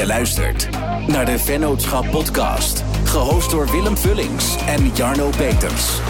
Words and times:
Je 0.00 0.06
luistert 0.06 0.68
naar 1.06 1.24
de 1.24 1.38
Vennootschap 1.38 2.10
Podcast. 2.10 2.84
Gehost 3.04 3.50
door 3.50 3.70
Willem 3.70 3.96
Vullings 3.96 4.56
en 4.66 4.90
Jarno 4.94 5.30
Peters. 5.36 6.00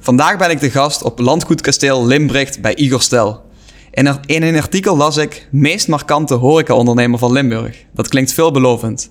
Vandaag 0.00 0.38
ben 0.38 0.50
ik 0.50 0.60
de 0.60 0.70
gast 0.70 1.02
op 1.02 1.18
Landgoedkasteel 1.18 2.06
Limbricht 2.06 2.60
bij 2.60 2.74
Igor 2.74 3.00
Stel. 3.00 3.44
In 3.90 4.06
een, 4.06 4.18
in 4.26 4.42
een 4.42 4.56
artikel 4.56 4.96
las 4.96 5.16
ik 5.16 5.48
meest 5.50 5.88
markante 5.88 6.34
horecaondernemer 6.34 7.18
van 7.18 7.32
Limburg. 7.32 7.84
Dat 7.94 8.08
klinkt 8.08 8.32
veelbelovend. 8.32 9.10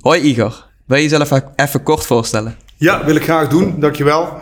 Hoi 0.00 0.20
Igor, 0.20 0.66
wil 0.86 0.96
je 0.96 1.02
jezelf 1.02 1.22
even, 1.30 1.52
even 1.56 1.82
kort 1.82 2.06
voorstellen? 2.06 2.56
Ja, 2.76 3.04
wil 3.04 3.14
ik 3.14 3.22
graag 3.22 3.48
doen. 3.48 3.80
Dankjewel. 3.80 4.40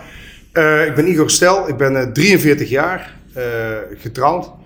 Uh, 0.52 0.86
ik 0.86 0.94
ben 0.94 1.08
Igor 1.08 1.30
Stel, 1.30 1.68
ik 1.68 1.76
ben 1.76 1.92
uh, 1.92 2.02
43 2.02 2.68
jaar, 2.68 3.14
uh, 3.36 3.42
getrouwd. 3.98 4.58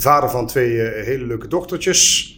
Vader 0.00 0.30
van 0.30 0.46
twee 0.46 0.82
eh, 0.82 1.04
hele 1.04 1.26
leuke 1.26 1.48
dochtertjes. 1.48 2.32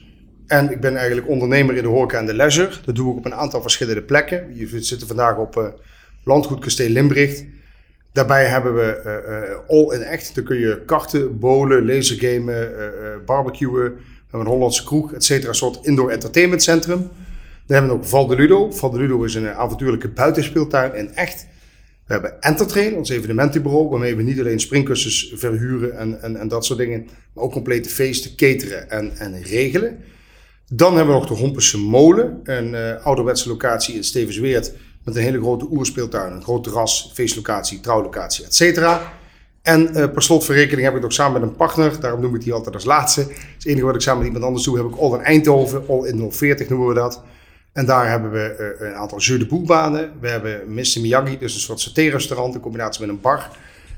En 0.47 0.71
ik 0.71 0.81
ben 0.81 0.97
eigenlijk 0.97 1.29
ondernemer 1.29 1.77
in 1.77 1.83
de 1.83 1.89
horeca 1.89 2.19
en 2.19 2.27
de 2.27 2.35
leisure. 2.35 2.71
Dat 2.85 2.95
doe 2.95 3.11
ik 3.11 3.17
op 3.17 3.25
een 3.25 3.35
aantal 3.35 3.61
verschillende 3.61 4.03
plekken. 4.03 4.57
Je 4.57 4.83
zitten 4.83 5.07
vandaag 5.07 5.37
op 5.37 5.57
uh, 5.57 5.65
Landgoed 6.25 6.61
Kasteel 6.61 6.89
Limbricht. 6.89 7.45
Daarbij 8.13 8.45
hebben 8.45 8.75
we 8.75 9.01
uh, 9.05 9.77
all 9.77 9.95
in 9.95 10.03
echt. 10.03 10.35
Dan 10.35 10.45
kun 10.45 10.59
je 10.59 10.83
karten, 10.87 11.39
bowlen, 11.39 11.87
lasergamen, 11.87 12.73
barbecuen. 13.25 13.73
We 13.73 13.97
hebben 14.31 14.41
een 14.41 14.53
Hollandse 14.53 14.85
kroeg, 14.85 15.13
et 15.13 15.25
cetera. 15.25 15.49
Een 15.49 15.55
soort 15.55 15.87
indoor 15.87 16.11
entertainment 16.11 16.63
centrum. 16.63 16.99
Dan 16.99 17.09
hebben 17.77 17.91
we 17.91 17.97
ook 17.97 18.05
Val 18.05 18.27
de 18.27 18.37
Ludo. 18.37 18.71
Val 18.71 18.91
de 18.91 18.99
Ludo 18.99 19.23
is 19.23 19.35
een 19.35 19.49
avontuurlijke 19.49 20.09
buitenspeeltuin 20.09 20.95
in 20.95 21.15
echt. 21.15 21.47
We 22.11 22.17
hebben 22.17 22.41
Entertrain, 22.43 22.97
ons 22.97 23.09
evenementenbureau, 23.09 23.89
waarmee 23.89 24.17
we 24.17 24.23
niet 24.23 24.41
alleen 24.41 24.61
springkussens 24.61 25.33
verhuren 25.35 25.99
en, 25.99 26.23
en, 26.23 26.37
en 26.37 26.49
dat 26.49 26.65
soort 26.65 26.79
dingen, 26.79 27.09
maar 27.33 27.45
ook 27.45 27.53
complete 27.53 27.89
feesten 27.89 28.37
cateren 28.37 28.91
en, 28.91 29.17
en 29.17 29.43
regelen. 29.43 29.99
Dan 30.73 30.97
hebben 30.97 31.15
we 31.15 31.21
nog 31.21 31.29
de 31.29 31.35
Hompense 31.35 31.79
Molen, 31.79 32.41
een 32.45 32.73
uh, 32.73 33.07
ouderwetse 33.07 33.49
locatie 33.49 33.95
in 33.95 34.05
Stevensweert 34.05 34.73
met 35.05 35.17
een 35.17 35.23
hele 35.23 35.41
grote 35.41 35.67
oerspeeltuin, 35.71 36.33
een 36.33 36.43
groot 36.43 36.65
terras, 36.65 37.11
feestlocatie, 37.15 37.81
trouwlocatie, 37.81 38.45
et 38.45 38.55
cetera. 38.55 39.13
En 39.63 39.81
uh, 39.81 40.11
per 40.11 40.23
slotverrekening 40.23 40.87
heb 40.87 40.97
ik 40.97 41.03
nog 41.03 41.13
samen 41.13 41.41
met 41.41 41.51
een 41.51 41.57
partner, 41.57 42.01
daarom 42.01 42.21
noem 42.21 42.35
ik 42.35 42.43
die 42.43 42.53
altijd 42.53 42.75
als 42.75 42.85
laatste. 42.85 43.21
Het 43.21 43.67
enige 43.67 43.85
wat 43.85 43.95
ik 43.95 44.01
samen 44.01 44.19
met 44.19 44.27
iemand 44.27 44.45
anders 44.45 44.65
doe, 44.65 44.77
heb 44.77 44.87
ik 44.87 44.97
All 44.97 45.13
in 45.13 45.25
Eindhoven, 45.25 45.83
All 45.89 46.07
in 46.07 46.33
040 46.33 46.69
noemen 46.69 46.89
we 46.89 46.95
dat. 46.95 47.23
En 47.73 47.87
daar 47.87 48.09
hebben 48.09 48.31
we 48.31 48.77
uh, 48.81 48.89
een 48.89 48.95
aantal 48.95 49.19
jeu 49.19 49.39
de 49.39 49.47
boelbanen. 49.47 50.13
We 50.21 50.29
hebben 50.29 50.75
Mr. 50.75 51.01
Miyagi, 51.01 51.39
dus 51.39 51.55
een 51.55 51.61
soort 51.61 51.81
saté-restaurant 51.81 52.55
in 52.55 52.61
combinatie 52.61 53.01
met 53.01 53.11
een 53.11 53.21
bar. 53.21 53.49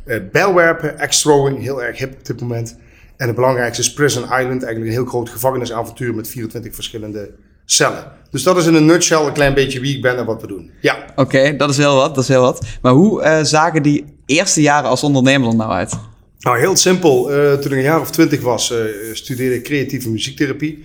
Uh, 0.04 0.16
bijlwerpen, 0.32 1.08
x-throwing, 1.08 1.60
heel 1.60 1.82
erg 1.82 1.98
hip 1.98 2.12
op 2.12 2.26
dit 2.26 2.40
moment. 2.40 2.76
En 3.16 3.26
het 3.26 3.36
belangrijkste 3.36 3.82
is 3.82 3.92
Prison 3.92 4.22
Island, 4.22 4.62
eigenlijk 4.62 4.84
een 4.84 4.92
heel 4.92 5.04
groot 5.04 5.30
gevangenisavontuur 5.30 6.14
met 6.14 6.28
24 6.28 6.74
verschillende 6.74 7.30
cellen. 7.64 8.04
Dus 8.30 8.42
dat 8.42 8.56
is 8.56 8.66
in 8.66 8.74
een 8.74 8.86
nutshell 8.86 9.26
een 9.26 9.32
klein 9.32 9.54
beetje 9.54 9.80
wie 9.80 9.96
ik 9.96 10.02
ben 10.02 10.16
en 10.16 10.24
wat 10.24 10.40
we 10.40 10.46
doen. 10.46 10.70
Ja. 10.80 11.04
Oké, 11.16 11.56
dat 11.56 11.70
is 11.70 11.76
heel 11.76 11.94
wat, 11.94 12.14
dat 12.14 12.24
is 12.24 12.28
heel 12.28 12.40
wat. 12.42 12.66
Maar 12.82 12.92
hoe 12.92 13.22
uh, 13.22 13.38
zagen 13.42 13.82
die 13.82 14.04
eerste 14.26 14.60
jaren 14.60 14.90
als 14.90 15.02
ondernemer 15.02 15.48
er 15.48 15.56
nou 15.56 15.70
uit? 15.70 15.98
Nou, 16.42 16.58
heel 16.58 16.76
simpel. 16.76 17.32
Uh, 17.32 17.52
toen 17.52 17.70
ik 17.70 17.76
een 17.76 17.82
jaar 17.82 18.00
of 18.00 18.10
twintig 18.10 18.40
was, 18.40 18.72
uh, 18.72 18.78
studeerde 19.12 19.54
ik 19.54 19.62
creatieve 19.62 20.10
muziektherapie. 20.10 20.84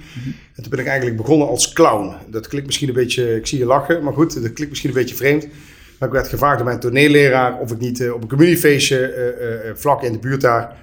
En 0.55 0.63
toen 0.63 0.69
ben 0.69 0.79
ik 0.79 0.85
eigenlijk 0.85 1.17
begonnen 1.17 1.47
als 1.47 1.73
clown. 1.73 2.15
Dat 2.29 2.47
klinkt 2.47 2.67
misschien 2.67 2.87
een 2.87 2.93
beetje, 2.93 3.35
ik 3.35 3.47
zie 3.47 3.59
je 3.59 3.65
lachen, 3.65 4.03
maar 4.03 4.13
goed, 4.13 4.33
dat 4.33 4.41
klinkt 4.41 4.69
misschien 4.69 4.89
een 4.89 4.95
beetje 4.95 5.15
vreemd. 5.15 5.47
Maar 5.99 6.07
ik 6.07 6.13
werd 6.13 6.27
gevraagd 6.27 6.57
door 6.57 6.65
mijn 6.65 6.79
toneelleraar 6.79 7.59
of 7.59 7.71
ik 7.71 7.79
niet 7.79 7.99
uh, 7.99 8.13
op 8.13 8.21
een 8.21 8.27
communiefeestje 8.27 9.73
vlak 9.75 10.03
in 10.03 10.11
de 10.11 10.19
buurt 10.19 10.41
daar 10.41 10.75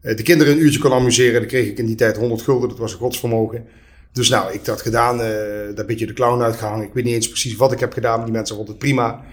de 0.00 0.22
kinderen 0.22 0.52
een 0.52 0.62
uurtje 0.62 0.80
kon 0.80 0.92
amuseren. 0.92 1.40
Dan 1.40 1.48
kreeg 1.48 1.66
ik 1.66 1.78
in 1.78 1.86
die 1.86 1.96
tijd 1.96 2.16
100 2.16 2.42
gulden, 2.42 2.68
dat 2.68 2.78
was 2.78 2.92
een 2.92 2.98
godsvermogen. 2.98 3.64
Dus 4.12 4.28
nou, 4.28 4.52
ik 4.52 4.64
dat 4.64 4.82
gedaan, 4.82 5.18
daar 5.18 5.28
een 5.74 5.86
beetje 5.86 6.06
de 6.06 6.12
clown 6.12 6.42
uitgehangen. 6.42 6.86
Ik 6.86 6.94
weet 6.94 7.04
niet 7.04 7.14
eens 7.14 7.28
precies 7.28 7.56
wat 7.56 7.72
ik 7.72 7.80
heb 7.80 7.92
gedaan, 7.92 8.16
maar 8.16 8.24
die 8.24 8.34
mensen 8.34 8.56
vonden 8.56 8.74
het 8.74 8.82
prima. 8.82 9.24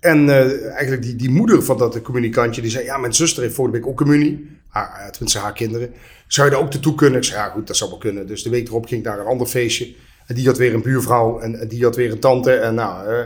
En 0.00 0.26
uh, 0.26 0.66
eigenlijk 0.70 1.02
die, 1.02 1.16
die 1.16 1.30
moeder 1.30 1.62
van 1.62 1.78
dat 1.78 2.02
communicantje, 2.02 2.60
die 2.60 2.70
zei... 2.70 2.84
Ja, 2.84 2.98
mijn 2.98 3.14
zuster 3.14 3.42
heeft 3.42 3.54
vorige 3.54 3.74
week 3.74 3.86
ook 3.86 3.96
communie. 3.96 4.56
Haar, 4.68 5.10
tenminste, 5.10 5.38
haar 5.38 5.52
kinderen. 5.52 5.92
Zou 6.26 6.46
je 6.48 6.54
daar 6.54 6.62
ook 6.62 6.72
naartoe 6.72 6.94
kunnen? 6.94 7.18
Ik 7.18 7.24
zei, 7.24 7.38
ja 7.38 7.48
goed, 7.48 7.66
dat 7.66 7.76
zou 7.76 7.90
wel 7.90 7.98
kunnen. 7.98 8.26
Dus 8.26 8.42
de 8.42 8.50
week 8.50 8.68
erop 8.68 8.86
ging 8.86 9.00
ik 9.00 9.06
naar 9.06 9.18
een 9.18 9.26
ander 9.26 9.46
feestje. 9.46 9.94
En 10.26 10.34
die 10.34 10.46
had 10.46 10.58
weer 10.58 10.74
een 10.74 10.82
buurvrouw 10.82 11.38
en, 11.38 11.68
die 11.68 11.84
had 11.84 11.96
weer 11.96 12.10
een 12.10 12.18
tante. 12.18 12.52
En 12.52 12.74
nou, 12.74 13.10
uh, 13.10 13.18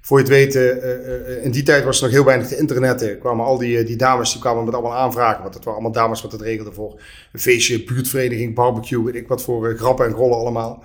voor 0.00 0.18
je 0.18 0.24
het 0.24 0.32
weet, 0.32 0.54
uh, 0.54 1.44
in 1.44 1.50
die 1.50 1.62
tijd 1.62 1.84
was 1.84 1.96
er 1.96 2.02
nog 2.02 2.12
heel 2.12 2.24
weinig 2.24 2.48
te 2.48 2.56
internetten. 2.56 3.18
kwamen 3.18 3.44
al 3.44 3.58
die, 3.58 3.84
die 3.84 3.96
dames, 3.96 4.32
die 4.32 4.40
kwamen 4.40 4.64
met 4.64 4.74
allemaal 4.74 4.94
aanvragen. 4.94 5.42
Want 5.42 5.52
dat 5.52 5.64
waren 5.64 5.80
allemaal 5.80 6.02
dames 6.02 6.22
wat 6.22 6.32
het 6.32 6.40
regelde 6.40 6.72
voor 6.72 7.00
een 7.32 7.40
feestje, 7.40 7.84
buurtvereniging, 7.84 8.54
barbecue, 8.54 9.04
weet 9.04 9.14
ik 9.14 9.28
wat 9.28 9.42
voor 9.42 9.76
grappen 9.76 10.06
en 10.06 10.12
rollen 10.12 10.38
allemaal. 10.38 10.82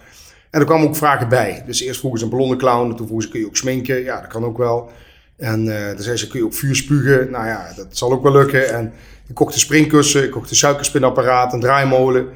En 0.50 0.60
er 0.60 0.66
kwamen 0.66 0.88
ook 0.88 0.96
vragen 0.96 1.30
bij. 1.30 1.64
Dus 1.66 1.82
eerst 1.82 2.00
vroegen 2.00 2.20
ze 2.20 2.26
een 2.26 2.32
blonde 2.32 2.56
clown, 2.56 2.96
toen 2.96 3.08
vroegen 3.08 3.22
ze, 3.22 3.30
kun 3.30 3.40
je 3.40 3.46
ook 3.46 3.58
sminken? 3.58 4.04
Ja, 4.04 4.22
dat 4.22 4.30
kan 4.30 4.46
ook 4.46 4.58
wel. 4.58 4.90
En 5.38 5.66
uh, 5.66 5.86
dan 5.86 6.02
zei 6.02 6.18
ze, 6.18 6.28
kun 6.28 6.40
je 6.40 6.46
ook 6.46 6.54
vuur 6.54 6.76
spugen? 6.76 7.32
Nou 7.32 7.46
ja, 7.46 7.74
dat 7.76 7.88
zal 7.90 8.12
ook 8.12 8.24
wel 8.24 8.32
lukken. 8.32 8.74
En 8.74 8.94
ik 9.28 9.36
kocht 9.36 9.54
een 9.54 9.60
springkussen, 9.60 10.24
ik 10.24 10.32
kocht 10.32 10.50
een 10.50 10.56
suikerspinapparaat, 10.56 11.54
een 11.54 11.60
draaimolen. 11.60 12.28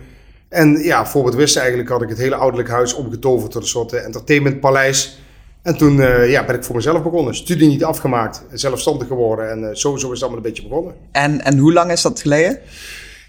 En 0.49 0.77
ja, 0.83 1.05
voor 1.05 1.25
het 1.25 1.35
wisten 1.35 1.61
eigenlijk 1.61 1.89
had 1.89 2.01
ik 2.01 2.09
het 2.09 2.17
hele 2.17 2.35
ouderlijk 2.35 2.69
huis 2.69 2.93
omgetoverd 2.93 3.51
tot 3.51 3.61
een 3.61 3.67
soort 3.67 3.93
uh, 3.93 4.05
entertainmentpaleis. 4.05 5.19
En 5.61 5.77
toen 5.77 5.97
uh, 5.97 6.29
ja, 6.29 6.45
ben 6.45 6.55
ik 6.55 6.63
voor 6.63 6.75
mezelf 6.75 7.03
begonnen. 7.03 7.35
Studie 7.35 7.67
niet 7.67 7.83
afgemaakt, 7.83 8.43
zelfstandig 8.53 9.07
geworden. 9.07 9.49
En 9.49 9.61
uh, 9.61 9.69
zo 9.73 9.95
is 9.95 10.01
het 10.01 10.21
allemaal 10.21 10.37
een 10.37 10.41
beetje 10.43 10.63
begonnen. 10.63 10.93
En, 11.11 11.41
en 11.41 11.57
hoe 11.57 11.73
lang 11.73 11.91
is 11.91 12.01
dat 12.01 12.21
geleden? 12.21 12.59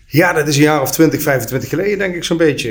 Ja, 0.06 0.32
dat 0.32 0.48
is 0.48 0.56
een 0.56 0.62
jaar 0.62 0.80
of 0.80 0.90
20, 0.90 1.22
25 1.22 1.68
geleden, 1.68 1.98
denk 1.98 2.14
ik 2.14 2.24
zo'n 2.24 2.36
beetje. 2.36 2.70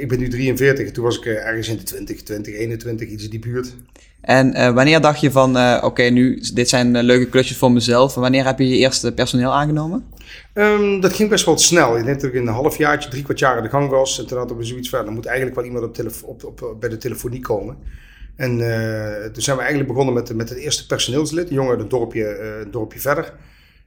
ik 0.00 0.08
ben 0.08 0.18
nu 0.18 0.28
43, 0.28 0.90
toen 0.90 1.04
was 1.04 1.18
ik 1.18 1.24
ergens 1.24 1.68
in 1.68 1.76
de 1.76 1.82
20, 1.82 2.22
20, 2.22 2.54
21, 2.54 3.08
iets 3.08 3.24
in 3.24 3.30
die 3.30 3.38
buurt. 3.38 3.74
En 4.20 4.56
uh, 4.56 4.70
wanneer 4.70 5.00
dacht 5.00 5.20
je 5.20 5.30
van, 5.30 5.56
uh, 5.56 5.80
oké, 5.84 6.02
nu, 6.02 6.42
dit 6.54 6.68
zijn 6.68 6.94
uh, 6.94 7.02
leuke 7.02 7.28
klusjes 7.28 7.56
voor 7.56 7.72
mezelf. 7.72 8.14
Wanneer 8.14 8.44
heb 8.44 8.58
je 8.58 8.68
je 8.68 8.76
eerste 8.76 9.12
personeel 9.12 9.52
aangenomen? 9.52 10.04
Um, 10.54 11.00
dat 11.00 11.12
ging 11.12 11.28
best 11.28 11.44
wel 11.44 11.58
snel. 11.58 11.98
Ik 11.98 12.04
denk 12.04 12.20
dat 12.20 12.28
ik 12.28 12.36
in 12.36 12.46
een 12.46 12.54
halfjaartje, 12.54 13.10
drie 13.10 13.22
kwart 13.22 13.38
jaar 13.38 13.56
aan 13.56 13.62
de 13.62 13.68
gang 13.68 13.90
was. 13.90 14.18
En 14.18 14.26
toen 14.26 14.38
had 14.38 14.50
ik 14.50 14.56
zoiets 14.60 14.88
van, 14.88 15.06
er 15.06 15.12
moet 15.12 15.26
eigenlijk 15.26 15.56
wel 15.56 15.64
iemand 15.64 15.84
op 15.84 16.12
op, 16.24 16.44
op, 16.44 16.76
bij 16.80 16.88
de 16.88 16.96
telefonie 16.96 17.40
komen. 17.40 17.76
En 18.36 18.50
toen 19.32 19.42
zijn 19.42 19.56
we 19.56 19.62
eigenlijk 19.62 19.92
begonnen 19.92 20.14
met, 20.14 20.34
met 20.34 20.48
het 20.48 20.58
eerste 20.58 20.86
personeelslid. 20.86 21.48
Een 21.48 21.54
jongen 21.54 21.70
uit 21.70 21.80
een 21.80 21.88
dorpje, 21.88 22.38
een 22.64 22.70
dorpje 22.70 23.00
verder. 23.00 23.32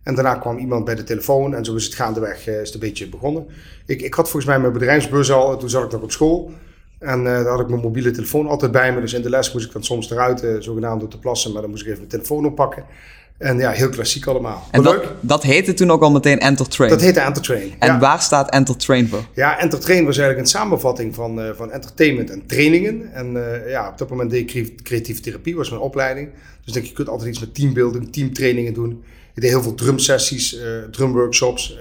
En 0.03 0.15
daarna 0.15 0.35
kwam 0.35 0.57
iemand 0.57 0.85
bij 0.85 0.95
de 0.95 1.03
telefoon 1.03 1.55
en 1.55 1.65
zo 1.65 1.75
is 1.75 1.85
het 1.85 1.95
gaandeweg 1.95 2.47
is 2.47 2.55
het 2.55 2.73
een 2.73 2.79
beetje 2.79 3.09
begonnen. 3.09 3.45
Ik, 3.85 4.01
ik 4.01 4.13
had 4.13 4.29
volgens 4.29 4.45
mij 4.45 4.59
mijn 4.59 4.73
bedrijfsbus 4.73 5.31
al, 5.31 5.57
toen 5.57 5.69
zat 5.69 5.83
ik 5.83 5.91
nog 5.91 6.01
op 6.01 6.11
school. 6.11 6.51
En 7.03 7.19
uh, 7.19 7.25
daar 7.25 7.45
had 7.45 7.59
ik 7.59 7.67
mijn 7.67 7.81
mobiele 7.81 8.11
telefoon 8.11 8.47
altijd 8.47 8.71
bij 8.71 8.93
me. 8.93 9.01
Dus 9.01 9.13
in 9.13 9.21
de 9.21 9.29
les 9.29 9.53
moest 9.53 9.65
ik 9.65 9.71
dan 9.71 9.83
soms 9.83 10.11
eruit, 10.11 10.43
uh, 10.43 10.55
zogenaamd 10.59 10.99
door 10.99 11.09
te 11.09 11.19
plassen. 11.19 11.51
Maar 11.51 11.61
dan 11.61 11.69
moest 11.69 11.81
ik 11.81 11.87
even 11.87 11.99
mijn 11.99 12.11
telefoon 12.11 12.45
oppakken. 12.45 12.83
En 13.37 13.57
ja, 13.57 13.71
heel 13.71 13.89
klassiek 13.89 14.25
allemaal. 14.25 14.67
En 14.71 14.83
dat, 14.83 15.03
dat 15.19 15.43
heette 15.43 15.73
toen 15.73 15.91
ook 15.91 16.01
al 16.01 16.11
meteen 16.11 16.39
Entertrain? 16.39 16.89
Dat 16.89 17.01
heette 17.01 17.19
Entertrain, 17.19 17.73
En 17.79 17.87
ja. 17.87 17.99
waar 17.99 18.21
staat 18.21 18.49
Entertrain 18.49 19.07
voor? 19.07 19.23
Ja, 19.33 19.59
Entertrain 19.59 20.05
was 20.05 20.17
eigenlijk 20.17 20.47
een 20.47 20.59
samenvatting 20.59 21.15
van, 21.15 21.39
uh, 21.39 21.49
van 21.55 21.71
entertainment 21.71 22.29
en 22.29 22.45
trainingen. 22.45 23.13
En 23.13 23.37
ja, 23.67 23.89
op 23.89 23.97
dat 23.97 24.09
moment 24.09 24.29
deed 24.29 24.55
ik 24.55 24.83
creatieve 24.83 25.21
therapie, 25.21 25.55
was 25.55 25.69
mijn 25.69 25.81
opleiding. 25.81 26.29
Dus 26.65 26.73
denk 26.73 26.85
je 26.85 26.93
kunt 26.93 27.09
altijd 27.09 27.29
iets 27.29 27.39
met 27.39 27.55
teambuilding, 27.55 28.13
teamtrainingen 28.13 28.73
doen. 28.73 29.03
Ik 29.33 29.41
deed 29.41 29.49
heel 29.49 29.61
veel 29.61 29.75
drumsessies, 29.75 30.57
drumworkshops 30.91 31.77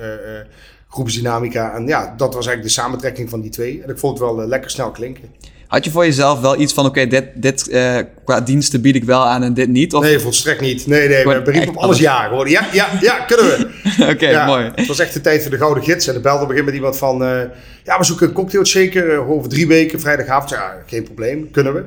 groepsdynamica. 0.92 1.74
En 1.74 1.86
ja, 1.86 2.14
dat 2.16 2.34
was 2.34 2.46
eigenlijk 2.46 2.74
de 2.74 2.80
samentrekking 2.80 3.30
van 3.30 3.40
die 3.40 3.50
twee. 3.50 3.82
En 3.82 3.90
ik 3.90 3.98
vond 3.98 4.18
het 4.18 4.28
wel 4.28 4.42
uh, 4.42 4.48
lekker 4.48 4.70
snel 4.70 4.90
klinken. 4.90 5.24
Had 5.66 5.84
je 5.84 5.90
voor 5.90 6.04
jezelf 6.04 6.40
wel 6.40 6.60
iets 6.60 6.72
van, 6.72 6.86
oké, 6.86 7.00
okay, 7.00 7.08
dit, 7.10 7.24
dit 7.34 7.68
uh, 7.70 7.98
qua 8.24 8.40
diensten 8.40 8.80
bied 8.80 8.94
ik 8.94 9.04
wel 9.04 9.26
aan 9.26 9.42
en 9.42 9.54
dit 9.54 9.68
niet? 9.68 9.94
Of? 9.94 10.02
Nee, 10.02 10.18
volstrekt 10.18 10.60
niet. 10.60 10.86
Nee, 10.86 11.08
nee, 11.08 11.24
we 11.26 11.42
beriepen 11.42 11.68
op 11.68 11.76
alles 11.76 11.98
ja. 11.98 12.28
Gewoon. 12.28 12.48
Ja, 12.48 12.68
ja, 12.72 12.88
ja, 13.00 13.18
kunnen 13.18 13.46
we. 13.46 13.70
Oké, 14.02 14.10
okay, 14.10 14.30
ja, 14.30 14.46
mooi. 14.46 14.70
Het 14.74 14.86
was 14.86 14.98
echt 14.98 15.12
de 15.12 15.20
tijd 15.20 15.42
voor 15.42 15.50
de 15.50 15.56
gouden 15.56 15.82
gids. 15.82 16.06
En 16.06 16.14
de 16.14 16.20
belde 16.20 16.38
gegeven 16.38 16.58
moment 16.58 16.76
iemand 16.76 16.96
van, 16.96 17.22
uh, 17.22 17.40
ja, 17.84 17.98
we 17.98 18.04
zoeken 18.04 18.28
een 18.28 18.32
cocktail 18.32 18.66
shaker 18.66 19.12
uh, 19.12 19.30
over 19.30 19.48
drie 19.48 19.66
weken, 19.66 20.00
vrijdagavond. 20.00 20.50
Ja, 20.50 20.82
geen 20.86 21.02
probleem, 21.02 21.50
kunnen 21.50 21.74
we. 21.74 21.84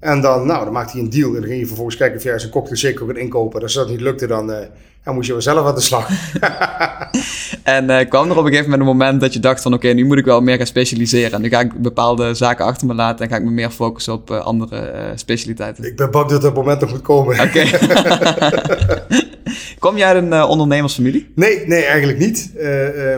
En 0.00 0.20
dan, 0.20 0.46
nou, 0.46 0.64
dan 0.64 0.72
maakte 0.72 0.92
hij 0.92 1.00
een 1.00 1.10
deal. 1.10 1.34
En 1.34 1.40
dan 1.40 1.48
ging 1.48 1.60
je 1.60 1.66
vervolgens 1.66 1.96
kijken 1.96 2.16
of 2.16 2.22
jij 2.22 2.38
zijn 2.38 2.52
cocktail 2.52 2.76
shaker 2.76 3.06
kon 3.06 3.16
inkopen. 3.16 3.56
En 3.56 3.62
als 3.62 3.74
dat 3.74 3.88
niet 3.88 4.00
lukte, 4.00 4.26
dan 4.26 4.52
dan 5.04 5.14
moest 5.14 5.26
je 5.26 5.32
wel 5.32 5.42
zelf 5.42 5.66
aan 5.66 5.74
de 5.74 5.80
slag. 5.80 6.08
en 7.62 7.90
uh, 7.90 8.08
kwam 8.08 8.30
er 8.30 8.36
op 8.36 8.44
een 8.44 8.50
gegeven 8.50 8.70
moment 8.70 8.80
een 8.88 8.96
moment 8.96 9.20
dat 9.20 9.32
je 9.32 9.40
dacht 9.40 9.62
van... 9.62 9.74
oké, 9.74 9.86
okay, 9.86 9.96
nu 9.96 10.04
moet 10.04 10.18
ik 10.18 10.24
wel 10.24 10.40
meer 10.40 10.56
gaan 10.56 10.66
specialiseren. 10.66 11.32
En 11.32 11.42
nu 11.42 11.48
ga 11.48 11.60
ik 11.60 11.82
bepaalde 11.82 12.34
zaken 12.34 12.64
achter 12.64 12.86
me 12.86 12.94
laten... 12.94 13.24
en 13.24 13.30
ga 13.30 13.36
ik 13.36 13.44
me 13.44 13.50
meer 13.50 13.70
focussen 13.70 14.12
op 14.12 14.30
uh, 14.30 14.40
andere 14.40 14.92
uh, 14.94 15.10
specialiteiten. 15.14 15.84
Ik 15.84 15.96
ben 15.96 16.10
bang 16.10 16.28
dat 16.28 16.42
dat 16.42 16.54
moment 16.54 16.80
nog 16.80 16.90
moet 16.90 17.02
komen. 17.02 17.40
Oké. 17.40 17.64
Kom 19.78 19.96
jij 19.96 20.14
uit 20.14 20.24
een 20.24 20.42
ondernemersfamilie? 20.42 21.32
Nee, 21.34 21.66
nee, 21.66 21.84
eigenlijk 21.84 22.18
niet. 22.18 22.50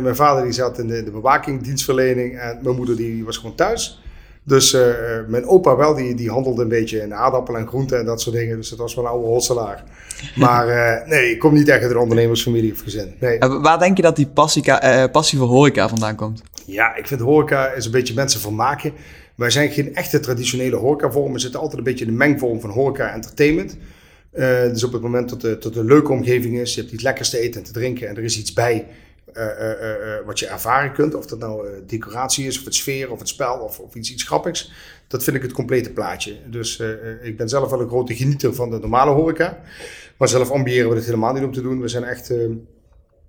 mijn 0.02 0.16
vader 0.16 0.42
die 0.42 0.52
zat 0.52 0.78
in 0.78 0.86
de, 0.86 1.02
de 1.02 1.10
bewakingdienstverlening... 1.10 2.38
en 2.38 2.58
mijn 2.62 2.76
moeder 2.76 2.96
die 2.96 3.24
was 3.24 3.36
gewoon 3.36 3.54
thuis... 3.54 4.01
Dus 4.44 4.74
uh, 4.74 4.82
mijn 5.28 5.46
opa 5.46 5.76
wel, 5.76 5.94
die, 5.94 6.14
die 6.14 6.30
handelde 6.30 6.62
een 6.62 6.68
beetje 6.68 7.00
in 7.00 7.14
aardappelen 7.14 7.60
en 7.60 7.66
groenten 7.66 7.98
en 7.98 8.04
dat 8.04 8.20
soort 8.20 8.36
dingen. 8.36 8.56
Dus 8.56 8.68
dat 8.68 8.78
was 8.78 8.94
wel 8.94 9.04
een 9.04 9.10
oude 9.10 9.26
hosselaar. 9.26 9.84
Maar 10.36 10.68
uh, 10.68 11.08
nee, 11.08 11.30
ik 11.30 11.38
kom 11.38 11.54
niet 11.54 11.68
echt 11.68 11.82
uit 11.82 11.90
een 11.90 11.96
ondernemersfamilie 11.96 12.72
of 12.72 12.80
gezin. 12.80 13.14
Nee. 13.20 13.38
Waar 13.38 13.78
denk 13.78 13.96
je 13.96 14.02
dat 14.02 14.16
die 14.16 14.26
passie, 14.26 14.62
passie 15.10 15.38
voor 15.38 15.48
horeca 15.48 15.88
vandaan 15.88 16.16
komt? 16.16 16.42
Ja, 16.66 16.96
ik 16.96 17.06
vind 17.06 17.20
horeca 17.20 17.72
is 17.72 17.84
een 17.84 17.90
beetje 17.90 18.14
mensen 18.14 18.40
vermaken. 18.40 18.92
Wij 19.34 19.50
zijn 19.50 19.70
geen 19.70 19.94
echte 19.94 20.20
traditionele 20.20 20.76
horecavorm. 20.76 21.32
We 21.32 21.38
zitten 21.38 21.60
altijd 21.60 21.78
een 21.78 21.84
beetje 21.84 22.04
in 22.04 22.10
de 22.10 22.16
mengvorm 22.16 22.60
van 22.60 22.70
horeca 22.70 23.08
en 23.08 23.14
entertainment. 23.14 23.76
Dus 24.72 24.84
op 24.84 24.92
het 24.92 25.02
moment 25.02 25.40
dat, 25.40 25.62
dat 25.62 25.76
een 25.76 25.84
leuke 25.84 26.12
omgeving 26.12 26.58
is, 26.58 26.74
je 26.74 26.80
hebt 26.80 26.92
iets 26.92 27.02
lekkers 27.02 27.30
te 27.30 27.38
eten 27.38 27.60
en 27.60 27.66
te 27.66 27.72
drinken 27.72 28.08
en 28.08 28.16
er 28.16 28.22
is 28.22 28.38
iets 28.38 28.52
bij 28.52 28.86
uh, 29.36 29.44
uh, 29.44 30.26
wat 30.26 30.38
je 30.38 30.46
ervaren 30.46 30.92
kunt. 30.92 31.14
Of 31.14 31.26
dat 31.26 31.38
nou 31.38 31.68
decoratie 31.86 32.46
is, 32.46 32.58
of 32.58 32.64
het 32.64 32.74
sfeer, 32.74 33.10
of 33.10 33.18
het 33.18 33.28
spel, 33.28 33.58
of, 33.58 33.78
of 33.78 33.94
iets, 33.94 34.12
iets 34.12 34.22
grappigs. 34.22 34.72
Dat 35.08 35.24
vind 35.24 35.36
ik 35.36 35.42
het 35.42 35.52
complete 35.52 35.92
plaatje. 35.92 36.36
Dus 36.50 36.82
ik 37.22 37.36
ben 37.36 37.48
zelf 37.48 37.70
wel 37.70 37.80
een 37.80 37.88
grote 37.88 38.14
genieter 38.14 38.54
van 38.54 38.70
de 38.70 38.78
normale 38.78 39.10
horeca. 39.10 39.60
Maar 40.16 40.28
zelf 40.28 40.50
ambiëren 40.50 40.88
we 40.88 40.94
het 40.96 41.04
helemaal 41.04 41.32
niet 41.32 41.42
om 41.42 41.52
te 41.52 41.62
doen. 41.62 41.80
We 41.80 41.88
zijn 41.88 42.04
echt 42.04 42.32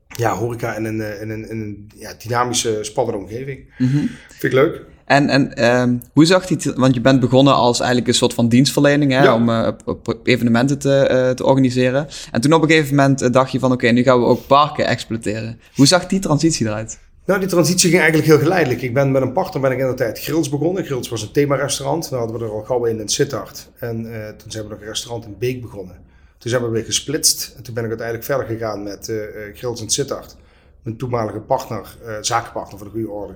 ja, 0.08 0.36
horeca 0.36 0.76
in 0.76 0.86
een, 0.86 1.20
in 1.20 1.30
een, 1.30 1.50
in 1.50 1.62
een 1.62 1.92
ja, 1.96 2.14
dynamische, 2.14 2.80
spannende 2.82 3.20
omgeving. 3.20 3.74
Mm 3.78 3.88
-hmm. 3.88 4.10
Vind 4.30 4.44
ik 4.44 4.54
leuk. 4.54 4.82
En, 5.14 5.30
en 5.30 5.66
um, 5.66 6.02
hoe 6.14 6.26
zag 6.26 6.46
die, 6.46 6.74
want 6.76 6.94
je 6.94 7.02
bent 7.02 7.20
begonnen 7.20 7.54
als 7.54 7.80
eigenlijk 7.80 8.08
een 8.08 8.14
soort 8.14 8.34
van 8.34 8.48
dienstverlening 8.48 9.12
hè, 9.12 9.32
om 9.32 9.50
uh, 9.50 9.68
op, 9.86 10.20
evenementen 10.24 10.80
te, 10.80 11.10
uh, 11.12 11.30
te 11.30 11.46
organiseren. 11.46 12.08
En 12.32 12.42
toen 12.42 12.54
op 12.54 12.62
een 12.62 12.70
gegeven 12.70 12.96
moment 12.96 13.22
uh, 13.22 13.32
dacht 13.32 13.52
je 13.52 13.60
van 13.60 13.72
oké, 13.72 13.84
okay, 13.84 13.96
nu 13.96 14.04
gaan 14.04 14.20
we 14.20 14.26
ook 14.26 14.48
parken 14.48 14.86
exploiteren. 14.86 15.60
Hoe 15.76 15.88
zag 15.88 16.08
die 16.08 16.20
transitie 16.20 16.66
eruit? 16.66 17.00
Nou, 17.26 17.40
die 17.40 17.50
transitie 17.50 17.90
ging 17.90 18.02
eigenlijk 18.02 18.32
heel 18.32 18.40
geleidelijk. 18.40 18.82
Ik 18.82 18.94
ben 18.94 19.12
met 19.12 19.22
een 19.22 19.32
partner 19.32 19.62
ben 19.62 19.72
ik 19.72 19.80
in 19.80 19.88
de 19.88 19.94
tijd 19.94 20.20
Grills 20.20 20.50
begonnen. 20.50 20.86
Grills 20.86 21.10
was 21.10 21.22
een 21.22 21.32
themarestaurant. 21.32 22.10
Dan 22.10 22.20
hadden 22.20 22.40
we 22.40 22.46
er 22.46 22.52
al 22.52 22.64
gauw 22.64 22.88
een 22.88 23.00
in 23.00 23.10
Sittard. 23.10 23.70
En 23.80 24.04
toen 24.38 24.52
zijn 24.52 24.64
we 24.64 24.70
nog 24.70 24.80
een 24.80 24.88
restaurant 24.88 25.26
in 25.26 25.36
Beek 25.40 25.62
begonnen. 25.62 25.96
Toen 26.38 26.52
zijn 26.52 26.64
we 26.64 26.70
weer 26.70 26.84
gesplitst. 26.84 27.54
En 27.58 27.64
toen 27.64 27.74
ben 27.74 27.84
ik 27.84 27.90
uiteindelijk 27.90 28.28
verder 28.28 28.48
gegaan 28.48 28.84
met 28.84 29.12
Grills 29.54 29.82
in 29.82 29.90
Sittard. 29.90 30.36
Mijn 30.84 30.98
toenmalige 30.98 31.40
partner, 31.40 31.98
zakenpartner 32.22 32.78
voor 32.78 32.88
de 32.88 32.94
goede 32.94 33.10
orde 33.10 33.34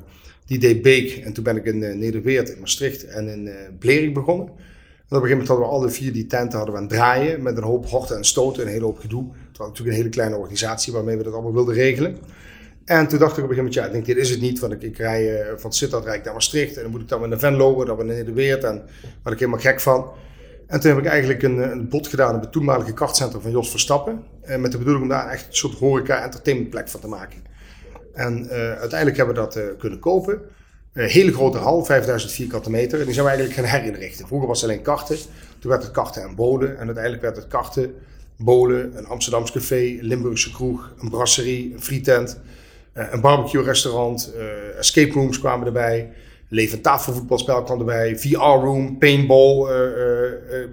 die 0.47 0.59
deed 0.59 0.81
Beek. 0.81 1.11
En 1.11 1.33
toen 1.33 1.43
ben 1.43 1.55
ik 1.55 1.65
in 1.65 1.81
uh, 1.81 1.95
Nederweert, 1.95 2.49
in 2.49 2.59
Maastricht 2.59 3.05
en 3.05 3.27
in 3.27 3.45
uh, 3.45 3.53
Blerik 3.79 4.13
begonnen. 4.13 4.47
En 4.47 5.15
op 5.15 5.23
een 5.23 5.29
gegeven 5.29 5.29
moment 5.29 5.47
hadden 5.47 5.67
we 5.67 5.73
alle 5.73 5.89
vier 5.89 6.13
die 6.13 6.25
tenten 6.25 6.57
hadden 6.57 6.75
we 6.75 6.81
aan 6.81 6.87
het 6.87 6.95
draaien. 6.95 7.41
Met 7.41 7.57
een 7.57 7.63
hoop 7.63 7.85
horten 7.85 8.17
en 8.17 8.23
stoten 8.23 8.61
en 8.61 8.67
een 8.67 8.73
hele 8.73 8.85
hoop 8.85 8.99
gedoe. 8.99 9.23
Het 9.47 9.57
was 9.57 9.67
natuurlijk 9.67 9.95
een 9.95 10.01
hele 10.01 10.15
kleine 10.15 10.35
organisatie 10.35 10.93
waarmee 10.93 11.17
we 11.17 11.23
dat 11.23 11.33
allemaal 11.33 11.53
wilden 11.53 11.75
regelen. 11.75 12.17
En 12.85 13.07
toen 13.07 13.19
dacht 13.19 13.37
ik 13.37 13.43
op 13.43 13.49
een 13.49 13.55
gegeven 13.55 13.55
moment, 13.55 13.73
ja, 13.73 13.85
ik 13.85 13.91
denk, 13.91 14.05
dit 14.05 14.17
is 14.17 14.29
het 14.29 14.41
niet. 14.41 14.59
Want 14.59 14.73
ik, 14.73 14.81
ik 14.81 14.97
rij 14.97 15.51
uh, 15.51 15.57
van 15.57 15.73
Sittard 15.73 16.05
rij 16.05 16.17
ik 16.17 16.23
naar 16.23 16.33
Maastricht. 16.33 16.75
En 16.75 16.81
dan 16.81 16.91
moet 16.91 17.01
ik 17.01 17.07
dan 17.07 17.21
met 17.21 17.31
een 17.31 17.39
Venlo, 17.39 17.85
dan 17.85 17.99
in 17.99 18.05
Nederweert. 18.05 18.63
En 18.63 18.81
daar 19.23 19.33
ik 19.33 19.39
helemaal 19.39 19.59
gek 19.59 19.79
van. 19.79 20.09
En 20.67 20.79
toen 20.79 20.91
heb 20.91 20.99
ik 20.99 21.05
eigenlijk 21.05 21.43
een, 21.43 21.57
een 21.71 21.89
bod 21.89 22.07
gedaan 22.07 22.35
op 22.35 22.41
het 22.41 22.51
toenmalige 22.51 22.93
krachtcentrum 22.93 23.41
van 23.41 23.51
Jos 23.51 23.69
Verstappen. 23.69 24.23
En 24.41 24.61
met 24.61 24.71
de 24.71 24.77
bedoeling 24.77 25.03
om 25.03 25.09
daar 25.09 25.29
echt 25.29 25.47
een 25.47 25.55
soort 25.55 25.73
horeca-entertainmentplek 25.73 26.89
van 26.89 26.99
te 26.99 27.07
maken. 27.07 27.43
En 28.17 28.43
uh, 28.43 28.51
uiteindelijk 28.51 29.17
hebben 29.17 29.35
we 29.35 29.41
dat 29.41 29.57
uh, 29.57 29.63
kunnen 29.77 29.99
kopen. 29.99 30.41
Een 30.93 31.09
hele 31.09 31.33
grote 31.33 31.57
hal, 31.57 31.85
5000 31.85 32.31
vierkante 32.31 32.69
meter. 32.69 32.99
En 32.99 33.05
die 33.05 33.13
zijn 33.13 33.25
we 33.25 33.31
eigenlijk 33.31 33.59
gaan 33.59 33.79
herinrichten. 33.79 34.27
Vroeger 34.27 34.47
was 34.47 34.61
het 34.61 34.69
alleen 34.69 34.83
karten. 34.83 35.17
Toen 35.59 35.71
werd 35.71 35.83
het 35.83 35.91
karten 35.91 36.23
en 36.23 36.35
bolen. 36.35 36.77
En 36.77 36.85
uiteindelijk 36.85 37.23
werd 37.23 37.35
het 37.35 37.47
karten, 37.47 37.95
bolen, 38.37 38.97
een 38.97 39.05
Amsterdams 39.07 39.51
café, 39.51 39.97
Limburgse 40.01 40.51
kroeg, 40.51 40.93
een 40.99 41.09
brasserie, 41.09 41.73
een 41.73 41.81
frietent, 41.81 42.39
uh, 42.93 43.07
een 43.11 43.21
barbecue 43.21 43.63
restaurant, 43.63 44.33
escape 44.77 45.13
rooms 45.13 45.39
kwamen 45.39 45.65
erbij. 45.65 46.09
Levend 46.49 46.83
tafelvoetbalspel 46.83 47.63
kwam 47.63 47.79
erbij. 47.79 48.17
VR-room, 48.17 48.97
paintball, 48.97 49.67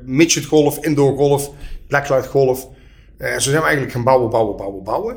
midget 0.04 0.44
golf, 0.44 0.84
indoor 0.84 1.16
golf, 1.16 1.50
blacklight 1.86 2.26
golf. 2.26 2.68
En 3.16 3.42
zo 3.42 3.50
zijn 3.50 3.60
we 3.60 3.66
eigenlijk 3.66 3.92
gaan 3.92 4.04
bouwen, 4.04 4.30
bouwen, 4.30 4.56
bouwen, 4.56 4.84
bouwen. 4.84 5.16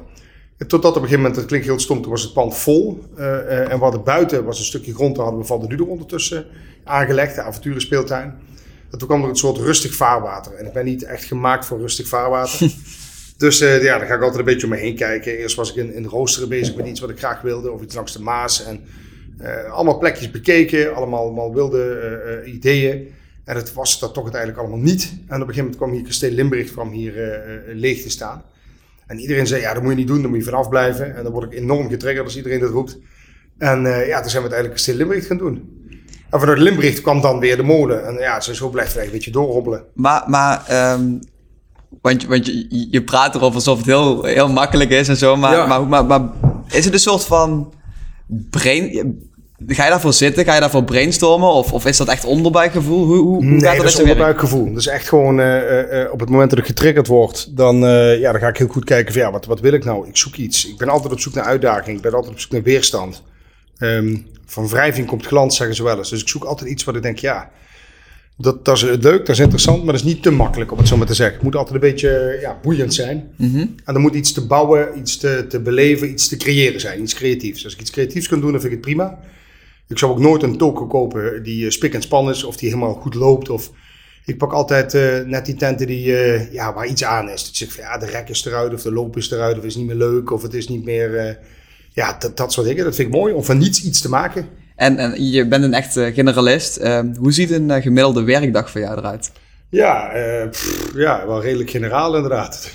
Totdat 0.57 0.95
op 0.95 0.95
een 0.95 1.01
gegeven 1.01 1.17
moment, 1.17 1.35
dat 1.35 1.45
klinkt 1.45 1.65
heel 1.65 1.79
stom, 1.79 2.01
toen 2.01 2.11
was 2.11 2.21
het 2.21 2.33
pand 2.33 2.57
vol. 2.57 3.03
Uh, 3.17 3.71
en 3.71 3.77
we 3.77 3.83
hadden 3.83 4.03
buiten, 4.03 4.43
was 4.43 4.59
een 4.59 4.65
stukje 4.65 4.93
grond, 4.93 5.15
daar 5.15 5.23
hadden 5.23 5.41
we 5.41 5.47
Van 5.47 5.59
de 5.59 5.67
Duder 5.67 5.87
ondertussen 5.87 6.45
aangelegd, 6.83 7.35
de 7.35 7.41
avonturenspeeltuin. 7.41 8.33
En 8.91 8.97
toen 8.97 9.07
kwam 9.07 9.23
er 9.23 9.29
een 9.29 9.35
soort 9.35 9.57
rustig 9.57 9.95
vaarwater. 9.95 10.53
En 10.53 10.65
ik 10.65 10.73
ben 10.73 10.85
niet 10.85 11.03
echt 11.03 11.23
gemaakt 11.23 11.65
voor 11.65 11.79
rustig 11.79 12.07
vaarwater. 12.07 12.71
dus 13.37 13.61
uh, 13.61 13.83
ja, 13.83 13.97
daar 13.97 14.07
ga 14.07 14.13
ik 14.13 14.21
altijd 14.21 14.39
een 14.39 14.45
beetje 14.45 14.67
om 14.67 14.73
me 14.73 14.79
heen 14.79 14.95
kijken. 14.95 15.37
Eerst 15.37 15.55
was 15.55 15.69
ik 15.69 15.75
in, 15.75 15.93
in 15.93 16.05
roosteren 16.05 16.49
bezig 16.49 16.75
met 16.75 16.87
iets 16.87 16.99
wat 16.99 17.09
ik 17.09 17.17
graag 17.17 17.41
wilde, 17.41 17.71
of 17.71 17.81
iets 17.81 17.95
langs 17.95 18.13
de 18.13 18.21
Maas. 18.21 18.63
En 18.63 18.81
uh, 19.41 19.71
allemaal 19.71 19.97
plekjes 19.97 20.31
bekeken, 20.31 20.95
allemaal, 20.95 21.19
allemaal 21.19 21.53
wilde 21.53 22.43
ideeën. 22.45 23.13
En 23.43 23.55
het 23.55 23.73
was 23.73 23.99
dat 23.99 24.13
toch 24.13 24.23
uiteindelijk 24.23 24.61
allemaal 24.61 24.79
niet. 24.79 25.03
En 25.03 25.17
op 25.17 25.27
een 25.27 25.39
gegeven 25.39 25.57
moment 25.57 25.75
kwam 25.75 25.91
hier 25.91 26.03
Kasteel 26.03 26.31
Limburg 26.31 26.71
kwam 26.71 26.91
hier 26.91 27.13
leeg 27.73 28.01
te 28.01 28.09
staan. 28.09 28.43
En 29.07 29.19
iedereen 29.19 29.47
zei, 29.47 29.61
ja, 29.61 29.73
dat 29.73 29.81
moet 29.81 29.91
je 29.91 29.97
niet 29.97 30.07
doen, 30.07 30.21
dan 30.21 30.29
moet 30.29 30.39
je 30.39 30.45
vanaf 30.45 30.69
blijven. 30.69 31.15
En 31.15 31.23
dan 31.23 31.31
word 31.31 31.51
ik 31.51 31.59
enorm 31.59 31.89
getriggerd 31.89 32.25
als 32.25 32.37
iedereen 32.37 32.59
dat 32.59 32.71
roept. 32.71 32.97
En 33.57 33.85
uh, 33.85 34.07
ja, 34.07 34.21
toen 34.21 34.29
zijn 34.29 34.43
we 34.43 34.49
uiteindelijk 34.49 34.73
Kasteel 34.73 34.95
Limbricht 34.95 35.25
gaan 35.25 35.37
doen. 35.37 35.75
En 36.29 36.39
vanuit 36.39 36.59
Limbricht 36.59 37.01
kwam 37.01 37.21
dan 37.21 37.39
weer 37.39 37.57
de 37.57 37.63
mode. 37.63 37.93
En 37.93 38.13
ja, 38.13 38.39
zo 38.39 38.69
blijft 38.69 38.93
het 38.93 39.05
een 39.05 39.11
beetje 39.11 39.31
doorhobbelen. 39.31 39.83
Maar, 39.93 40.23
maar 40.27 40.91
um, 40.93 41.19
want, 42.01 42.25
want 42.25 42.45
je, 42.45 42.87
je 42.91 43.03
praat 43.03 43.35
erover 43.35 43.55
alsof 43.55 43.77
het 43.77 43.85
heel, 43.85 44.23
heel 44.23 44.49
makkelijk 44.49 44.89
is 44.89 45.07
en 45.07 45.17
zo. 45.17 45.35
Maar, 45.35 45.55
ja. 45.55 45.65
maar, 45.65 45.87
maar, 45.87 46.05
maar, 46.05 46.29
is 46.69 46.85
het 46.85 46.93
een 46.93 46.99
soort 46.99 47.25
van 47.25 47.73
brain... 48.49 49.25
Ga 49.65 49.83
je 49.83 49.89
daarvoor 49.89 50.13
zitten? 50.13 50.45
Ga 50.45 50.53
je 50.53 50.59
daarvoor 50.59 50.83
brainstormen? 50.83 51.49
Of, 51.49 51.73
of 51.73 51.85
is 51.85 51.97
dat 51.97 52.07
echt 52.07 52.25
onderbuikgevoel? 52.25 53.05
Hoe, 53.05 53.17
hoe, 53.17 53.25
hoe 53.25 53.43
nee, 53.43 53.59
gaat 53.59 53.75
dat, 53.75 53.83
dat 53.83 53.93
is 53.93 53.99
onderbuikgevoel. 53.99 54.77
Is 54.77 54.87
echt 54.87 55.07
gewoon 55.07 55.39
uh, 55.39 55.91
uh, 55.91 56.11
op 56.11 56.19
het 56.19 56.29
moment 56.29 56.49
dat 56.49 56.59
ik 56.59 56.65
getriggerd 56.65 57.07
word, 57.07 57.57
dan, 57.57 57.83
uh, 57.83 58.19
ja, 58.19 58.31
dan 58.31 58.41
ga 58.41 58.47
ik 58.47 58.57
heel 58.57 58.67
goed 58.67 58.83
kijken 58.83 59.13
van 59.13 59.21
ja, 59.21 59.31
wat, 59.31 59.45
wat 59.45 59.59
wil 59.59 59.73
ik 59.73 59.83
nou? 59.83 60.07
Ik 60.07 60.17
zoek 60.17 60.35
iets. 60.35 60.67
Ik 60.67 60.77
ben 60.77 60.89
altijd 60.89 61.13
op 61.13 61.19
zoek 61.19 61.33
naar 61.33 61.43
uitdaging. 61.43 61.97
Ik 61.97 62.03
ben 62.03 62.13
altijd 62.13 62.33
op 62.33 62.39
zoek 62.39 62.51
naar 62.51 62.63
weerstand. 62.63 63.23
Um, 63.79 64.25
van 64.45 64.67
wrijving 64.67 65.07
komt 65.07 65.25
glans, 65.25 65.55
zeggen 65.55 65.75
ze 65.75 65.83
wel 65.83 65.97
eens. 65.97 66.09
Dus 66.09 66.21
ik 66.21 66.27
zoek 66.27 66.43
altijd 66.43 66.69
iets 66.69 66.83
wat 66.83 66.95
ik 66.95 67.01
denk, 67.01 67.17
ja, 67.17 67.51
dat, 68.37 68.65
dat 68.65 68.75
is 68.75 68.81
leuk, 68.81 69.01
dat 69.01 69.29
is 69.29 69.39
interessant, 69.39 69.83
maar 69.83 69.93
dat 69.93 70.03
is 70.03 70.13
niet 70.13 70.23
te 70.23 70.31
makkelijk 70.31 70.71
om 70.71 70.77
het 70.77 70.87
zo 70.87 70.97
maar 70.97 71.07
te 71.07 71.13
zeggen. 71.13 71.35
Het 71.35 71.43
moet 71.43 71.55
altijd 71.55 71.75
een 71.75 71.89
beetje 71.89 72.37
ja, 72.41 72.59
boeiend 72.61 72.93
zijn. 72.93 73.29
Mm 73.35 73.51
-hmm. 73.51 73.75
En 73.85 73.95
er 73.95 74.01
moet 74.01 74.15
iets 74.15 74.33
te 74.33 74.45
bouwen, 74.45 74.97
iets 74.97 75.17
te, 75.17 75.45
te 75.49 75.59
beleven, 75.59 76.09
iets 76.09 76.27
te 76.27 76.37
creëren 76.37 76.79
zijn, 76.79 77.01
iets 77.01 77.13
creatiefs. 77.13 77.63
Als 77.63 77.73
ik 77.73 77.79
iets 77.79 77.91
creatiefs 77.91 78.27
kan 78.27 78.39
doen, 78.39 78.51
dan 78.51 78.61
vind 78.61 78.73
ik 78.73 78.79
het 78.79 78.87
prima. 78.87 79.19
Ik 79.87 79.97
zou 79.97 80.11
ook 80.11 80.19
nooit 80.19 80.43
een 80.43 80.57
token 80.57 80.87
kopen 80.87 81.43
die 81.43 81.65
uh, 81.65 81.69
spik 81.69 81.93
en 81.93 82.01
span 82.01 82.29
is 82.29 82.43
of 82.43 82.57
die 82.57 82.69
helemaal 82.69 82.93
goed 82.93 83.13
loopt. 83.13 83.49
Of 83.49 83.71
ik 84.25 84.37
pak 84.37 84.53
altijd 84.53 84.93
uh, 84.93 85.19
net 85.19 85.45
die 85.45 85.55
tenten 85.55 85.87
die, 85.87 86.05
uh, 86.05 86.53
ja, 86.53 86.73
waar 86.73 86.87
iets 86.87 87.03
aan 87.03 87.29
is. 87.29 87.39
Dat 87.39 87.49
ik 87.49 87.55
zeg 87.55 87.73
van 87.73 87.83
ja, 87.83 87.97
de 87.97 88.05
rek 88.05 88.29
is 88.29 88.45
eruit 88.45 88.73
of 88.73 88.81
de 88.81 88.91
loop 88.91 89.17
is 89.17 89.31
eruit 89.31 89.55
of 89.55 89.61
het 89.61 89.71
is 89.71 89.75
niet 89.75 89.85
meer 89.85 89.95
leuk 89.95 90.31
of 90.31 90.41
het 90.41 90.53
is 90.53 90.67
niet 90.67 90.83
meer... 90.83 91.39
ja, 91.93 92.15
dat, 92.19 92.37
dat 92.37 92.53
soort 92.53 92.67
dingen. 92.67 92.83
Dat 92.83 92.95
vind 92.95 93.07
ik 93.07 93.13
mooi 93.13 93.33
om 93.33 93.43
van 93.43 93.57
niets 93.57 93.83
iets 93.83 94.01
te 94.01 94.09
maken. 94.09 94.47
En, 94.75 94.97
en 94.97 95.29
je 95.29 95.47
bent 95.47 95.63
een 95.63 95.73
echte 95.73 96.11
generalist. 96.13 96.77
Ehm, 96.77 97.13
hoe 97.15 97.31
ziet 97.31 97.51
een 97.51 97.81
gemiddelde 97.81 98.23
werkdag 98.23 98.69
voor 98.71 98.81
jou 98.81 98.97
eruit? 98.97 99.31
Ja, 99.69 100.11
pff, 100.51 100.91
ja 100.95 101.27
wel 101.27 101.41
redelijk 101.41 101.69
generaal 101.69 102.15
inderdaad. 102.15 102.71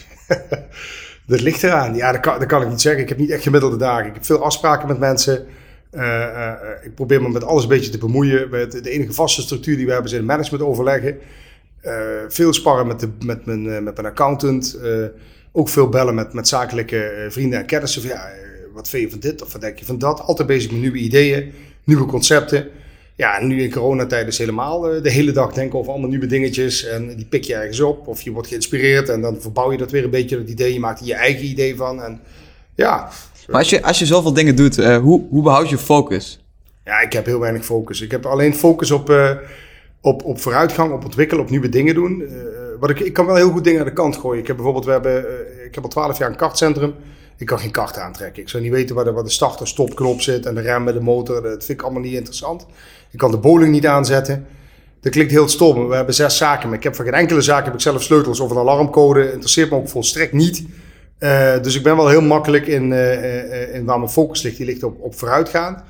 dat 1.26 1.40
ligt 1.40 1.62
eraan. 1.62 1.95
Ja, 1.95 2.12
dat 2.12 2.21
kan, 2.21 2.38
dat 2.38 2.49
kan 2.49 2.62
ik 2.62 2.69
niet 2.69 2.81
zeggen. 2.81 3.02
Ik 3.02 3.09
heb 3.09 3.19
niet 3.19 3.31
echt 3.31 3.42
gemiddelde 3.42 3.76
dagen. 3.76 4.07
Ik 4.07 4.14
heb 4.14 4.25
veel 4.25 4.45
afspraken 4.45 4.88
met 4.88 4.99
mensen... 4.99 5.47
Uh, 5.94 6.02
uh, 6.02 6.52
ik 6.82 6.94
probeer 6.94 7.22
me 7.22 7.28
met 7.28 7.44
alles 7.44 7.62
een 7.62 7.68
beetje 7.68 7.90
te 7.90 7.99
bemoeien. 7.99 8.50
De 8.50 8.90
enige 8.90 9.12
vaste 9.12 9.42
structuur 9.42 9.76
die 9.76 9.87
we 9.87 9.92
hebben 9.92 10.11
zijn 10.11 10.25
management 10.25 10.64
overleggen. 10.64 11.18
Uh, 11.84 11.92
veel 12.28 12.52
sparren 12.52 12.87
met, 12.87 13.00
de, 13.00 13.08
met, 13.25 13.46
mijn, 13.46 13.62
met 13.62 13.94
mijn 13.94 14.06
accountant. 14.06 14.78
ook 15.52 15.68
veel 15.68 15.88
bellen 15.88 16.14
met, 16.14 16.32
met 16.32 16.49
zakelijke 16.49 17.26
vrienden 17.28 17.58
en 17.58 17.66
kennissen. 17.66 18.02
Ja, 18.02 18.30
wat 18.72 18.88
vind 18.88 19.02
je 19.02 19.11
van 19.11 19.20
dit 19.20 19.42
of 19.42 19.52
wat 19.52 19.61
denk 19.61 19.78
je 19.78 19.84
van 19.84 19.99
dat? 19.99 20.20
Altijd 20.20 20.49
bezig 20.49 20.70
met 20.70 20.80
nieuwe 20.80 20.99
ideeën, 20.99 21.52
nieuwe 21.84 22.06
concepten. 22.06 22.68
Ja, 23.16 23.40
nu 23.40 23.62
in 23.62 23.70
coronatijd 23.70 24.26
is 24.26 24.38
helemaal 24.38 24.80
de 24.80 25.11
hele 25.11 25.32
dag 25.32 25.52
denken 25.52 25.78
over 25.78 25.92
allemaal 25.92 26.11
nieuwe 26.11 26.26
dingetjes. 26.26 26.84
En 26.84 27.16
die 27.16 27.26
pik 27.26 27.44
je 27.44 27.54
ergens 27.54 27.80
op. 27.80 28.06
Of 28.06 28.22
je 28.22 28.30
wordt 28.30 28.49
geïnspireerd 28.49 29.08
en 29.08 29.20
dan 29.20 29.40
verbouw 29.40 29.72
je 29.72 29.78
dat 29.78 29.90
weer 29.90 30.04
een 30.04 30.11
beetje, 30.11 30.37
dat 30.37 30.49
idee. 30.49 30.72
Je 30.72 30.80
maakt 30.80 31.00
er 31.00 31.06
je 31.06 31.14
eigen 31.14 31.44
idee 31.44 31.76
van. 31.76 32.02
En 32.02 32.20
ja, 32.75 33.11
maar 33.46 33.58
als 33.58 33.70
je, 33.70 33.82
als 33.82 33.99
je 33.99 34.06
zoveel 34.06 34.32
dingen 34.32 34.56
doet, 34.56 34.78
uh, 34.78 34.96
hoe, 34.96 35.22
hoe 35.30 35.42
behoud 35.42 35.68
je 35.68 35.78
focus? 35.78 36.44
Ja, 36.84 37.00
ik 37.00 37.12
heb 37.12 37.26
heel 37.26 37.40
weinig 37.40 37.64
focus. 37.64 38.00
Ik 38.00 38.11
heb 38.11 38.26
alleen 38.26 38.54
focus 38.54 38.90
op, 38.90 39.11
uh, 39.11 39.30
op, 40.00 40.25
op 40.25 40.40
vooruitgang, 40.40 40.92
op 40.92 41.04
ontwikkelen, 41.04 41.44
op 41.44 41.50
nieuwe 41.50 41.68
dingen 41.68 41.94
doen. 41.94 42.20
Uh, 42.20 42.30
wat 42.80 42.90
ik, 42.90 43.00
ik 43.00 43.12
kan 43.12 43.26
wel 43.26 43.37
heel 43.37 43.50
goed 43.50 43.64
dingen 43.64 43.80
aan 43.80 43.87
de 43.87 43.92
kant 43.92 44.16
gooien. 44.16 44.40
Ik 44.40 44.46
heb 44.46 44.56
bijvoorbeeld, 44.56 44.84
we 44.84 44.90
hebben, 44.90 45.25
ik 45.66 45.75
heb 45.75 45.84
al 45.84 45.90
twaalf 45.90 46.18
jaar 46.18 46.30
een 46.30 46.37
kartcentrum. 46.37 46.94
Ik 47.37 47.46
kan 47.46 47.58
geen 47.58 47.70
kart 47.70 47.99
aantrekken. 47.99 48.42
Ik 48.42 48.49
zou 48.49 48.62
niet 48.62 48.72
weten 48.72 48.94
waar 48.94 49.04
de, 49.04 49.12
waar 49.12 49.25
de 49.25 49.30
start- 49.30 49.61
en 49.61 49.66
stopknop 49.66 50.20
zit 50.20 50.46
en 50.46 50.54
de 50.54 50.61
rem 50.61 50.84
met 50.84 50.94
de 50.94 51.00
motor. 51.00 51.42
Dat 51.42 51.64
vind 51.64 51.78
ik 51.78 51.82
allemaal 51.82 52.02
niet 52.02 52.14
interessant. 52.14 52.66
Ik 53.11 53.18
kan 53.18 53.30
de 53.30 53.38
bowling 53.38 53.72
niet 53.72 53.87
aanzetten. 53.87 54.46
Dat 55.00 55.12
klinkt 55.12 55.32
heel 55.32 55.49
stom. 55.49 55.88
We 55.88 55.94
hebben 55.94 56.14
zes 56.14 56.37
zaken, 56.37 56.68
maar 56.68 56.78
ik 56.78 56.84
heb 56.84 56.94
voor 56.94 57.04
geen 57.04 57.14
enkele 57.14 57.40
zaak 57.40 57.64
heb 57.64 57.75
ik 57.75 57.80
zelf 57.80 58.02
sleutels 58.02 58.40
of 58.40 58.50
een 58.50 58.56
alarmcode. 58.56 59.32
Interesseert 59.32 59.70
me 59.70 59.76
ook 59.76 59.88
volstrekt 59.88 60.32
niet. 60.32 60.64
Uh, 61.23 61.62
dus 61.62 61.76
ik 61.76 61.83
ben 61.83 61.97
wel 61.97 62.09
heel 62.09 62.23
makkelijk 62.23 62.67
in, 62.67 62.91
uh, 62.91 63.75
in 63.75 63.85
waar 63.85 63.99
mijn 63.99 64.11
focus 64.11 64.43
ligt. 64.43 64.57
Die 64.57 64.67
ligt 64.67 64.83
op, 64.83 65.00
op 65.00 65.14
vooruitgaan. 65.14 65.85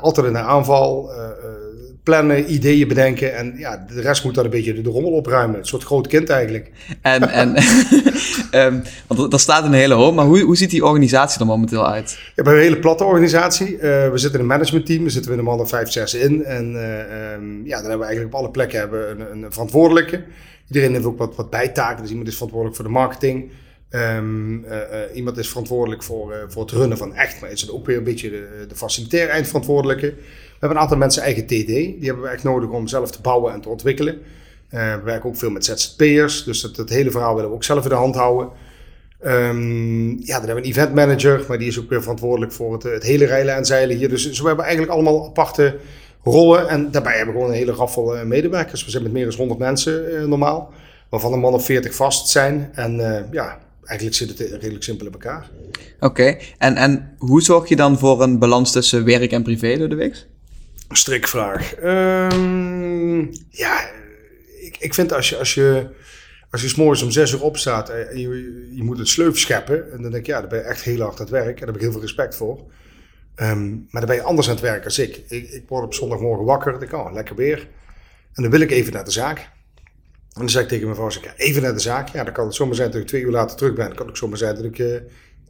altijd 0.00 0.26
in 0.26 0.32
de 0.32 0.38
aanval. 0.38 1.10
plannen, 2.02 2.52
ideeën 2.52 2.88
bedenken. 2.88 3.36
En 3.36 3.54
ja, 3.56 3.84
de 3.94 4.00
rest 4.00 4.24
moet 4.24 4.34
dan 4.34 4.44
een 4.44 4.50
beetje 4.50 4.74
de, 4.74 4.80
de 4.80 4.90
rommel 4.90 5.10
opruimen. 5.10 5.58
Een 5.58 5.66
soort 5.66 5.84
groot 5.84 6.06
kind 6.06 6.28
eigenlijk. 6.28 6.70
En, 7.00 7.28
en 7.28 7.56
um, 8.52 8.82
want 9.06 9.32
er 9.32 9.40
staat 9.40 9.64
een 9.64 9.72
hele 9.72 9.94
hoop, 9.94 10.14
maar 10.14 10.24
hoe, 10.24 10.40
hoe 10.40 10.56
ziet 10.56 10.70
die 10.70 10.84
organisatie 10.84 11.40
er 11.40 11.46
momenteel 11.46 11.86
uit? 11.86 12.10
We 12.10 12.32
hebben 12.34 12.54
een 12.54 12.60
hele 12.60 12.78
platte 12.78 13.04
organisatie. 13.04 13.74
Uh, 13.74 13.80
we 13.80 14.12
zitten 14.14 14.34
in 14.34 14.40
een 14.40 14.46
managementteam, 14.46 15.04
we 15.04 15.10
zitten 15.10 15.32
in 15.32 15.38
een 15.38 15.44
man 15.44 15.60
of 15.60 15.68
vijf, 15.68 15.90
zes 15.90 16.14
in. 16.14 16.44
En 16.44 16.72
uh, 16.74 17.32
um, 17.34 17.66
ja, 17.66 17.76
dan 17.80 17.88
hebben 17.88 17.98
we 17.98 18.04
eigenlijk 18.04 18.34
op 18.34 18.40
alle 18.40 18.50
plekken 18.50 18.78
hebben 18.78 19.20
een, 19.20 19.42
een 19.42 19.52
verantwoordelijke. 19.52 20.24
Iedereen 20.66 20.92
heeft 20.92 21.04
ook 21.04 21.18
wat, 21.18 21.36
wat 21.36 21.50
bijtaken. 21.50 22.00
Dus 22.02 22.10
iemand 22.10 22.28
is 22.28 22.34
verantwoordelijk 22.34 22.80
voor 22.80 22.88
de 22.88 22.94
marketing. 22.94 23.50
Um, 23.94 24.64
uh, 24.64 24.78
iemand 25.14 25.38
is 25.38 25.48
verantwoordelijk 25.48 26.02
voor, 26.02 26.34
voor 26.48 26.62
het 26.62 26.70
runnen 26.70 26.98
van 26.98 27.14
echt, 27.14 27.40
maar 27.40 27.50
is 27.50 27.60
het 27.60 27.70
ook 27.70 27.86
weer 27.86 27.96
een 27.96 28.04
beetje 28.04 28.30
de, 28.30 28.64
de 28.68 28.74
facilitair 28.74 29.28
eindverantwoordelijke. 29.28 30.06
We 30.06 30.58
hebben 30.58 30.76
een 30.76 30.82
aantal 30.82 30.96
mensen 30.96 31.22
eigen 31.22 31.46
TD. 31.46 31.66
Die 31.66 31.98
hebben 32.00 32.22
we 32.22 32.28
echt 32.28 32.42
nodig 32.42 32.70
om 32.70 32.88
zelf 32.88 33.10
te 33.10 33.20
bouwen 33.20 33.52
en 33.52 33.60
te 33.60 33.68
ontwikkelen. 33.68 34.22
We 34.68 35.00
werken 35.04 35.28
ook 35.28 35.36
veel 35.36 35.50
met 35.50 35.64
ZZP'ers. 35.64 36.44
Dus 36.44 36.60
dat, 36.60 36.88
hele 36.88 37.10
verhaal 37.10 37.34
willen 37.34 37.50
we 37.50 37.56
ook 37.56 37.64
zelf 37.64 37.82
in 37.82 37.88
de 37.88 37.94
hand 37.94 38.14
houden. 38.14 38.48
Um, 39.24 40.10
ja, 40.10 40.38
dan 40.38 40.46
hebben 40.46 40.54
we 40.54 40.60
een 40.60 40.68
event 40.68 40.94
manager. 40.94 41.44
Maar 41.48 41.58
die 41.58 41.68
is 41.68 41.80
ook 41.80 41.88
weer 41.88 42.02
verantwoordelijk 42.02 42.52
voor 42.52 42.72
het, 42.72 42.82
het 42.82 43.02
hele 43.02 43.24
rijlen 43.24 43.54
en 43.54 43.64
zeilen 43.64 43.96
hier. 43.96 44.08
Dus, 44.08 44.40
we 44.40 44.46
hebben 44.46 44.64
eigenlijk 44.64 44.94
allemaal 44.94 45.26
aparte 45.26 45.76
rollen. 46.22 46.68
En 46.68 46.90
daarbij 46.90 47.16
hebben 47.16 47.34
we 47.34 47.40
gewoon 47.40 47.54
een 47.54 47.60
hele 47.60 47.72
raffel 47.72 48.26
medewerkers. 48.26 48.84
We 48.84 48.90
zijn 48.90 49.02
met 49.02 49.12
meer 49.12 49.28
dan 49.28 49.38
100 49.38 49.58
mensen 49.60 50.28
normaal. 50.28 50.72
Waarvan 51.08 51.32
een 51.32 51.40
man 51.40 51.54
of 51.54 51.64
40 51.64 51.94
vast 51.94 52.28
zijn. 52.28 52.70
En 52.74 53.26
ja, 53.30 53.58
eigenlijk 53.84 54.18
zit 54.18 54.38
het 54.38 54.40
redelijk 54.50 54.84
simpel 54.84 55.06
in 55.06 55.12
elkaar. 55.12 55.50
Oké, 56.00 56.36
en, 56.58 56.76
en 56.76 57.14
hoe 57.18 57.42
zorg 57.42 57.68
je 57.68 57.76
dan 57.76 57.98
voor 57.98 58.22
een 58.22 58.38
balans 58.38 58.72
tussen 58.72 59.04
werk 59.04 59.32
en 59.32 59.42
privé 59.42 59.76
door 59.76 59.88
de 59.88 59.94
week? 59.94 60.26
strikvraag. 60.96 61.74
Um, 61.84 63.30
ja, 63.50 63.90
ik, 64.60 64.76
ik 64.78 64.94
vind 64.94 65.12
als 65.12 65.28
je, 65.28 65.36
als 65.36 65.54
je, 65.54 65.88
als 66.50 66.62
je 66.62 66.68
s'morgens 66.68 67.02
om 67.02 67.10
zes 67.10 67.32
uur 67.32 67.42
opstaat 67.42 67.88
en 67.88 68.18
je, 68.18 68.70
je 68.74 68.82
moet 68.82 68.98
een 68.98 69.06
sleuf 69.06 69.38
scheppen, 69.38 69.92
en 69.92 70.02
dan 70.02 70.10
denk 70.10 70.14
ik, 70.14 70.26
ja, 70.26 70.40
daar 70.40 70.48
ben 70.48 70.58
je 70.58 70.64
echt 70.64 70.82
heel 70.82 71.00
hard 71.00 71.12
aan 71.12 71.26
het 71.26 71.30
werk. 71.30 71.52
En 71.52 71.58
daar 71.58 71.66
heb 71.66 71.76
ik 71.76 71.80
heel 71.80 71.92
veel 71.92 72.00
respect 72.00 72.36
voor. 72.36 72.58
Um, 73.36 73.88
maar 73.90 74.00
dan 74.00 74.10
ben 74.10 74.16
je 74.16 74.22
anders 74.22 74.48
aan 74.48 74.54
het 74.54 74.62
werk 74.62 74.84
als 74.84 74.98
ik. 74.98 75.22
ik. 75.28 75.50
Ik 75.50 75.64
word 75.68 75.84
op 75.84 75.94
zondagmorgen 75.94 76.44
wakker, 76.44 76.82
ik, 76.82 76.92
oh, 76.92 77.12
lekker 77.12 77.36
weer. 77.36 77.68
En 78.32 78.42
dan 78.42 78.50
wil 78.50 78.60
ik 78.60 78.70
even 78.70 78.92
naar 78.92 79.04
de 79.04 79.10
zaak. 79.10 79.50
En 80.34 80.40
dan 80.40 80.48
zeg 80.48 80.62
ik 80.62 80.68
tegen 80.68 80.84
mijn 80.84 80.96
vrouw, 80.96 81.10
ja, 81.22 81.34
even 81.36 81.62
naar 81.62 81.72
de 81.72 81.80
zaak. 81.80 82.08
Ja, 82.08 82.24
dan 82.24 82.32
kan 82.32 82.46
het 82.46 82.54
zomaar 82.54 82.74
zijn 82.74 82.90
dat 82.90 83.00
ik 83.00 83.06
twee 83.06 83.22
uur 83.22 83.30
later 83.30 83.56
terug 83.56 83.74
ben. 83.74 83.86
Dan 83.86 83.96
kan 83.96 84.08
ook 84.08 84.16
zomaar 84.16 84.38
zijn 84.38 84.54
dat 84.54 84.64
ik 84.64 84.78
uh, 84.78 84.96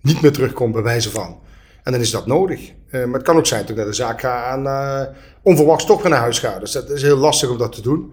niet 0.00 0.22
meer 0.22 0.32
terugkom 0.32 0.72
bij 0.72 0.82
wijze 0.82 1.10
van. 1.10 1.40
En 1.82 1.92
dan 1.92 2.00
is 2.00 2.10
dat 2.10 2.26
nodig. 2.26 2.72
Uh, 2.90 3.04
maar 3.04 3.14
het 3.14 3.22
kan 3.22 3.36
ook 3.36 3.46
zijn 3.46 3.60
dat 3.60 3.70
ik 3.70 3.76
naar 3.76 3.86
de 3.86 3.92
zaak 3.92 4.20
ga 4.20 4.52
en 4.52 4.62
uh, 4.62 5.02
onverwachts 5.42 5.86
toch 5.86 6.02
weer 6.02 6.10
naar 6.10 6.20
huis 6.20 6.38
ga. 6.38 6.58
Dus 6.58 6.72
dat 6.72 6.90
is 6.90 7.02
heel 7.02 7.16
lastig 7.16 7.50
om 7.50 7.58
dat 7.58 7.72
te 7.72 7.82
doen. 7.82 8.12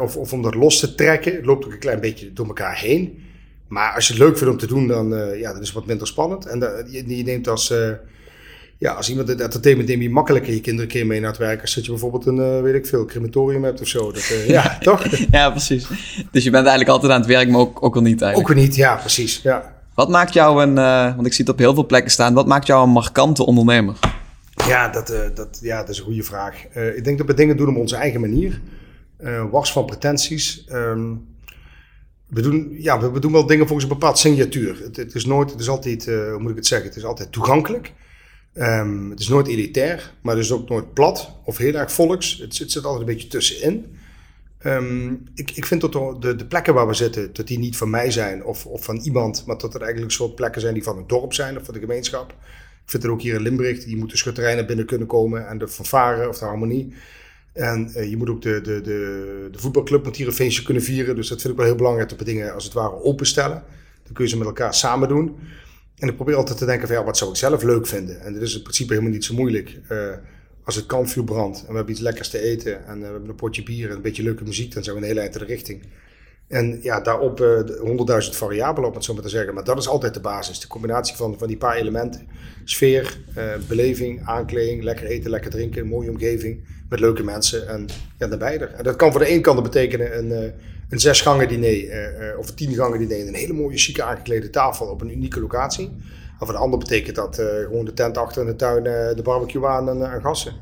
Of, 0.00 0.16
of, 0.16 0.32
om 0.32 0.42
dat 0.42 0.54
los 0.54 0.78
te 0.78 0.94
trekken. 0.94 1.34
Het 1.34 1.44
loopt 1.44 1.64
ook 1.64 1.72
een 1.72 1.78
klein 1.78 2.00
beetje 2.00 2.32
door 2.32 2.46
elkaar 2.46 2.78
heen. 2.78 3.24
Maar 3.68 3.94
als 3.94 4.06
je 4.06 4.12
het 4.12 4.22
leuk 4.22 4.36
vindt 4.38 4.52
om 4.52 4.58
te 4.58 4.66
doen, 4.66 4.86
dan, 4.86 5.08
ja, 5.38 5.52
dan 5.52 5.60
is 5.60 5.66
het 5.66 5.76
wat 5.76 5.86
minder 5.86 6.06
spannend. 6.06 6.46
En 6.46 6.58
je, 6.90 7.16
je, 7.16 7.24
neemt 7.24 7.48
als, 7.48 7.74
ja, 8.78 8.92
als 8.92 9.10
iemand 9.10 9.28
het 9.28 9.40
entertainment 9.40 9.88
neem 9.88 10.02
je 10.02 10.10
makkelijker 10.10 10.52
je 10.52 10.60
kinderen 10.60 10.90
een 10.90 10.96
keer 10.96 11.06
mee 11.06 11.20
naar 11.20 11.30
het 11.30 11.38
werk. 11.38 11.60
Als 11.60 11.74
je 11.74 11.90
bijvoorbeeld 11.90 12.26
een, 12.26 12.62
weet 12.62 12.74
ik 12.74 12.86
veel, 12.86 13.04
crematorium 13.04 13.64
hebt 13.64 13.80
of 13.80 13.88
zo. 13.88 14.12
Dat, 14.12 14.26
ja, 14.46 14.76
toch? 14.80 15.06
ja, 15.30 15.50
precies. 15.50 15.86
Dus 16.30 16.44
je 16.44 16.50
bent 16.50 16.66
eigenlijk 16.66 16.88
altijd 16.88 17.12
aan 17.12 17.20
het 17.20 17.28
werk, 17.28 17.48
maar 17.48 17.60
ook, 17.60 17.82
ook 17.82 17.94
al 17.94 18.02
niet 18.02 18.22
eigenlijk. 18.22 18.50
Ook 18.50 18.56
weer 18.56 18.66
niet, 18.66 18.76
ja, 18.76 18.96
precies. 18.96 19.40
Ja. 19.42 19.74
Wat 19.94 20.08
maakt 20.08 20.32
jou 20.32 20.62
een, 20.62 20.76
uh, 20.76 21.14
want 21.14 21.26
ik 21.26 21.32
zie 21.32 21.44
het 21.44 21.54
op 21.54 21.58
heel 21.58 21.74
veel 21.74 21.86
plekken 21.86 22.10
staan, 22.10 22.34
wat 22.34 22.46
maakt 22.46 22.66
jou 22.66 22.84
een 22.84 22.92
markante 22.92 23.46
ondernemer? 23.46 23.98
Ja, 24.66 24.88
dat, 24.88 25.12
dat, 25.34 25.58
ja, 25.62 25.80
dat 25.80 25.88
is 25.88 25.98
een 25.98 26.04
goede 26.04 26.22
vraag. 26.22 26.64
Ik 26.96 27.04
denk 27.04 27.18
dat 27.18 27.26
we 27.26 27.34
dingen 27.34 27.56
doen 27.56 27.68
op 27.68 27.76
onze 27.76 27.96
eigen 27.96 28.20
manier. 28.20 28.60
wars 29.50 29.72
van 29.72 29.84
pretenties. 29.86 30.64
Um, 30.72 31.26
we, 32.28 32.40
doen, 32.40 32.76
ja, 32.78 33.00
we, 33.00 33.10
we, 33.10 33.20
doen 33.20 33.32
wel 33.32 33.46
dingen 33.46 33.66
volgens 33.66 33.88
een 33.88 33.98
bepaald 33.98 34.18
signatuur. 34.18 34.80
Het, 34.82 34.96
het 34.96 35.14
is 35.14 35.24
nooit, 35.24 35.50
het 35.50 35.60
is 35.60 35.68
altijd, 35.68 36.04
hoe 36.04 36.38
moet 36.38 36.50
ik 36.50 36.56
het 36.56 36.66
zeggen, 36.66 36.88
het 36.88 36.96
is 36.96 37.04
altijd 37.04 37.32
toegankelijk. 37.32 37.92
Um, 38.58 39.10
het 39.10 39.20
is 39.20 39.28
nooit 39.28 39.46
elitair, 39.46 40.12
maar 40.20 40.34
het 40.34 40.44
is 40.44 40.52
ook 40.52 40.68
nooit 40.68 40.92
plat 40.92 41.32
of 41.44 41.56
heel 41.56 41.74
erg 41.74 41.92
volks. 41.92 42.38
Het, 42.38 42.58
het 42.58 42.72
zit 42.72 42.84
altijd 42.84 43.00
een 43.00 43.14
beetje 43.14 43.28
tussenin. 43.28 43.96
Um, 44.64 45.24
ik, 45.34 45.50
ik 45.50 45.66
vind 45.66 45.80
dat 45.80 45.92
de, 45.92 46.36
de, 46.36 46.46
plekken 46.46 46.74
waar 46.74 46.86
we 46.86 46.94
zitten, 46.94 47.32
dat 47.32 47.46
die 47.46 47.58
niet 47.58 47.76
van 47.76 47.90
mij 47.90 48.10
zijn 48.10 48.44
of, 48.44 48.66
of 48.66 48.84
van 48.84 48.96
iemand, 48.96 49.46
maar 49.46 49.58
dat 49.58 49.74
er 49.74 49.80
eigenlijk 49.80 50.10
een 50.10 50.16
soort 50.16 50.34
plekken 50.34 50.60
zijn 50.60 50.74
die 50.74 50.82
van 50.82 50.96
het 50.96 51.08
dorp 51.08 51.32
zijn 51.32 51.58
of 51.58 51.64
van 51.64 51.74
de 51.74 51.80
gemeenschap. 51.80 52.30
Ik 52.84 52.90
vind 52.90 53.04
er 53.04 53.10
ook 53.10 53.22
hier 53.22 53.34
in 53.34 53.42
Limburg, 53.42 53.84
die 53.84 53.96
moet 53.96 54.10
de 54.10 54.16
schutterij 54.16 54.66
binnen 54.66 54.86
kunnen 54.86 55.06
komen 55.06 55.48
en 55.48 55.58
de 55.58 55.68
fanfare 55.68 56.28
of 56.28 56.38
de 56.38 56.44
harmonie. 56.44 56.94
En 57.52 57.92
uh, 57.96 58.10
je 58.10 58.16
moet 58.16 58.30
ook 58.30 58.42
de, 58.42 58.60
de, 58.60 58.80
de, 58.80 59.48
de 59.52 59.58
voetbalclub 59.58 60.04
moet 60.04 60.16
hier 60.16 60.26
een 60.26 60.32
feestje 60.32 60.62
kunnen 60.62 60.82
vieren. 60.82 61.14
Dus 61.14 61.28
dat 61.28 61.40
vind 61.40 61.52
ik 61.52 61.58
wel 61.58 61.68
heel 61.68 61.76
belangrijk 61.76 62.08
dat 62.08 62.18
we 62.18 62.24
dingen 62.24 62.54
als 62.54 62.64
het 62.64 62.72
ware 62.72 63.02
openstellen. 63.02 63.62
Dan 64.02 64.12
kun 64.12 64.24
je 64.24 64.30
ze 64.30 64.36
met 64.36 64.46
elkaar 64.46 64.74
samen 64.74 65.08
doen. 65.08 65.36
En 65.98 66.08
ik 66.08 66.16
probeer 66.16 66.34
altijd 66.34 66.58
te 66.58 66.64
denken 66.64 66.86
van 66.86 66.96
ja, 66.96 67.04
wat 67.04 67.16
zou 67.16 67.30
ik 67.30 67.36
zelf 67.36 67.62
leuk 67.62 67.86
vinden? 67.86 68.20
En 68.20 68.32
dat 68.32 68.42
is 68.42 68.56
in 68.56 68.62
principe 68.62 68.92
helemaal 68.92 69.12
niet 69.12 69.24
zo 69.24 69.34
moeilijk. 69.34 69.80
Uh, 69.90 70.12
als 70.64 70.74
het 70.74 70.86
kampvuur 70.86 71.24
brandt 71.24 71.60
en 71.60 71.68
we 71.68 71.74
hebben 71.74 71.92
iets 71.92 72.02
lekkers 72.02 72.28
te 72.28 72.40
eten 72.40 72.86
en 72.86 72.98
we 72.98 73.04
hebben 73.04 73.28
een 73.28 73.34
potje 73.34 73.62
bier 73.62 73.90
en 73.90 73.96
een 73.96 74.02
beetje 74.02 74.22
leuke 74.22 74.44
muziek, 74.44 74.74
dan 74.74 74.84
zijn 74.84 74.96
we 74.96 75.02
een 75.02 75.16
hele 75.16 75.30
de 75.30 75.44
richting. 75.44 75.82
En 76.48 76.78
ja, 76.82 77.00
daarop 77.00 77.38
honderdduizend 77.80 78.34
uh, 78.34 78.40
variabelen, 78.40 78.88
op 78.88 78.94
het 78.94 79.04
zo 79.04 79.14
maar 79.14 79.22
te 79.22 79.28
zeggen. 79.28 79.54
Maar 79.54 79.64
dat 79.64 79.78
is 79.78 79.88
altijd 79.88 80.14
de 80.14 80.20
basis. 80.20 80.60
De 80.60 80.66
combinatie 80.66 81.16
van, 81.16 81.38
van 81.38 81.48
die 81.48 81.56
paar 81.56 81.76
elementen. 81.76 82.28
Sfeer, 82.64 83.18
beleving, 83.68 84.26
aankleding, 84.26 84.82
lekker 84.82 85.06
eten, 85.06 85.30
lekker 85.30 85.50
drinken, 85.50 85.86
mooie 85.86 86.10
omgeving 86.10 86.64
met 86.88 87.00
leuke 87.00 87.22
mensen 87.22 87.68
en 87.68 87.86
ja, 88.18 88.26
daarbij 88.26 88.60
er. 88.60 88.72
En 88.72 88.84
dat 88.84 88.96
kan 88.96 89.10
voor 89.10 89.20
de 89.20 89.30
een 89.30 89.42
kant 89.42 89.62
betekenen 89.62 90.18
een, 90.18 90.52
een 90.88 91.00
zes 91.00 91.20
gangen 91.20 91.48
diner 91.48 92.36
of 92.38 92.48
een 92.48 92.54
tien 92.54 92.74
gangen 92.74 92.98
diner. 92.98 93.28
Een 93.28 93.34
hele 93.34 93.52
mooie, 93.52 93.78
chique 93.78 94.02
aangeklede 94.02 94.50
tafel 94.50 94.86
op 94.86 95.00
een 95.00 95.10
unieke 95.10 95.40
locatie. 95.40 95.90
Of 96.38 96.48
een 96.48 96.56
ander 96.56 96.78
betekent 96.78 97.16
dat 97.16 97.38
uh, 97.38 97.46
gewoon 97.46 97.84
de 97.84 97.92
tent 97.92 98.18
achter 98.18 98.40
in 98.42 98.48
de 98.48 98.56
tuin, 98.56 98.82
de 99.16 99.22
barbecue 99.22 99.66
aan 99.66 99.88
en, 99.88 100.12
en 100.12 100.20
gassen. 100.20 100.52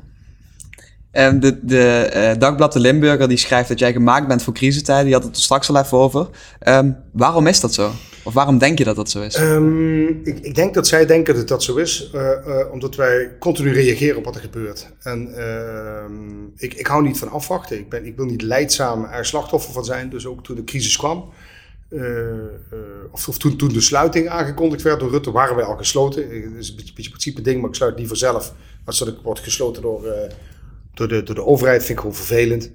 En 1.11 1.39
de, 1.39 1.65
de 1.65 2.11
uh, 2.15 2.39
Dagblad 2.39 2.73
de 2.73 2.79
Limburger 2.79 3.27
die 3.27 3.37
schrijft 3.37 3.69
dat 3.69 3.79
jij 3.79 3.91
gemaakt 3.91 4.27
bent 4.27 4.43
voor 4.43 4.53
crisistijden. 4.53 5.05
Die 5.05 5.13
had 5.13 5.23
het 5.23 5.35
er 5.35 5.41
straks 5.41 5.69
al 5.69 5.77
even 5.77 5.97
over. 5.97 6.27
Um, 6.67 6.97
waarom 7.11 7.47
is 7.47 7.59
dat 7.59 7.73
zo? 7.73 7.91
Of 8.25 8.33
waarom 8.33 8.57
denk 8.57 8.77
je 8.77 8.83
dat 8.83 8.95
dat 8.95 9.09
zo 9.09 9.21
is? 9.21 9.39
Um, 9.39 10.09
ik, 10.23 10.39
ik, 10.39 10.55
denk 10.55 10.73
dat 10.73 10.87
zij 10.87 11.05
denken 11.05 11.35
dat 11.35 11.47
dat 11.47 11.63
zo 11.63 11.75
is, 11.75 12.11
uh, 12.15 12.21
uh, 12.21 12.71
omdat 12.71 12.95
wij 12.95 13.31
continu 13.39 13.73
reageren 13.73 14.17
op 14.17 14.25
wat 14.25 14.35
er 14.35 14.41
gebeurt. 14.41 14.91
En 15.01 15.35
ehm, 15.35 16.45
ik, 16.57 16.73
ik 16.73 16.87
hou 16.87 17.03
niet 17.03 17.17
van 17.17 17.29
afwachten. 17.29 17.77
Ik, 17.77 17.89
ben, 17.89 18.05
ik 18.05 18.15
wil 18.15 18.25
niet 18.25 18.41
leidzaam 18.41 19.03
er 19.03 19.25
slachtoffer 19.25 19.73
van 19.73 19.85
zijn. 19.85 20.09
Dus 20.09 20.25
ook 20.25 20.43
toen 20.43 20.55
de 20.55 20.63
crisis 20.63 20.97
kwam, 20.97 21.29
uh, 21.89 22.01
of, 23.11 23.27
of 23.27 23.37
toen, 23.37 23.55
toen, 23.57 23.73
de 23.73 23.81
sluiting 23.81 24.27
aangekondigd 24.27 24.81
werd 24.81 24.99
door 24.99 25.09
Rutte, 25.09 25.31
waren 25.31 25.55
wij 25.55 25.65
al 25.65 25.77
gesloten. 25.77 26.23
Het 26.23 26.33
is 26.33 26.69
een 26.69 26.75
beetje, 26.75 26.93
beetje 26.93 27.09
principe 27.09 27.41
ding, 27.41 27.61
maar 27.61 27.69
ik 27.69 27.75
sluit 27.75 27.97
liever 27.97 28.17
zelf. 28.17 28.53
Maar 28.85 28.93
zodat 28.93 29.13
ik 29.13 29.19
word 29.23 29.39
gesloten 29.39 29.81
door, 29.81 30.01
door, 30.93 31.07
de, 31.07 31.23
door 31.23 31.35
de 31.35 31.45
overheid, 31.45 31.79
vind 31.79 31.91
ik 31.91 31.99
gewoon 31.99 32.15
vervelend. 32.15 32.71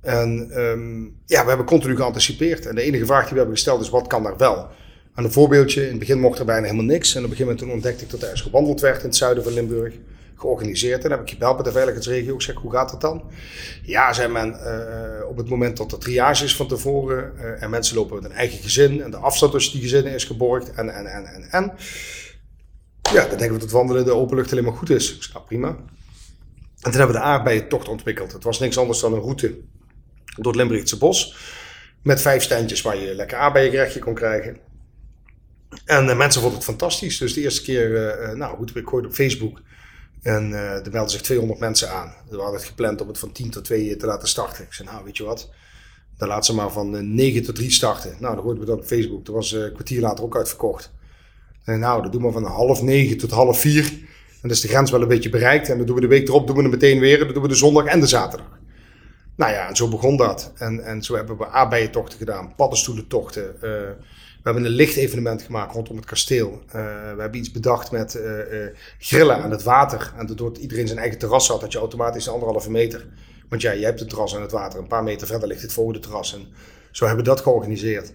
En 0.00 0.60
um, 0.60 1.14
ja, 1.26 1.42
we 1.42 1.48
hebben 1.48 1.66
continu 1.66 1.96
geanticipeerd. 1.96 2.66
En 2.66 2.74
de 2.74 2.82
enige 2.82 3.06
vraag 3.06 3.22
die 3.22 3.32
we 3.32 3.38
hebben 3.38 3.54
gesteld 3.54 3.80
is, 3.80 3.88
wat 3.88 4.06
kan 4.06 4.26
er 4.26 4.36
wel? 4.36 4.68
Aan 5.18 5.24
een 5.24 5.32
voorbeeldje, 5.32 5.82
in 5.82 5.88
het 5.88 5.98
begin 5.98 6.20
mocht 6.20 6.38
er 6.38 6.44
bijna 6.44 6.64
helemaal 6.64 6.84
niks. 6.84 7.14
En 7.14 7.24
op 7.24 7.30
een 7.30 7.36
gegeven 7.36 7.44
moment 7.44 7.58
toen 7.64 7.74
ontdekte 7.74 8.04
ik 8.04 8.10
dat 8.10 8.22
er 8.22 8.30
eens 8.30 8.40
gewandeld 8.40 8.80
werd 8.80 9.00
in 9.00 9.06
het 9.06 9.16
zuiden 9.16 9.42
van 9.42 9.52
Limburg 9.52 9.94
georganiseerd. 10.34 11.02
En 11.02 11.08
dan 11.08 11.18
heb 11.18 11.20
ik 11.20 11.32
gebeld 11.32 11.56
met 11.56 11.64
de 11.64 11.72
veiligheidsregio. 11.72 12.34
Ik 12.34 12.42
zeg, 12.42 12.54
hoe 12.54 12.72
gaat 12.72 12.90
het 12.90 13.00
dan? 13.00 13.22
Ja, 13.82 14.12
zei 14.12 14.32
men, 14.32 14.48
uh, 14.48 15.28
op 15.28 15.36
het 15.36 15.48
moment 15.48 15.76
dat 15.76 15.92
er 15.92 15.98
triage 15.98 16.44
is 16.44 16.56
van 16.56 16.68
tevoren 16.68 17.32
uh, 17.36 17.62
en 17.62 17.70
mensen 17.70 17.96
lopen 17.96 18.14
met 18.14 18.24
een 18.24 18.36
eigen 18.36 18.58
gezin 18.58 19.02
en 19.02 19.10
de 19.10 19.16
afstand 19.16 19.52
tussen 19.52 19.72
die 19.72 19.82
gezinnen 19.82 20.12
is 20.12 20.24
geborgd 20.24 20.70
en, 20.72 20.94
en, 20.94 21.06
en, 21.06 21.24
en, 21.24 21.50
en. 21.50 21.72
Ja, 23.12 23.26
dan 23.26 23.38
denken 23.38 23.52
we 23.52 23.58
dat 23.58 23.70
wandelen 23.70 24.04
de 24.04 24.14
open 24.14 24.36
lucht 24.36 24.52
alleen 24.52 24.64
maar 24.64 24.72
goed 24.72 24.90
is. 24.90 25.14
Ik 25.14 25.22
zeg, 25.22 25.32
nou, 25.32 25.44
prima. 25.46 25.68
En 25.68 25.76
toen 26.90 26.92
hebben 26.92 27.16
we 27.16 27.22
de 27.22 27.26
aardbeientocht 27.26 27.88
ontwikkeld. 27.88 28.32
Het 28.32 28.44
was 28.44 28.58
niks 28.58 28.78
anders 28.78 29.00
dan 29.00 29.12
een 29.12 29.20
route 29.20 29.58
door 30.36 30.52
het 30.52 30.56
Limburgse 30.56 30.98
bos. 30.98 31.36
Met 32.02 32.20
vijf 32.20 32.42
standjes 32.42 32.82
waar 32.82 32.96
je 32.96 33.14
lekker 33.14 33.38
aardbeiengerechtje 33.38 34.00
kon 34.00 34.14
krijgen. 34.14 34.67
En 35.84 36.06
uh, 36.06 36.16
mensen 36.16 36.40
vonden 36.40 36.58
het 36.58 36.68
fantastisch. 36.68 37.18
Dus 37.18 37.34
de 37.34 37.40
eerste 37.40 37.62
keer, 37.62 37.90
uh, 37.90 38.34
nou 38.34 38.56
goed, 38.56 38.76
ik 38.76 38.86
hoorde 38.86 39.08
op 39.08 39.14
Facebook 39.14 39.60
en 40.22 40.52
er 40.52 40.90
melden 40.90 41.10
zich 41.10 41.20
200 41.20 41.60
mensen 41.60 41.90
aan. 41.90 42.14
We 42.28 42.36
hadden 42.36 42.60
het 42.60 42.68
gepland 42.68 43.00
om 43.00 43.08
het 43.08 43.18
van 43.18 43.32
10 43.32 43.50
tot 43.50 43.64
2 43.64 43.96
te 43.96 44.06
laten 44.06 44.28
starten. 44.28 44.64
Ik 44.64 44.72
zei, 44.72 44.88
nou 44.88 45.04
weet 45.04 45.16
je 45.16 45.24
wat, 45.24 45.50
dan 46.16 46.28
laat 46.28 46.46
ze 46.46 46.54
maar 46.54 46.70
van 46.70 47.14
9 47.14 47.42
tot 47.42 47.54
3 47.54 47.70
starten. 47.70 48.16
Nou, 48.18 48.34
dan 48.34 48.44
hoorden 48.44 48.62
we 48.62 48.68
dat 48.68 48.78
op 48.78 48.84
Facebook. 48.84 49.24
Dat 49.24 49.34
was 49.34 49.52
een 49.52 49.72
kwartier 49.72 50.00
later 50.00 50.24
ook 50.24 50.36
uitverkocht. 50.36 50.92
En 51.64 51.78
nou, 51.78 52.02
dan 52.02 52.10
doen 52.10 52.22
we 52.22 52.32
van 52.32 52.44
half 52.44 52.82
9 52.82 53.18
tot 53.18 53.30
half 53.30 53.60
4. 53.60 53.84
En 53.84 54.08
dan 54.40 54.50
is 54.50 54.60
de 54.60 54.68
grens 54.68 54.90
wel 54.90 55.02
een 55.02 55.08
beetje 55.08 55.30
bereikt. 55.30 55.68
En 55.68 55.76
dan 55.76 55.86
doen 55.86 55.94
we 55.94 56.00
de 56.00 56.06
week 56.06 56.28
erop, 56.28 56.46
doen 56.46 56.56
we 56.56 56.62
het 56.62 56.70
meteen 56.70 57.00
weer. 57.00 57.18
Dan 57.18 57.32
doen 57.32 57.42
we 57.42 57.48
de 57.48 57.54
zondag 57.54 57.84
en 57.84 58.00
de 58.00 58.06
zaterdag. 58.06 58.58
Nou 59.36 59.52
ja, 59.52 59.68
en 59.68 59.76
zo 59.76 59.88
begon 59.88 60.16
dat. 60.16 60.52
En, 60.56 60.84
en 60.84 61.02
zo 61.02 61.14
hebben 61.14 61.36
we 61.38 61.48
aardbeientochten 61.48 62.18
gedaan, 62.18 62.54
paddenstoelentochten. 62.54 63.54
We 64.38 64.54
hebben 64.54 64.64
een 64.64 64.76
lichtevenement 64.76 65.42
gemaakt 65.42 65.74
rondom 65.74 65.96
het 65.96 66.04
kasteel. 66.04 66.62
we 66.70 67.16
hebben 67.18 67.40
iets 67.40 67.50
bedacht 67.50 67.90
met 67.90 68.20
grillen 68.98 69.42
aan 69.42 69.50
het 69.50 69.62
water. 69.62 70.12
En 70.16 70.26
doordat 70.26 70.58
iedereen 70.58 70.86
zijn 70.86 70.98
eigen 70.98 71.18
terras 71.18 71.48
had, 71.48 71.60
had 71.60 71.72
je 71.72 71.78
automatisch 71.78 72.28
anderhalve 72.28 72.70
meter. 72.70 73.06
Want 73.48 73.62
ja, 73.62 73.74
jij 73.74 73.84
hebt 73.84 74.00
het 74.00 74.08
terras 74.08 74.36
aan 74.36 74.42
het 74.42 74.52
water. 74.52 74.78
Een 74.78 74.86
paar 74.86 75.02
meter 75.02 75.26
verder 75.26 75.48
ligt 75.48 75.62
het 75.62 75.72
volgende 75.72 76.00
terras. 76.00 76.34
En 76.34 76.46
zo 76.90 77.06
hebben 77.06 77.24
we 77.24 77.30
dat 77.30 77.40
georganiseerd. 77.40 78.12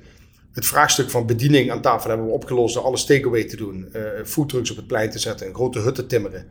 Het 0.54 0.66
vraagstuk 0.66 1.10
van 1.10 1.26
bediening 1.26 1.72
aan 1.72 1.82
tafel 1.82 2.10
hebben 2.10 2.28
we 2.28 2.34
opgelost 2.34 2.74
door 2.74 2.84
alles 2.84 3.06
takeaway 3.06 3.44
te 3.44 3.56
doen. 3.56 3.90
Uh, 3.96 4.38
op 4.38 4.76
het 4.76 4.88
plein 4.88 5.10
te 5.10 5.20
zetten, 5.20 5.48
een 5.48 5.56
grote 5.56 5.80
hut 5.80 5.96
te 5.96 6.06
timmeren. 6.06 6.48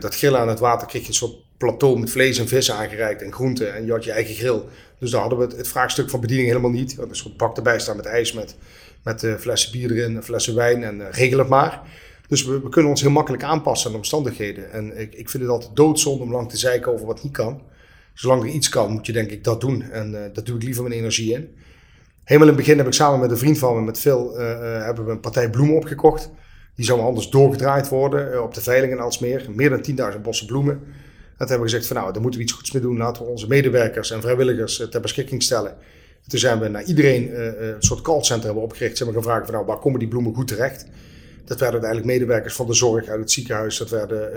Dat 0.00 0.14
grillen 0.14 0.40
aan 0.40 0.48
het 0.48 0.58
water 0.58 0.86
kreeg 0.86 1.02
je 1.02 1.08
een 1.08 1.14
soort 1.14 1.36
plateau 1.56 1.98
met 1.98 2.10
vlees 2.10 2.38
en 2.38 2.48
vis 2.48 2.70
aangereikt 2.70 3.22
en 3.22 3.32
groenten. 3.32 3.74
En 3.74 3.84
je 3.84 3.92
had 3.92 4.04
je 4.04 4.12
eigen 4.12 4.34
grill. 4.34 4.62
Dus 5.02 5.10
daar 5.10 5.20
hadden 5.20 5.38
we 5.38 5.56
het, 5.56 5.68
vraagstuk 5.68 6.10
van 6.10 6.20
bediening 6.20 6.48
helemaal 6.48 6.70
niet. 6.70 6.94
We 6.94 7.00
hadden 7.00 7.24
een 7.24 7.36
bak 7.36 7.56
erbij 7.56 7.78
staan 7.78 7.96
met 7.96 8.06
ijs, 8.06 8.32
met, 8.32 8.56
met 9.04 9.22
uh, 9.22 9.34
flessen 9.34 9.72
bier 9.72 9.90
erin, 9.92 10.22
flessen 10.22 10.54
wijn 10.54 10.84
en 10.84 11.10
regel 11.10 11.38
het 11.38 11.48
maar. 11.48 11.80
Dus 12.28 12.44
we, 12.44 12.68
kunnen 12.68 12.90
ons 12.90 13.00
heel 13.00 13.10
makkelijk 13.10 13.42
aanpassen 13.42 13.86
aan 13.86 13.92
de 13.92 13.98
omstandigheden. 13.98 14.72
En 14.72 15.00
ik, 15.00 15.14
ik 15.14 15.30
vind 15.30 15.42
het 15.42 15.52
altijd 15.52 15.76
doodzonde 15.76 16.22
om 16.22 16.30
lang 16.30 16.50
te 16.50 16.56
zeiken 16.56 16.92
over 16.92 17.06
wat 17.06 17.22
niet 17.22 17.32
kan. 17.32 17.62
Zolang 18.14 18.42
er 18.42 18.48
iets 18.48 18.68
kan, 18.68 18.90
moet 18.90 19.06
je 19.06 19.12
denk 19.12 19.30
ik 19.30 19.44
dat 19.44 19.60
doen. 19.60 19.82
En 19.82 20.30
dat 20.32 20.46
doe 20.46 20.56
ik 20.56 20.62
liever 20.62 20.82
mijn 20.82 20.94
energie 20.94 21.32
in. 21.32 21.54
Helemaal 22.24 22.48
in 22.48 22.54
het 22.54 22.64
begin 22.64 22.78
heb 22.78 22.86
ik 22.86 22.92
samen 22.92 23.20
met 23.20 23.30
een 23.30 23.38
vriend 23.38 23.58
van 23.58 23.74
me, 23.74 23.82
met 23.82 23.98
Phil, 23.98 24.40
uh, 24.40 24.84
hebben 24.84 25.04
we 25.04 25.10
een 25.10 25.20
partij 25.20 25.50
bloemen 25.50 25.76
opgekocht. 25.76 26.30
Die 26.74 26.84
zou 26.84 27.00
anders 27.00 27.30
doorgedraaid 27.30 27.88
worden 27.88 28.32
uh, 28.32 28.42
op 28.42 28.54
de 28.54 28.62
veiling 28.62 28.92
in 28.92 29.00
Alsmeer. 29.00 29.46
Meer 29.54 29.70
dan 29.70 30.12
10.000 30.14 30.20
bossen 30.20 30.46
bloemen. 30.46 30.80
Toen 31.42 31.50
hebben 31.50 31.68
we 31.68 31.72
gezegd 31.72 31.92
van 31.92 32.02
nou, 32.02 32.12
daar 32.12 32.22
moeten 32.22 32.40
we 32.40 32.46
iets 32.46 32.54
goeds 32.54 32.72
mee 32.72 32.82
doen. 32.82 32.96
Laten 32.96 33.22
we 33.24 33.30
onze 33.30 33.46
medewerkers 33.46 34.10
en 34.10 34.20
vrijwilligers 34.20 34.86
ter 34.90 35.00
beschikking 35.00 35.42
stellen. 35.42 35.70
En 35.70 36.28
toen 36.28 36.38
zijn 36.38 36.60
we 36.60 36.68
naar 36.68 36.84
iedereen 36.84 37.40
een 37.64 37.82
soort 37.82 38.00
callcenter 38.00 38.44
hebben 38.44 38.62
opgericht. 38.62 38.96
Ze 38.96 39.04
hebben 39.04 39.22
gevraagd 39.22 39.44
van 39.44 39.54
nou, 39.54 39.66
waar 39.66 39.78
komen 39.78 39.98
die 39.98 40.08
bloemen 40.08 40.34
goed 40.34 40.48
terecht? 40.48 40.86
Dat 41.44 41.60
werden 41.60 41.80
uiteindelijk 41.80 42.06
medewerkers 42.06 42.54
van 42.54 42.66
de 42.66 42.74
zorg 42.74 43.08
uit 43.08 43.20
het 43.20 43.30
ziekenhuis. 43.30 43.78
Dat 43.78 43.90
werden 43.90 44.30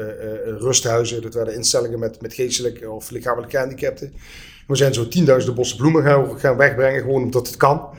rusthuizen. 0.57 1.21
Dat 1.21 1.33
werden 1.33 1.55
instellingen 1.55 1.99
met, 1.99 2.21
met 2.21 2.33
geestelijke 2.33 2.91
of 2.91 3.09
lichamelijke 3.09 3.55
gehandicapten. 3.55 4.13
We 4.67 4.75
zijn 4.75 4.93
zo 4.93 5.07
tienduizenden 5.07 5.55
bossen 5.55 5.77
bloemen 5.77 6.03
gaan, 6.03 6.39
gaan 6.39 6.57
wegbrengen, 6.57 7.01
gewoon 7.01 7.23
omdat 7.23 7.47
het 7.47 7.57
kan. 7.57 7.89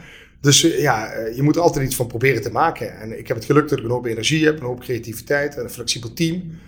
Dus 0.41 0.65
eh, 0.65 0.81
ja, 0.81 1.11
eh, 1.11 1.37
je 1.37 1.43
moet 1.43 1.59
altijd 1.59 1.87
iets 1.87 1.97
van 1.97 2.07
proberen 2.07 2.43
te 2.43 2.51
maken. 2.51 2.99
En 2.99 3.19
ik 3.19 3.29
heb 3.29 3.37
het 3.37 3.47
geluk 3.47 3.69
dat 3.69 3.79
ik 3.79 3.85
een 3.85 3.91
hoop 3.91 4.07
energie 4.07 4.45
heb, 4.45 4.59
een 4.59 4.67
hoop 4.67 4.81
creativiteit 4.81 5.57
en 5.57 5.63
een 5.63 5.71
flexibel 5.71 6.13
team. 6.13 6.59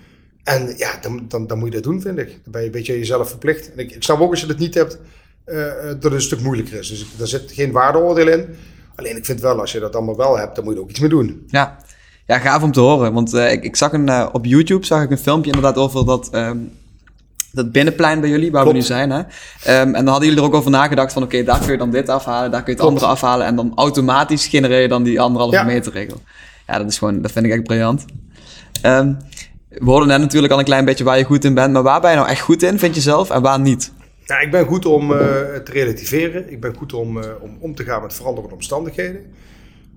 En 0.48 0.74
ja, 0.76 0.90
dan, 1.00 1.24
dan, 1.28 1.46
dan 1.46 1.58
moet 1.58 1.68
je 1.68 1.74
dat 1.74 1.82
doen, 1.82 2.00
vind 2.00 2.18
ik. 2.18 2.26
Dan 2.26 2.52
ben 2.52 2.60
je 2.60 2.66
een 2.66 2.72
beetje 2.72 2.98
jezelf 2.98 3.28
verplicht. 3.28 3.72
En 3.72 3.78
ik, 3.78 3.90
ik 3.90 4.02
snap 4.02 4.20
ook 4.20 4.30
als 4.30 4.40
je 4.40 4.46
dat 4.46 4.58
niet 4.58 4.74
hebt, 4.74 4.98
uh, 5.46 5.64
dat 5.82 6.02
het 6.02 6.12
een 6.12 6.20
stuk 6.20 6.40
moeilijker 6.40 6.78
is. 6.78 6.88
Dus 6.88 7.06
daar 7.16 7.26
zit 7.26 7.52
geen 7.52 7.72
waardeoordeel 7.72 8.28
in. 8.28 8.46
Alleen 8.94 9.16
ik 9.16 9.24
vind 9.24 9.40
wel, 9.40 9.60
als 9.60 9.72
je 9.72 9.80
dat 9.80 9.96
allemaal 9.96 10.16
wel 10.16 10.38
hebt, 10.38 10.54
dan 10.54 10.64
moet 10.64 10.72
je 10.72 10.78
er 10.78 10.84
ook 10.84 10.90
iets 10.90 11.00
mee 11.00 11.08
doen. 11.08 11.44
Ja, 11.46 11.76
ja 12.26 12.38
gaaf 12.38 12.62
om 12.62 12.72
te 12.72 12.80
horen. 12.80 13.12
Want 13.12 13.34
uh, 13.34 13.52
ik, 13.52 13.64
ik 13.64 13.76
zag 13.76 13.92
een, 13.92 14.08
uh, 14.08 14.28
op 14.32 14.44
YouTube 14.44 14.86
zag 14.86 15.02
ik 15.02 15.10
een 15.10 15.18
filmpje 15.18 15.52
inderdaad 15.52 15.76
over 15.76 16.04
dat... 16.04 16.34
Um, 16.34 16.70
dat 17.52 17.72
binnenplein 17.72 18.20
bij 18.20 18.30
jullie, 18.30 18.50
waar 18.50 18.66
we 18.66 18.72
nu 18.72 18.82
zijn. 18.82 19.10
Hè? 19.10 19.18
Um, 19.18 19.24
en 19.64 19.92
dan 19.92 20.06
hadden 20.06 20.28
jullie 20.28 20.42
er 20.42 20.48
ook 20.48 20.54
over 20.54 20.70
nagedacht 20.70 21.12
van... 21.12 21.22
oké, 21.22 21.42
daar 21.44 21.58
kun 21.58 21.72
je 21.72 21.78
dan 21.78 21.90
dit 21.90 22.08
afhalen, 22.08 22.50
daar 22.50 22.62
kun 22.62 22.72
je 22.72 22.78
het 22.78 22.88
andere 22.88 23.06
afhalen... 23.06 23.46
en 23.46 23.56
dan 23.56 23.72
automatisch 23.74 24.46
genereer 24.46 24.80
je 24.80 24.88
dan 24.88 25.02
die 25.02 25.20
anderhalve 25.20 25.54
ja. 25.54 25.62
meter 25.62 25.92
regel. 25.92 26.20
Ja, 26.66 26.78
dat 26.78 26.88
is 26.88 26.98
gewoon... 26.98 27.22
dat 27.22 27.32
vind 27.32 27.44
ik 27.44 27.52
echt 27.52 27.62
briljant. 27.62 28.04
Um, 28.82 29.16
we 29.78 29.90
hoorden 29.90 30.08
net 30.08 30.20
natuurlijk 30.20 30.52
al 30.52 30.58
een 30.58 30.64
klein 30.64 30.84
beetje 30.84 31.04
waar 31.04 31.18
je 31.18 31.24
goed 31.24 31.44
in 31.44 31.54
bent... 31.54 31.72
maar 31.72 31.82
waar 31.82 32.00
ben 32.00 32.10
je 32.10 32.16
nou 32.16 32.28
echt 32.28 32.40
goed 32.40 32.62
in, 32.62 32.78
vind 32.78 32.94
je 32.94 33.00
zelf, 33.00 33.30
en 33.30 33.42
waar 33.42 33.60
niet? 33.60 33.92
Ja, 34.24 34.38
ik 34.38 34.50
ben 34.50 34.66
goed 34.66 34.86
om 34.86 35.12
uh, 35.12 35.18
te 35.18 35.72
relativeren. 35.72 36.50
Ik 36.52 36.60
ben 36.60 36.76
goed 36.76 36.92
om, 36.92 37.16
uh, 37.16 37.24
om 37.40 37.56
om 37.60 37.74
te 37.74 37.84
gaan 37.84 38.02
met 38.02 38.14
veranderende 38.14 38.54
omstandigheden. 38.54 39.20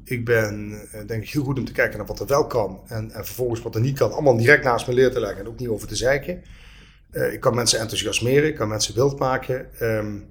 Ik 0.03 0.25
ben 0.25 0.71
uh, 0.71 1.07
denk 1.07 1.23
ik 1.23 1.29
heel 1.29 1.43
goed 1.43 1.57
om 1.57 1.65
te 1.65 1.71
kijken 1.71 1.97
naar 1.97 2.07
wat 2.07 2.19
er 2.19 2.27
wel 2.27 2.47
kan... 2.47 2.79
En, 2.87 3.11
en 3.11 3.25
vervolgens 3.25 3.61
wat 3.61 3.75
er 3.75 3.81
niet 3.81 3.97
kan, 3.97 4.11
allemaal 4.11 4.37
direct 4.37 4.63
naast 4.63 4.87
me 4.87 4.93
leer 4.93 5.11
te 5.11 5.19
leggen... 5.19 5.39
en 5.39 5.47
ook 5.47 5.59
niet 5.59 5.69
over 5.69 5.87
te 5.87 5.95
zeiken... 5.95 6.41
Ik 7.31 7.39
kan 7.39 7.55
mensen 7.55 7.79
enthousiasmeren, 7.79 8.47
ik 8.47 8.55
kan 8.55 8.67
mensen 8.67 8.95
wild 8.95 9.19
maken. 9.19 9.67
Um, 9.81 10.25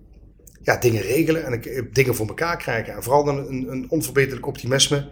ja, 0.62 0.76
dingen 0.76 1.02
regelen 1.02 1.44
en 1.44 1.52
ik, 1.52 1.94
dingen 1.94 2.14
voor 2.14 2.26
elkaar 2.26 2.56
krijgen. 2.56 2.94
En 2.94 3.02
vooral 3.02 3.28
een, 3.28 3.66
een 3.70 3.86
onverbeterlijk 3.88 4.46
optimisme. 4.46 5.08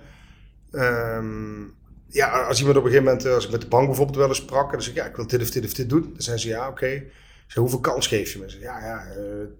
Um, 0.73 1.75
ja, 2.09 2.43
als 2.43 2.59
iemand 2.59 2.77
op 2.77 2.85
een 2.85 2.91
gegeven 2.91 3.12
moment, 3.12 3.35
als 3.35 3.45
ik 3.45 3.50
met 3.50 3.61
de 3.61 3.67
bank 3.67 3.87
bijvoorbeeld 3.87 4.17
wel 4.19 4.29
eens 4.29 4.37
sprak, 4.37 4.71
dan 4.71 4.83
zeg 4.83 4.91
ik, 4.91 4.99
ja, 4.99 5.07
ik 5.07 5.17
wil 5.17 5.27
dit 5.27 5.43
of 5.43 5.50
dit 5.50 5.65
of 5.65 5.73
dit 5.73 5.88
doen. 5.88 6.03
Dan 6.03 6.23
zeggen 6.23 6.43
ze, 6.43 6.49
ja, 6.49 6.61
oké. 6.61 6.71
Okay. 6.71 7.11
Zeg, 7.49 7.57
hoeveel 7.57 7.81
kans 7.81 8.07
geef 8.07 8.33
je 8.33 8.38
me? 8.38 8.49
Zeg, 8.49 8.61
ja, 8.61 8.79
ja, 8.81 9.03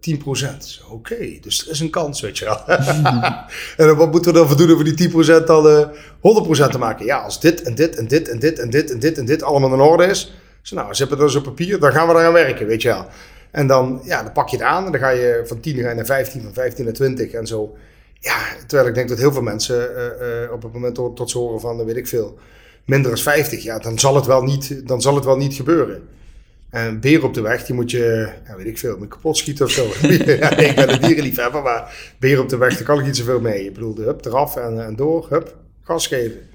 uh, 0.03 0.19
10%. 0.19 0.85
Oké, 0.85 0.93
okay, 0.93 1.39
dus 1.43 1.65
er 1.65 1.71
is 1.71 1.81
een 1.81 1.91
kans, 1.91 2.21
weet 2.21 2.39
je 2.39 2.45
wel. 2.45 2.67
en 3.89 3.97
wat 3.97 4.11
moeten 4.11 4.33
we 4.33 4.39
dan 4.39 4.49
voor 4.49 4.57
doen 4.57 4.77
om 4.77 4.85
die 4.85 5.11
10% 5.11 5.45
dan 5.45 5.67
uh, 5.67 6.67
100% 6.69 6.71
te 6.71 6.79
maken? 6.79 7.07
Ja, 7.07 7.19
als 7.19 7.41
dit 7.41 7.63
en 7.63 7.75
dit 7.75 7.97
en 7.97 8.09
dit 8.09 8.29
en 8.29 8.39
dit 8.39 8.59
en 8.59 8.71
dit 8.71 8.91
en 8.91 8.99
dit 8.99 9.19
en 9.19 9.25
dit 9.25 9.43
allemaal 9.43 9.73
in 9.73 9.81
orde 9.81 10.05
is, 10.05 10.35
dus 10.61 10.71
nou, 10.71 10.95
ze 10.95 11.07
hebben 11.07 11.27
dat 11.27 11.37
op 11.37 11.43
papier, 11.43 11.79
dan 11.79 11.93
gaan 11.93 12.09
we 12.09 12.15
eraan 12.15 12.33
werken, 12.33 12.67
weet 12.67 12.83
je 12.83 12.89
wel. 12.89 13.07
En 13.51 13.67
dan, 13.67 14.01
ja, 14.05 14.23
dan 14.23 14.33
pak 14.33 14.49
je 14.49 14.57
het 14.57 14.65
aan 14.65 14.87
en 14.87 14.93
dan 14.93 15.01
ga 15.01 15.09
je 15.09 15.43
van 15.45 15.61
10 15.61 15.97
naar 15.97 16.07
15, 16.07 16.43
van 16.43 16.53
15 16.53 16.85
naar 16.85 16.95
20 16.95 17.33
en 17.33 17.47
zo. 17.47 17.77
Ja, 18.21 18.39
terwijl 18.67 18.89
ik 18.89 18.95
denk 18.95 19.09
dat 19.09 19.19
heel 19.19 19.33
veel 19.33 19.43
mensen 19.43 19.91
uh, 19.91 20.43
uh, 20.45 20.53
op 20.53 20.63
het 20.63 20.73
moment 20.73 20.95
tot, 20.95 21.17
tot 21.17 21.31
ze 21.31 21.39
horen 21.39 21.61
van, 21.61 21.85
weet 21.85 21.97
ik 21.97 22.07
veel, 22.07 22.39
minder 22.85 23.11
dan 23.11 23.21
50, 23.21 23.63
ja, 23.63 23.79
dan 23.79 23.99
zal 23.99 24.15
het 24.15 24.27
wel 24.27 24.43
niet, 24.43 24.89
dan 24.89 25.01
zal 25.01 25.15
het 25.15 25.25
wel 25.25 25.37
niet 25.37 25.55
gebeuren. 25.55 26.09
En 26.71 27.01
beer 27.01 27.25
op 27.25 27.35
de 27.35 27.41
weg, 27.41 27.65
die 27.65 27.75
moet 27.75 27.91
je, 27.91 28.33
ja, 28.47 28.57
weet 28.57 28.67
ik 28.67 28.79
veel, 28.79 28.99
moet 28.99 29.09
kapot 29.09 29.37
schieten 29.37 29.65
of 29.65 29.71
zo. 29.71 29.85
ja, 30.43 30.57
ik 30.57 30.75
ben 30.75 30.93
een 30.93 31.01
dierenliefhebber, 31.01 31.63
maar 31.63 32.15
beer 32.19 32.41
op 32.41 32.49
de 32.49 32.57
weg, 32.57 32.75
daar 32.75 32.83
kan 32.83 32.99
ik 32.99 33.05
niet 33.05 33.17
zoveel 33.17 33.41
mee. 33.41 33.65
Ik 33.65 33.75
bedoel, 33.75 33.97
hup, 33.97 34.25
eraf 34.25 34.57
en, 34.57 34.85
en 34.85 34.97
door, 34.97 35.27
hup, 35.31 35.57
gas 35.83 36.07
geven. 36.07 36.48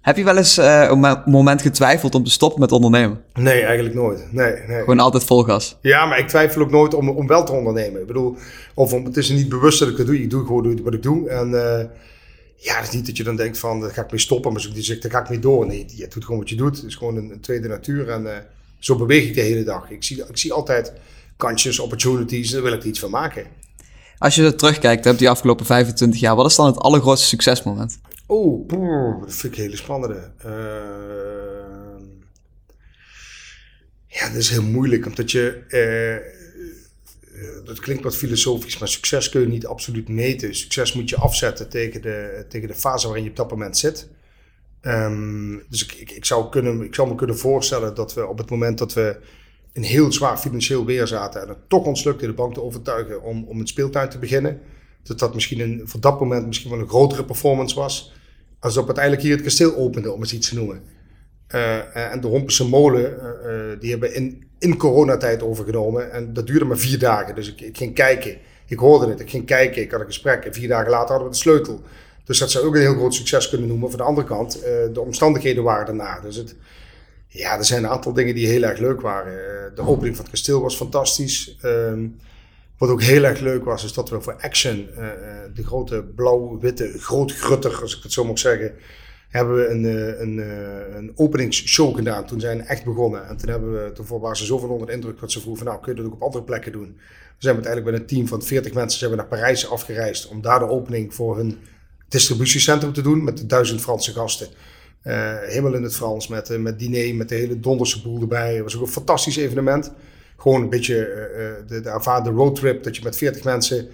Heb 0.00 0.16
je 0.16 0.24
wel 0.24 0.36
eens 0.36 0.58
uh, 0.58 0.86
een 0.90 1.22
moment 1.24 1.62
getwijfeld 1.62 2.14
om 2.14 2.24
te 2.24 2.30
stoppen 2.30 2.60
met 2.60 2.72
ondernemen? 2.72 3.22
Nee, 3.34 3.62
eigenlijk 3.62 3.94
nooit. 3.94 4.32
Nee, 4.32 4.52
nee. 4.66 4.78
Gewoon 4.78 4.98
altijd 4.98 5.24
vol 5.24 5.42
gas? 5.42 5.76
Ja, 5.80 6.06
maar 6.06 6.18
ik 6.18 6.28
twijfel 6.28 6.62
ook 6.62 6.70
nooit 6.70 6.94
om, 6.94 7.08
om 7.08 7.26
wel 7.26 7.44
te 7.44 7.52
ondernemen. 7.52 8.00
Ik 8.00 8.06
bedoel, 8.06 8.36
of 8.74 8.92
om, 8.92 9.04
het 9.04 9.16
is 9.16 9.28
niet 9.28 9.48
bewust 9.48 9.78
dat 9.78 9.88
ik 9.88 9.96
het 9.96 10.06
doe. 10.06 10.22
Ik 10.22 10.30
doe 10.30 10.46
gewoon 10.46 10.82
wat 10.82 10.94
ik 10.94 11.02
doe. 11.02 11.28
En 11.28 11.50
uh, 11.50 11.80
ja, 12.56 12.76
het 12.76 12.88
is 12.88 12.94
niet 12.94 13.06
dat 13.06 13.16
je 13.16 13.24
dan 13.24 13.36
denkt 13.36 13.58
van, 13.58 13.80
daar 13.80 13.90
ga 13.90 14.02
ik 14.02 14.10
mee 14.10 14.20
stoppen. 14.20 14.52
Maar 14.52 14.68
je 14.72 14.82
zegt, 14.82 15.02
daar 15.02 15.10
ga 15.10 15.20
ik 15.20 15.28
mee 15.28 15.38
door. 15.38 15.66
Nee, 15.66 15.86
je 15.94 16.08
doet 16.08 16.24
gewoon 16.24 16.40
wat 16.40 16.48
je 16.48 16.56
doet. 16.56 16.76
Het 16.76 16.86
is 16.86 16.94
gewoon 16.94 17.16
een, 17.16 17.30
een 17.30 17.40
tweede 17.40 17.68
natuur. 17.68 18.08
En 18.10 18.22
uh, 18.22 18.30
zo 18.78 18.96
beweeg 18.96 19.24
ik 19.24 19.34
de 19.34 19.40
hele 19.40 19.64
dag. 19.64 19.90
Ik 19.90 20.04
zie, 20.04 20.24
ik 20.28 20.38
zie 20.38 20.52
altijd 20.52 20.92
kansjes, 21.36 21.78
opportunities. 21.78 22.50
Daar 22.50 22.62
wil 22.62 22.72
ik 22.72 22.80
er 22.80 22.88
iets 22.88 23.00
van 23.00 23.10
maken. 23.10 23.46
Als 24.18 24.34
je 24.34 24.54
terugkijkt 24.54 25.06
op 25.06 25.18
die 25.18 25.30
afgelopen 25.30 25.66
25 25.66 26.20
jaar, 26.20 26.36
wat 26.36 26.46
is 26.46 26.56
dan 26.56 26.66
het 26.66 26.78
allergrootste 26.78 27.26
succesmoment? 27.26 27.98
Oh, 28.30 29.20
dat 29.20 29.34
vind 29.34 29.52
ik 29.52 29.58
een 29.58 29.64
hele 29.64 29.76
spannende. 29.76 30.30
Uh, 30.46 32.06
ja, 34.06 34.26
dat 34.28 34.36
is 34.36 34.50
heel 34.50 34.62
moeilijk, 34.62 35.06
omdat 35.06 35.30
je. 35.30 35.64
Uh, 35.68 36.36
dat 37.64 37.80
klinkt 37.80 38.02
wat 38.02 38.16
filosofisch, 38.16 38.78
maar 38.78 38.88
succes 38.88 39.28
kun 39.28 39.40
je 39.40 39.46
niet 39.46 39.66
absoluut 39.66 40.08
meten. 40.08 40.54
Succes 40.54 40.92
moet 40.92 41.08
je 41.08 41.16
afzetten 41.16 41.68
tegen 41.68 42.02
de, 42.02 42.44
tegen 42.48 42.68
de 42.68 42.74
fase 42.74 43.06
waarin 43.06 43.24
je 43.24 43.30
op 43.30 43.36
dat 43.36 43.50
moment 43.50 43.78
zit. 43.78 44.08
Um, 44.82 45.62
dus 45.68 45.84
ik, 45.84 45.92
ik, 45.92 46.10
ik, 46.10 46.24
zou 46.24 46.48
kunnen, 46.48 46.82
ik 46.82 46.94
zou 46.94 47.08
me 47.08 47.14
kunnen 47.14 47.38
voorstellen 47.38 47.94
dat 47.94 48.14
we 48.14 48.26
op 48.26 48.38
het 48.38 48.50
moment 48.50 48.78
dat 48.78 48.92
we 48.92 49.20
een 49.72 49.82
heel 49.82 50.12
zwaar 50.12 50.38
financieel 50.38 50.84
weer 50.84 51.06
zaten 51.06 51.42
en 51.42 51.48
het 51.48 51.68
toch 51.68 51.84
ons 51.84 52.04
lukte 52.04 52.26
de 52.26 52.32
bank 52.32 52.54
te 52.54 52.62
overtuigen 52.62 53.22
om, 53.22 53.44
om 53.44 53.60
een 53.60 53.66
speeltuin 53.66 54.08
te 54.08 54.18
beginnen, 54.18 54.60
dat 55.02 55.18
dat 55.18 55.34
misschien 55.34 55.60
een, 55.60 55.82
voor 55.84 56.00
dat 56.00 56.20
moment 56.20 56.46
misschien 56.46 56.70
wel 56.70 56.78
een 56.78 56.88
grotere 56.88 57.24
performance 57.24 57.74
was 57.74 58.16
alsof 58.58 58.84
uiteindelijk 58.84 59.24
hier 59.24 59.34
het 59.34 59.42
kasteel 59.42 59.76
opende, 59.76 60.12
om 60.12 60.20
eens 60.20 60.32
iets 60.32 60.48
te 60.48 60.54
noemen. 60.54 60.82
Uh, 61.54 62.12
en 62.12 62.20
de 62.20 62.26
Hompense 62.26 62.68
molen, 62.68 63.16
uh, 63.44 63.80
die 63.80 63.90
hebben 63.90 64.14
in, 64.14 64.48
in 64.58 64.76
coronatijd 64.76 65.42
overgenomen. 65.42 66.12
En 66.12 66.32
dat 66.32 66.46
duurde 66.46 66.64
maar 66.64 66.78
vier 66.78 66.98
dagen. 66.98 67.34
Dus 67.34 67.48
ik, 67.48 67.60
ik, 67.60 67.76
ging 67.76 67.94
kijken. 67.94 68.36
Ik 68.66 68.78
hoorde 68.78 69.10
het. 69.10 69.20
Ik 69.20 69.30
ging 69.30 69.46
kijken. 69.46 69.82
Ik 69.82 69.90
had 69.90 70.00
een 70.00 70.06
gesprek. 70.06 70.44
En 70.44 70.54
vier 70.54 70.68
dagen 70.68 70.90
later 70.90 71.08
hadden 71.08 71.26
we 71.26 71.34
de 71.34 71.40
sleutel. 71.40 71.82
Dus 72.24 72.38
dat 72.38 72.50
zou 72.50 72.64
ook 72.66 72.74
een 72.74 72.80
heel 72.80 72.94
groot 72.94 73.14
succes 73.14 73.48
kunnen 73.48 73.68
noemen. 73.68 73.88
Van 73.88 73.98
de 73.98 74.04
andere 74.04 74.26
kant, 74.26 74.62
de 74.92 75.00
omstandigheden 75.00 75.62
waren 75.62 75.86
daarna. 75.86 76.20
Dus 76.20 76.36
het, 76.36 76.54
ja, 77.28 77.58
er 77.58 77.64
zijn 77.64 77.84
een 77.84 77.90
aantal 77.90 78.12
dingen 78.12 78.34
die 78.34 78.46
heel 78.46 78.62
erg 78.62 78.78
leuk 78.78 79.00
waren. 79.00 79.74
de 79.74 79.82
opening 79.82 80.16
van 80.16 80.24
het 80.24 80.34
kasteel 80.34 80.60
was 80.60 80.76
fantastisch. 80.76 81.56
Ehm, 81.60 82.06
wat 82.78 82.88
ook 82.88 83.02
heel 83.02 83.24
erg 83.24 83.40
leuk 83.40 83.64
was, 83.64 83.84
is 83.84 83.92
dat 83.92 84.10
we 84.10 84.20
voor 84.20 84.36
Action, 84.40 84.88
uh, 84.98 85.06
de 85.54 85.64
grote 85.64 86.04
blauw-witte 86.14 86.92
grootgrutter, 86.98 87.80
als 87.82 87.96
ik 87.96 88.02
het 88.02 88.12
zo 88.12 88.24
mag 88.24 88.38
zeggen, 88.38 88.72
hebben 89.28 89.56
we 89.56 89.66
een, 89.66 89.84
uh, 89.84 90.20
een, 90.20 90.36
uh, 90.36 90.96
een 90.96 91.12
openingsshow 91.14 91.96
gedaan. 91.96 92.26
Toen 92.26 92.40
zijn 92.40 92.58
we 92.58 92.64
echt 92.64 92.84
begonnen. 92.84 93.28
En 93.28 93.36
toen, 93.36 93.48
hebben 93.48 93.72
we, 93.72 93.92
toen 93.92 94.20
waren 94.20 94.36
ze 94.36 94.44
zoveel 94.44 94.68
onder 94.68 94.86
de 94.86 94.92
indruk 94.92 95.20
dat 95.20 95.32
ze 95.32 95.40
vroegen 95.40 95.66
nou, 95.66 95.80
kun 95.80 95.92
je 95.94 95.98
dat 95.98 96.06
ook 96.06 96.14
op 96.14 96.22
andere 96.22 96.44
plekken 96.44 96.72
doen. 96.72 96.84
Toen 96.84 96.96
zijn 97.38 97.56
we 97.56 97.64
uiteindelijk 97.64 97.92
met 97.92 98.00
een 98.00 98.16
team 98.16 98.28
van 98.28 98.42
40 98.42 98.72
mensen 98.72 98.98
zijn 98.98 99.10
we 99.10 99.16
naar 99.16 99.26
Parijs 99.26 99.70
afgereisd 99.70 100.28
om 100.28 100.40
daar 100.40 100.58
de 100.58 100.68
opening 100.68 101.14
voor 101.14 101.36
hun 101.36 101.58
distributiecentrum 102.08 102.92
te 102.92 103.02
doen 103.02 103.24
met 103.24 103.48
duizend 103.48 103.80
Franse 103.80 104.12
gasten. 104.12 104.48
helemaal 105.02 105.74
in 105.74 105.82
het 105.82 105.94
Frans, 105.94 106.28
met, 106.28 106.58
met 106.58 106.78
diner, 106.78 107.14
met 107.14 107.28
de 107.28 107.34
hele 107.34 107.60
donderse 107.60 108.02
boel 108.02 108.20
erbij. 108.20 108.54
Het 108.54 108.62
was 108.62 108.76
ook 108.76 108.82
een 108.82 108.88
fantastisch 108.88 109.36
evenement 109.36 109.92
gewoon 110.38 110.62
een 110.62 110.68
beetje 110.68 110.94
uh, 110.96 111.68
de, 111.68 112.22
de 112.22 112.30
roadtrip. 112.30 112.82
Dat 112.82 112.96
je 112.96 113.02
met 113.02 113.16
40 113.16 113.44
mensen 113.44 113.88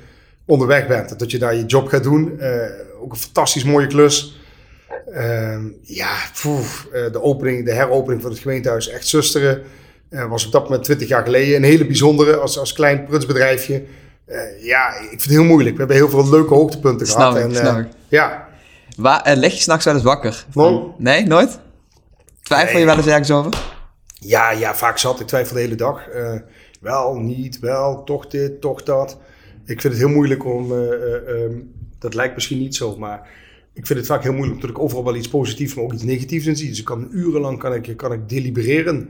onderweg 0.47 0.87
bent. 0.87 1.19
Dat 1.19 1.31
je 1.31 1.39
daar 1.39 1.55
je 1.55 1.67
job 1.67 1.89
gaat 1.89 2.03
doen. 2.03 2.41
Eh, 2.41 2.51
ook 3.01 3.13
een 3.13 3.19
fantastisch 3.19 3.65
mooie 3.65 3.87
klus. 3.87 4.39
Ehm, 5.13 5.63
ja, 5.83 6.17
poef, 6.43 6.89
de 7.13 7.23
opening, 7.23 7.65
de 7.65 7.73
heropening 7.73 8.23
van 8.23 8.31
het 8.31 8.41
gemeentehuis 8.41 8.89
Echt 8.89 9.07
Zusteren. 9.07 9.63
was 10.29 10.47
op 10.47 10.53
dat 10.53 10.63
moment 10.63 10.85
20 10.85 11.09
jaar 11.09 11.25
geleden 11.25 11.57
een 11.57 11.63
hele 11.63 11.87
bijzondere 11.87 12.37
als, 12.37 12.59
als 12.59 12.73
klein 12.73 13.05
prutsbedrijfje. 13.05 13.85
Ja, 14.61 14.95
ik 14.95 15.09
vind 15.09 15.23
het 15.23 15.31
heel 15.31 15.45
moeilijk. 15.45 15.73
We 15.73 15.79
hebben 15.79 15.97
heel 15.97 16.09
veel 16.09 16.29
leuke 16.31 16.55
hoogtepunten 16.55 17.07
Snap 17.07 17.33
gehad. 17.33 17.37
ik, 17.37 17.45
en, 17.45 17.57
snap 17.57 17.79
ik. 17.79 17.87
Ja, 18.09 18.49
Waar, 18.97 19.37
lig 19.37 19.53
je 19.55 19.61
s'nachts 19.61 19.85
wel 19.85 19.95
eens 19.95 20.03
wakker? 20.03 20.45
Nee. 20.55 20.81
Nee, 20.99 21.27
nooit? 21.27 21.59
Twijfel 22.43 22.79
je 22.79 22.85
wel 22.85 22.97
eens 22.97 23.07
ergens 23.07 23.31
over? 23.31 23.74
Ja, 24.25 24.51
ja, 24.51 24.75
vaak 24.75 24.99
zat. 24.99 25.21
Ik 25.21 25.27
twijfel 25.27 25.55
de 25.55 25.61
hele 25.61 25.75
dag. 25.75 26.09
Eh, 26.09 26.35
wel, 26.81 27.15
niet, 27.15 27.59
wel, 27.59 28.05
toch 28.05 28.27
dit, 28.27 28.61
toch 28.61 28.83
dat. 28.83 29.19
Ik 29.65 29.81
vind 29.81 29.93
het 29.95 30.03
heel 30.03 30.13
moeilijk 30.13 30.45
om... 30.45 30.73
eh, 30.73 30.93
eh, 30.93 31.43
ehm, 31.45 31.59
dat 31.99 32.15
lijkt 32.15 32.35
misschien 32.35 32.59
niet 32.59 32.75
zo, 32.75 32.97
maar... 32.97 33.43
Ik 33.73 33.87
vind 33.87 33.99
het 33.99 34.09
vaak 34.09 34.23
heel 34.23 34.33
moeilijk 34.33 34.55
omdat 34.55 34.71
ik 34.71 34.79
overal 34.79 35.05
wel 35.05 35.15
iets 35.15 35.29
positiefs, 35.29 35.75
maar 35.75 35.85
ook 35.85 35.93
iets 35.93 36.03
negatiefs 36.03 36.47
in 36.47 36.57
zie. 36.57 36.69
Dus 36.69 36.79
ik 36.79 36.85
kan 36.85 37.09
urenlang 37.11 37.59
kan 37.59 37.75
ik, 37.75 37.97
kan 37.97 38.13
ik 38.13 38.29
delibereren. 38.29 39.09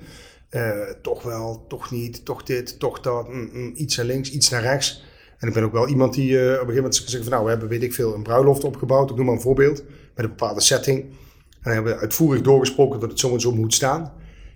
Toch 1.03 1.22
wel, 1.22 1.64
toch 1.68 1.90
niet, 1.90 2.24
toch 2.24 2.42
dit, 2.42 2.79
toch 2.79 3.00
dat. 3.00 3.29
mm, 3.29 3.48
mm, 3.53 3.72
iets 3.77 3.96
naar 3.96 4.07
links, 4.07 4.31
iets 4.31 4.50
naar 4.50 4.62
rechts. 4.62 5.05
En 5.38 5.48
ik 5.48 5.55
ben 5.55 5.64
ook 5.64 5.72
wel 5.72 5.88
iemand 5.88 6.14
die 6.14 6.38
eh, 6.38 6.42
op 6.44 6.48
een 6.48 6.55
gegeven 6.55 6.74
moment 6.74 6.94
zegt 6.94 7.22
van... 7.22 7.33
Nou, 7.33 7.44
we 7.44 7.50
hebben, 7.50 7.68
weet 7.68 7.83
ik 7.83 7.94
veel, 7.94 8.14
een 8.14 8.22
bruiloft 8.22 8.64
opgebouwd. 8.64 9.11
Ik 9.11 9.16
noem 9.16 9.24
maar 9.27 9.35
een 9.35 9.40
voorbeeld. 9.40 9.83
Met 10.14 10.24
een 10.24 10.31
bepaalde 10.31 10.61
setting. 10.61 11.00
En 11.03 11.11
dan 11.62 11.72
hebben 11.72 11.92
we 11.94 11.98
uitvoerig 12.00 12.42
doorgesproken 12.42 13.00
dat 13.00 13.11
het 13.11 13.18
zo 13.18 13.33
en 13.33 13.40
zo 13.40 13.53
moet 13.55 13.74
staan. 13.74 14.12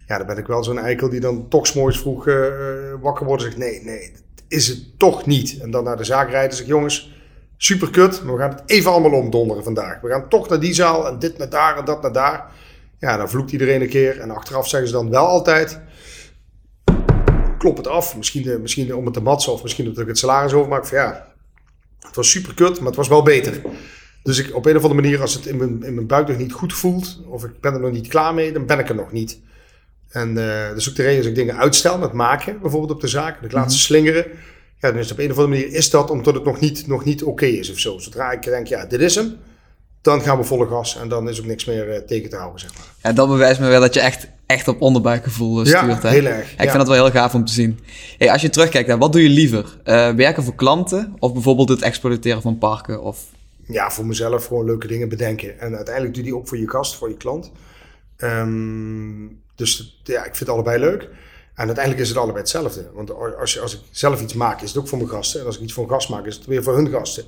Ja, 0.09 0.19
dan 0.19 0.27
ben 0.27 0.39
ik 0.39 0.47
wel 0.47 0.65
zo'n 0.65 0.79
eikel 0.79 1.09
die 1.09 1.21
dan 1.21 1.49
toch 1.49 1.67
's 1.67 1.73
morgens 1.73 1.99
vroeg 1.99 2.27
eh, 2.27 2.47
eh, 2.47 2.95
wakker 3.01 3.27
wordt 3.27 3.45
en 3.45 3.51
zegt: 3.51 3.63
nee, 3.63 3.83
nee, 3.83 4.11
dat 4.13 4.45
is 4.49 4.69
het 4.69 4.99
toch 4.99 5.27
niet. 5.27 5.59
En 5.61 5.71
dan 5.71 5.85
naar 5.85 5.97
de 5.97 6.05
zaak 6.05 6.31
rijden 6.31 6.51
en 6.51 6.57
zegt: 6.57 6.69
jongens, 6.69 7.13
super 7.57 7.91
kut, 7.91 8.23
maar 8.25 8.35
we 8.35 8.41
gaan 8.41 8.51
het 8.51 8.63
even 8.67 8.91
allemaal 8.91 9.21
omdonderen 9.21 9.65
vandaag. 9.65 10.01
We 10.01 10.09
gaan 10.09 10.29
toch 10.29 10.49
naar 10.49 10.61
die 10.61 10.75
zaal 10.75 11.09
en 11.09 11.19
dit 11.19 11.39
naar 11.39 11.49
daar 11.49 11.79
en 11.79 11.85
dat 11.85 12.03
naar 12.03 12.13
daar. 12.13 12.51
Ja, 12.99 13.17
dan 13.17 13.29
vloekt 13.29 13.53
iedereen 13.53 13.81
een 13.81 13.89
keer 13.89 14.21
en 14.21 14.31
achteraf 14.31 14.69
zeggen 14.69 14.89
ze 14.89 14.95
dan 14.95 15.11
wel 15.11 15.27
altijd: 15.27 15.81
klop 17.59 17.77
het 17.77 17.87
af. 17.87 18.17
Misschien, 18.17 18.49
eh, 18.49 18.59
misschien 18.59 18.95
om 18.95 19.05
het 19.05 19.15
te 19.15 19.21
matsen 19.21 19.53
of 19.53 19.63
misschien 19.63 19.85
dat 19.85 19.99
ik 19.99 20.07
het 20.07 20.19
salaris 20.19 20.53
overmaak. 20.53 20.87
Van 20.87 20.99
ja, 20.99 21.33
het 21.99 22.17
was 22.17 22.31
super 22.31 22.55
kut, 22.55 22.79
maar 22.79 22.87
het 22.87 22.97
was 22.97 23.09
wel 23.09 23.23
beter. 23.23 23.63
Dus 24.23 24.39
ik, 24.39 24.55
op 24.55 24.67
een 24.67 24.77
of 24.77 24.83
andere 24.83 25.01
manier, 25.01 25.21
als 25.21 25.35
het 25.35 25.47
in 25.47 25.57
mijn, 25.57 25.83
in 25.83 25.95
mijn 25.95 26.07
buik 26.07 26.29
nog 26.29 26.37
niet 26.37 26.53
goed 26.53 26.75
voelt, 26.75 27.21
of 27.27 27.45
ik 27.45 27.61
ben 27.61 27.75
er 27.75 27.81
nog 27.81 27.91
niet 27.91 28.09
klaar 28.09 28.35
mee, 28.35 28.53
dan 28.53 28.67
ben 28.67 28.79
ik 28.79 28.89
er 28.89 28.95
nog 28.95 29.13
niet. 29.13 29.41
En 30.09 30.29
eh 30.39 30.75
dus 30.75 30.89
ook 30.89 30.95
de 30.97 31.03
reden 31.03 31.19
als 31.19 31.27
ik 31.27 31.35
dingen 31.35 31.57
uitstel 31.57 31.99
met 31.99 32.13
maken, 32.13 32.61
bijvoorbeeld 32.61 32.93
op 32.93 33.01
de 33.01 33.09
zaak, 33.09 33.35
dat 33.35 33.45
ik 33.45 33.53
laat 33.53 33.73
ze 33.73 33.79
slingeren. 33.79 34.27
Ja, 34.81 34.89
dan 34.91 34.99
is 34.99 35.09
het 35.09 35.19
op 35.19 35.25
een 35.25 35.31
of 35.31 35.39
andere 35.39 35.57
manier 35.61 35.75
is 35.77 35.91
dat 35.91 36.11
omdat 36.11 36.35
het 36.35 36.45
nog 36.45 36.61
niet, 36.61 36.87
nog 36.87 37.05
niet 37.05 37.23
oké 37.23 37.47
is 37.47 37.71
of 37.71 37.79
zo. 37.79 37.99
Zodra 37.99 38.33
ik 38.33 38.43
denk, 38.43 38.67
ja, 38.67 38.85
dit 38.85 39.01
is 39.01 39.15
hem, 39.15 39.37
dan 40.03 40.21
gaan 40.21 40.39
we 40.39 40.45
volle 40.45 40.67
gas 40.67 40.97
en 41.01 41.09
dan 41.09 41.29
is 41.29 41.41
ook 41.41 41.47
niks 41.47 41.65
meer 41.65 41.91
eh, 41.91 42.01
tegen 42.01 42.31
te 42.31 42.37
houden, 42.37 42.61
zeg 42.61 42.75
maar. 42.75 42.87
Ja, 43.03 43.13
dat 43.13 43.29
bewijst 43.29 43.61
me 43.61 43.69
wel 43.69 43.81
dat 43.81 43.95
je 43.95 44.01
echt, 44.01 44.29
echt 44.47 44.69
op 44.69 44.81
onderbuikgevoel 44.83 45.61
eh, 45.61 45.67
Ja, 45.71 45.83
stuurt. 45.83 46.03
hè? 46.03 46.09
heel 46.09 46.25
erg, 46.25 46.47
Ja, 46.47 46.53
ik 46.53 46.65
ja. 46.65 46.71
vind 46.71 46.77
dat 46.77 46.87
wel 46.89 47.05
heel 47.05 47.11
gaaf 47.11 47.35
om 47.35 47.45
te 47.45 47.53
zien. 47.53 47.79
Hey, 48.19 48.31
als 48.33 48.43
je 48.43 48.51
terugkijkt, 48.51 48.89
hè, 48.89 48.99
wat 48.99 49.13
doe 49.13 49.23
je 49.23 49.29
liever? 49.29 49.77
Werken 50.17 50.43
voor 50.45 50.55
klanten 50.55 51.15
of 51.19 51.33
bijvoorbeeld 51.33 51.69
het 51.69 51.83
exploiteren 51.83 52.43
van 52.43 52.59
parken? 52.59 53.03
Of... 53.03 53.19
ja, 53.67 53.91
voor 53.91 54.07
mezelf 54.07 54.47
gewoon 54.47 54.65
leuke 54.65 54.87
dingen 54.87 55.09
bedenken. 55.09 55.61
En 55.61 55.77
uiteindelijk 55.77 56.15
doe 56.15 56.25
je 56.25 56.31
die 56.31 56.39
ook 56.39 56.49
voor 56.49 56.59
je 56.59 56.69
gast, 56.71 56.95
voor 56.97 57.09
je 57.09 57.17
klant. 57.17 57.51
Ehm, 58.17 59.27
dus 59.59 60.01
ja, 60.05 60.25
ik 60.25 60.35
vind 60.35 60.51
allebei 60.51 60.79
leuk. 60.79 61.03
En 61.55 61.67
uiteindelijk 61.67 62.05
is 62.05 62.09
het 62.09 62.19
allebei 62.19 62.39
hetzelfde. 62.39 62.91
Want 62.95 63.15
als, 63.37 63.53
je, 63.53 63.61
als 63.61 63.75
ik 63.75 63.81
zelf 63.91 64.23
iets 64.23 64.35
maak, 64.35 64.63
is 64.63 64.69
het 64.69 64.79
ook 64.79 64.89
voor 64.89 64.99
mijn 64.99 65.11
gasten. 65.11 65.41
En 65.41 65.47
als 65.47 65.57
ik 65.57 65.63
iets 65.63 65.73
voor 65.73 65.85
een 65.85 65.91
gast 65.91 66.09
maak, 66.09 66.27
is 66.27 66.37
het 66.37 66.47
weer 66.47 66.63
voor 66.63 66.75
hun 66.75 66.89
gasten. 66.89 67.25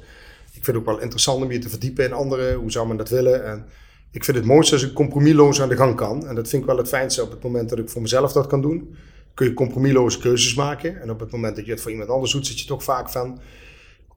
Ik 0.53 0.65
vind 0.65 0.67
het 0.67 0.77
ook 0.77 0.85
wel 0.85 1.01
interessant 1.01 1.43
om 1.43 1.53
je 1.53 1.59
te 1.59 1.69
verdiepen 1.69 2.05
in 2.05 2.13
anderen. 2.13 2.55
Hoe 2.55 2.71
zou 2.71 2.89
men 2.89 2.97
dat 2.97 3.09
willen? 3.09 3.45
En 3.45 3.67
ik 4.11 4.25
vind 4.25 4.37
het 4.37 4.47
mooiste 4.47 4.75
als 4.75 4.83
ik 4.83 4.93
compromisloos 4.93 5.61
aan 5.61 5.69
de 5.69 5.77
gang 5.77 5.97
kan. 5.97 6.27
En 6.27 6.35
dat 6.35 6.49
vind 6.49 6.63
ik 6.63 6.69
wel 6.69 6.79
het 6.79 6.89
fijnste 6.89 7.23
op 7.23 7.31
het 7.31 7.43
moment 7.43 7.69
dat 7.69 7.79
ik 7.79 7.89
voor 7.89 8.03
mezelf 8.03 8.33
dat 8.33 8.47
kan 8.47 8.63
doen. 8.63 8.97
Kun 9.35 9.47
je 9.47 9.55
compromisloze 9.55 10.19
keuzes 10.19 10.55
maken. 10.55 11.01
En 11.01 11.11
op 11.11 11.21
het 11.21 11.31
moment 11.31 11.57
dat 11.57 11.65
je 11.65 11.71
het 11.71 11.81
voor 11.81 11.91
iemand 11.91 12.11
anders 12.11 12.33
doet, 12.33 12.47
zit 12.47 12.61
je 12.61 12.67
toch 12.67 12.85
vaak 12.85 13.11
van 13.11 13.41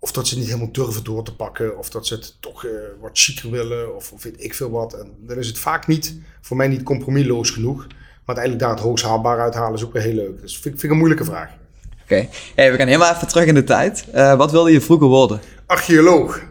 of 0.03 0.11
dat 0.11 0.27
ze 0.27 0.37
niet 0.37 0.47
helemaal 0.47 0.71
durven 0.71 1.03
door 1.03 1.23
te 1.23 1.35
pakken, 1.35 1.77
of 1.77 1.89
dat 1.89 2.07
ze 2.07 2.13
het 2.13 2.35
toch 2.39 2.65
eh, 2.65 2.71
wat 2.99 3.11
chiquer 3.13 3.51
willen, 3.51 3.95
of, 3.95 4.11
of 4.11 4.23
weet 4.23 4.43
ik 4.43 4.53
veel 4.53 4.69
wat. 4.69 4.93
En 4.93 5.11
dan 5.19 5.37
is 5.37 5.47
het 5.47 5.59
vaak 5.59 5.87
niet, 5.87 6.15
voor 6.41 6.57
mij 6.57 6.67
niet 6.67 6.83
compromisloos 6.83 7.49
genoeg. 7.49 7.87
Maar 8.25 8.35
uiteindelijk 8.35 8.59
daar 8.59 8.69
het 8.69 8.79
hoogst 8.79 9.05
haalbaar 9.05 9.39
uithalen 9.39 9.73
is 9.73 9.83
ook 9.85 9.93
weer 9.93 10.01
heel 10.01 10.13
leuk. 10.13 10.41
Dus 10.41 10.53
vind, 10.53 10.65
ik- 10.65 10.71
vind 10.79 10.83
ik 10.83 10.89
een 10.89 10.97
moeilijke 10.97 11.23
vraag. 11.25 11.49
Oké, 12.03 12.27
hey, 12.55 12.71
we 12.71 12.77
gaan 12.77 12.87
helemaal 12.87 13.13
even 13.13 13.27
terug 13.27 13.45
in 13.45 13.53
de 13.53 13.63
tijd. 13.63 14.05
Eh, 14.11 14.35
wat 14.35 14.51
wilde 14.51 14.71
je 14.71 14.81
vroeger 14.81 15.07
worden? 15.07 15.39
Archeoloog, 15.65 16.41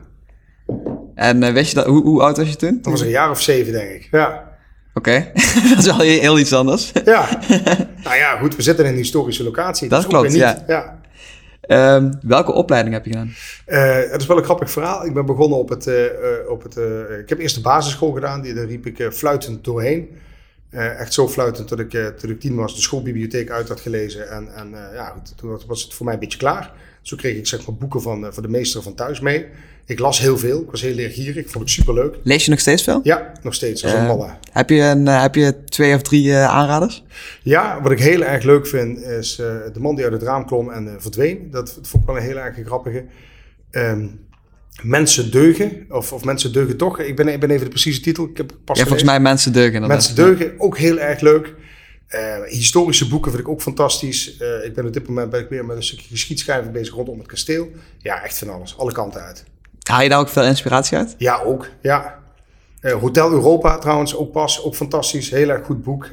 En 1.14 1.52
weet 1.52 1.68
je 1.68 1.74
dat, 1.74 1.86
hoe, 1.86 2.02
hoe 2.02 2.22
oud 2.22 2.36
was 2.36 2.48
je 2.48 2.56
toen? 2.56 2.78
dat 2.82 2.92
was 2.92 3.00
een 3.00 3.08
jaar 3.08 3.30
of 3.30 3.40
zeven 3.40 3.72
denk 3.72 3.90
ik. 3.90 4.08
Ja, 4.10 4.50
Oké, 4.94 5.30
dat 5.70 5.78
is 5.78 5.84
wel 5.86 5.98
heel, 5.98 6.38
iets 6.38 6.52
anders. 6.52 6.92
ja. 7.04 7.28
nou 8.04 8.16
ja, 8.16 8.36
goed, 8.38 8.56
we 8.56 8.62
zitten 8.62 8.84
in 8.84 8.90
een 8.90 8.96
historische 8.96 9.44
locatie. 9.44 9.88
Dat 9.88 10.02
dus 10.02 10.14
ook 10.14 10.20
klopt, 10.20 10.34
ja. 10.34 10.52
niet. 10.52 10.62
ja. 10.66 11.00
Ehm, 11.60 12.12
welke 12.22 12.52
opleiding 12.52 12.94
heb 12.94 13.04
je 13.04 13.10
gedaan? 13.10 13.32
Het 14.10 14.20
is 14.20 14.26
wel 14.26 14.36
een 14.38 14.44
grappig 14.44 14.70
verhaal. 14.70 15.06
Ik 15.06 15.14
ben 15.14 15.26
begonnen 15.26 15.58
op 15.58 15.68
het. 15.68 15.90
op 16.48 16.62
het 16.62 16.76
ik 17.20 17.28
heb 17.28 17.38
eerst 17.38 17.54
de 17.54 17.60
basisschool 17.60 18.12
gedaan, 18.12 18.40
die, 18.40 18.54
daar 18.54 18.64
riep 18.66 18.86
ik 18.86 19.08
fluitend 19.12 19.64
doorheen. 19.64 20.08
Eh, 20.72 21.00
echt 21.00 21.12
zo 21.12 21.28
fluitend 21.28 21.68
dat 21.68 21.78
ik, 21.78 21.94
eh, 21.94 22.06
toen 22.06 22.30
ik 22.30 22.40
tien 22.40 22.54
was, 22.54 22.74
de 22.74 22.80
schoolbibliotheek 22.80 23.50
uit 23.50 23.68
had 23.68 23.80
gelezen. 23.80 24.30
En, 24.30 24.54
en 24.54 24.74
eh, 24.74 24.94
ja, 24.94 25.22
toen 25.36 25.58
was 25.66 25.82
het 25.82 25.94
voor 25.94 26.04
mij 26.04 26.14
een 26.14 26.20
beetje 26.20 26.38
klaar. 26.38 26.72
Zo 27.02 27.16
kreeg 27.16 27.36
ik 27.36 27.46
zeg 27.46 27.66
maar 27.66 27.76
boeken 27.76 28.02
van, 28.02 28.26
van 28.30 28.42
de 28.42 28.48
meester 28.48 28.82
van 28.82 28.94
thuis 28.94 29.20
mee. 29.20 29.46
Ik 29.86 29.98
las 29.98 30.18
heel 30.18 30.38
veel, 30.38 30.60
ik 30.60 30.70
was 30.70 30.80
heel 30.80 30.94
leergierig, 30.94 31.50
vond 31.50 31.64
het 31.64 31.72
superleuk. 31.72 32.16
Lees 32.22 32.44
je 32.44 32.50
nog 32.50 32.60
steeds 32.60 32.82
veel? 32.82 33.00
Ja, 33.02 33.32
nog 33.42 33.54
steeds, 33.54 33.84
als 33.84 33.92
een 33.92 34.06
malle. 34.06 34.30
heb, 34.52 34.68
je 34.68 34.80
een, 34.80 35.06
heb 35.06 35.34
je 35.34 35.64
twee 35.64 35.94
of 35.94 36.02
drie 36.02 36.34
aanraders? 36.34 37.04
Ja, 37.42 37.82
wat 37.82 37.92
ik 37.92 37.98
heel 37.98 38.22
erg 38.22 38.44
leuk 38.44 38.66
vind 38.66 38.98
is 38.98 39.36
de 39.36 39.80
man 39.80 39.94
die 39.94 40.04
uit 40.04 40.12
het 40.12 40.22
raam 40.22 40.46
klom 40.46 40.70
en 40.70 40.96
verdween. 40.98 41.50
Dat 41.50 41.78
vond 41.82 42.02
ik 42.02 42.08
wel 42.08 42.16
een 42.16 42.22
heel 42.22 42.38
erg 42.38 42.56
grappige. 42.64 43.04
Ehm, 43.70 44.06
mensen 44.82 45.30
deugen, 45.30 45.86
of, 45.88 46.12
of 46.12 46.24
mensen 46.24 46.52
deugen 46.52 46.76
toch. 46.76 46.98
Ik 47.00 47.16
ben, 47.16 47.28
ik 47.28 47.40
ben 47.40 47.50
even 47.50 47.64
de 47.64 47.70
precieze 47.70 48.00
titel. 48.00 48.24
Ik 48.28 48.36
heb 48.36 48.52
pas 48.64 48.78
Ja, 48.78 48.82
volgens 48.84 49.04
mij 49.04 49.20
mensen 49.20 49.52
deugen. 49.52 49.72
inderdaad. 49.74 49.96
Mensen 49.98 50.14
deugen, 50.14 50.54
ook 50.60 50.78
heel 50.78 50.98
erg 50.98 51.20
leuk. 51.20 51.54
Eh, 52.06 52.42
historische 52.46 53.08
boeken 53.08 53.30
vind 53.30 53.42
ik 53.42 53.48
ook 53.50 53.62
fantastisch. 53.62 54.36
Eh, 54.36 54.64
ik 54.64 54.74
ben 54.74 54.86
op 54.86 54.92
dit 54.92 55.08
moment 55.08 55.30
ben 55.30 55.40
ik 55.40 55.48
weer 55.48 55.64
met 55.64 55.76
een 55.76 55.82
stukje 55.82 56.08
geschiedschrijving 56.08 56.72
bezig 56.72 56.94
rondom 56.94 57.18
het 57.18 57.26
kasteel. 57.26 57.68
Ja, 57.98 58.22
echt 58.22 58.38
van 58.38 58.48
alles. 58.50 58.78
Alle 58.78 58.92
kanten 58.92 59.22
uit. 59.22 59.44
Haal 59.88 60.02
je 60.02 60.08
daar 60.08 60.18
ook 60.18 60.28
veel 60.28 60.44
inspiratie 60.44 60.96
uit? 60.98 61.14
Ja, 61.18 61.40
ook. 61.42 61.68
Ja. 61.82 62.18
Eh, 62.80 62.92
Hotel 62.92 63.30
Europa 63.30 63.78
trouwens, 63.78 64.16
ook 64.16 64.32
pas. 64.32 64.62
Ook 64.62 64.74
fantastisch. 64.74 65.30
Heel 65.30 65.48
erg 65.48 65.66
goed 65.66 65.82
boek. 65.82 66.08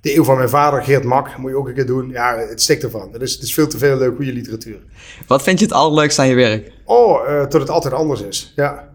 De 0.00 0.14
eeuw 0.16 0.24
van 0.24 0.36
mijn 0.36 0.48
vader, 0.48 0.82
Geert 0.82 1.04
Mak, 1.04 1.36
moet 1.36 1.50
je 1.50 1.56
ook 1.56 1.68
een 1.68 1.74
keer 1.74 1.86
doen. 1.86 2.08
Ja, 2.10 2.36
het 2.38 2.62
stikt 2.62 2.82
ervan. 2.82 3.08
Het 3.12 3.22
is, 3.22 3.32
het 3.32 3.42
is 3.42 3.54
veel 3.54 3.68
te 3.68 3.78
veel 3.78 3.96
leuk, 3.96 4.16
goede 4.16 4.32
literatuur. 4.32 4.78
Wat 5.26 5.42
vind 5.42 5.58
je 5.58 5.64
het 5.64 5.74
allerleukste 5.74 6.20
aan 6.20 6.28
je 6.28 6.34
werk? 6.34 6.72
Oh, 6.84 7.28
eh, 7.28 7.42
tot 7.42 7.60
het 7.60 7.70
altijd 7.70 7.94
anders 7.94 8.22
is. 8.22 8.52
Ja. 8.56 8.88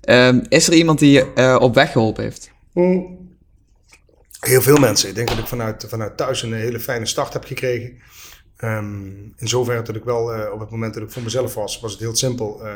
Ehm, 0.00 0.40
is 0.48 0.66
er 0.66 0.74
iemand 0.74 0.98
die 0.98 1.10
je 1.12 1.32
eh, 1.34 1.56
op 1.60 1.74
weg 1.74 1.92
geholpen 1.92 2.22
heeft? 2.22 2.50
Mm. 2.72 3.24
Heel 4.40 4.62
veel 4.62 4.76
mensen. 4.76 5.08
Ik 5.08 5.14
denk 5.14 5.28
dat 5.28 5.38
ik 5.38 5.46
vanuit, 5.46 5.84
vanuit 5.88 6.16
thuis 6.16 6.42
een 6.42 6.52
hele 6.52 6.80
fijne 6.80 7.06
start 7.06 7.32
heb 7.32 7.44
gekregen. 7.44 7.98
Ehm, 8.56 9.04
in 9.36 9.48
zoverre 9.48 9.82
dat 9.82 9.96
ik 9.96 10.04
wel 10.04 10.32
eh, 10.34 10.52
op 10.52 10.60
het 10.60 10.70
moment 10.70 10.94
dat 10.94 11.02
ik 11.02 11.10
voor 11.10 11.22
mezelf 11.22 11.54
was, 11.54 11.80
was 11.80 11.92
het 11.92 12.00
heel 12.00 12.16
simpel. 12.16 12.64
eh, 12.64 12.72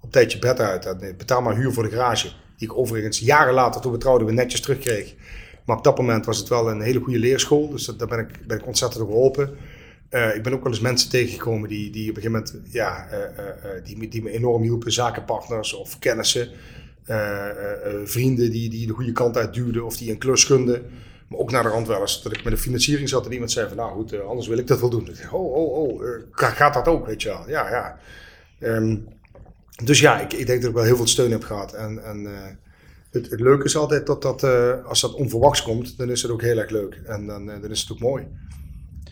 op 0.00 0.12
tijd 0.12 0.32
je 0.32 0.38
bed 0.38 0.60
uit. 0.60 1.16
Betaal 1.18 1.42
maar 1.42 1.54
huur 1.56 1.72
voor 1.72 1.82
de 1.82 1.88
garage. 1.90 2.32
Die 2.56 2.68
ik 2.70 2.76
overigens 2.78 3.18
jaren 3.18 3.54
later, 3.54 3.80
toen 3.80 3.92
we 3.92 3.98
trouwden, 3.98 4.26
weer 4.26 4.36
netjes 4.36 4.60
terugkreeg. 4.60 5.14
Maar 5.64 5.76
op 5.76 5.84
dat 5.84 5.98
moment 5.98 6.26
was 6.26 6.38
het 6.38 6.48
wel 6.48 6.70
een 6.70 6.80
hele 6.80 7.00
goede 7.00 7.18
leerschool. 7.18 7.68
Dus 7.70 7.84
daar 7.84 8.08
ben 8.08 8.18
ik, 8.18 8.46
ben 8.46 8.58
ik 8.58 8.66
ontzettend 8.66 9.04
geholpen. 9.04 9.56
Eh, 10.08 10.36
ik 10.36 10.42
ben 10.42 10.52
ook 10.52 10.62
wel 10.62 10.72
eens 10.72 10.80
mensen 10.80 11.10
tegengekomen 11.10 11.68
die, 11.68 11.90
die 11.90 12.10
op 12.10 12.16
een 12.16 12.22
gegeven 12.22 12.44
moment 12.54 12.72
ja, 12.72 13.06
eh, 13.08 13.48
eh, 13.48 13.84
die, 13.84 14.08
die 14.08 14.22
me 14.22 14.30
enorm 14.30 14.62
hielpen. 14.62 14.92
Zakenpartners 14.92 15.72
of 15.74 15.98
kennissen. 15.98 16.48
vrienden 18.04 18.50
die, 18.50 18.70
die 18.70 18.86
de 18.86 18.92
goede 18.92 19.12
kant 19.12 19.36
uit 19.36 19.54
duwden 19.54 19.84
of 19.84 19.96
die 19.96 20.10
een 20.10 20.18
klus 20.18 20.44
gunden. 20.44 20.82
Maar 21.28 21.38
ook 21.38 21.50
naar 21.50 21.62
de 21.62 21.68
rand 21.68 21.86
wel 21.86 22.00
eens 22.00 22.22
dat 22.22 22.32
ik 22.32 22.44
met 22.44 22.52
een 22.52 22.58
financiering 22.58 23.08
zat 23.08 23.26
en 23.26 23.32
iemand 23.32 23.50
zei 23.50 23.68
van 23.68 23.76
nou 23.76 23.92
goed, 23.92 24.20
anders 24.22 24.48
wil 24.48 24.58
ik 24.58 24.66
dat 24.66 24.80
wel 24.80 24.90
doen. 24.90 25.08
Oh, 25.30 25.54
oh, 25.54 25.72
oh, 25.72 26.02
ga- 26.30 26.50
gaat 26.50 26.74
dat 26.74 26.88
ook, 26.88 27.06
weet 27.06 27.22
je 27.22 27.28
wel. 27.28 27.48
Ja, 27.48 27.70
ja. 27.70 27.98
Ehm, 28.58 28.96
dus 29.84 30.00
ja, 30.00 30.20
ik, 30.20 30.32
ik 30.32 30.46
denk 30.46 30.60
dat 30.60 30.70
ik 30.70 30.76
wel 30.76 30.84
heel 30.84 30.96
veel 30.96 31.06
steun 31.06 31.30
heb 31.30 31.44
gehad. 31.44 31.72
En, 31.72 32.04
en 32.04 32.26
het, 33.12 33.30
het 33.30 33.40
leuke 33.40 33.64
is 33.64 33.76
altijd 33.76 34.06
dat, 34.06 34.22
dat 34.22 34.42
eh, 34.42 34.84
als 34.84 35.00
dat 35.00 35.14
onverwachts 35.14 35.62
komt, 35.62 35.98
dan 35.98 36.10
is 36.10 36.22
het 36.22 36.30
ook 36.30 36.42
heel 36.42 36.58
erg 36.58 36.70
leuk. 36.70 37.00
En 37.04 37.26
dan, 37.26 37.50
eh, 37.50 37.60
dan 37.60 37.70
is 37.70 37.80
het 37.80 37.92
ook 37.92 37.98
mooi. 37.98 38.26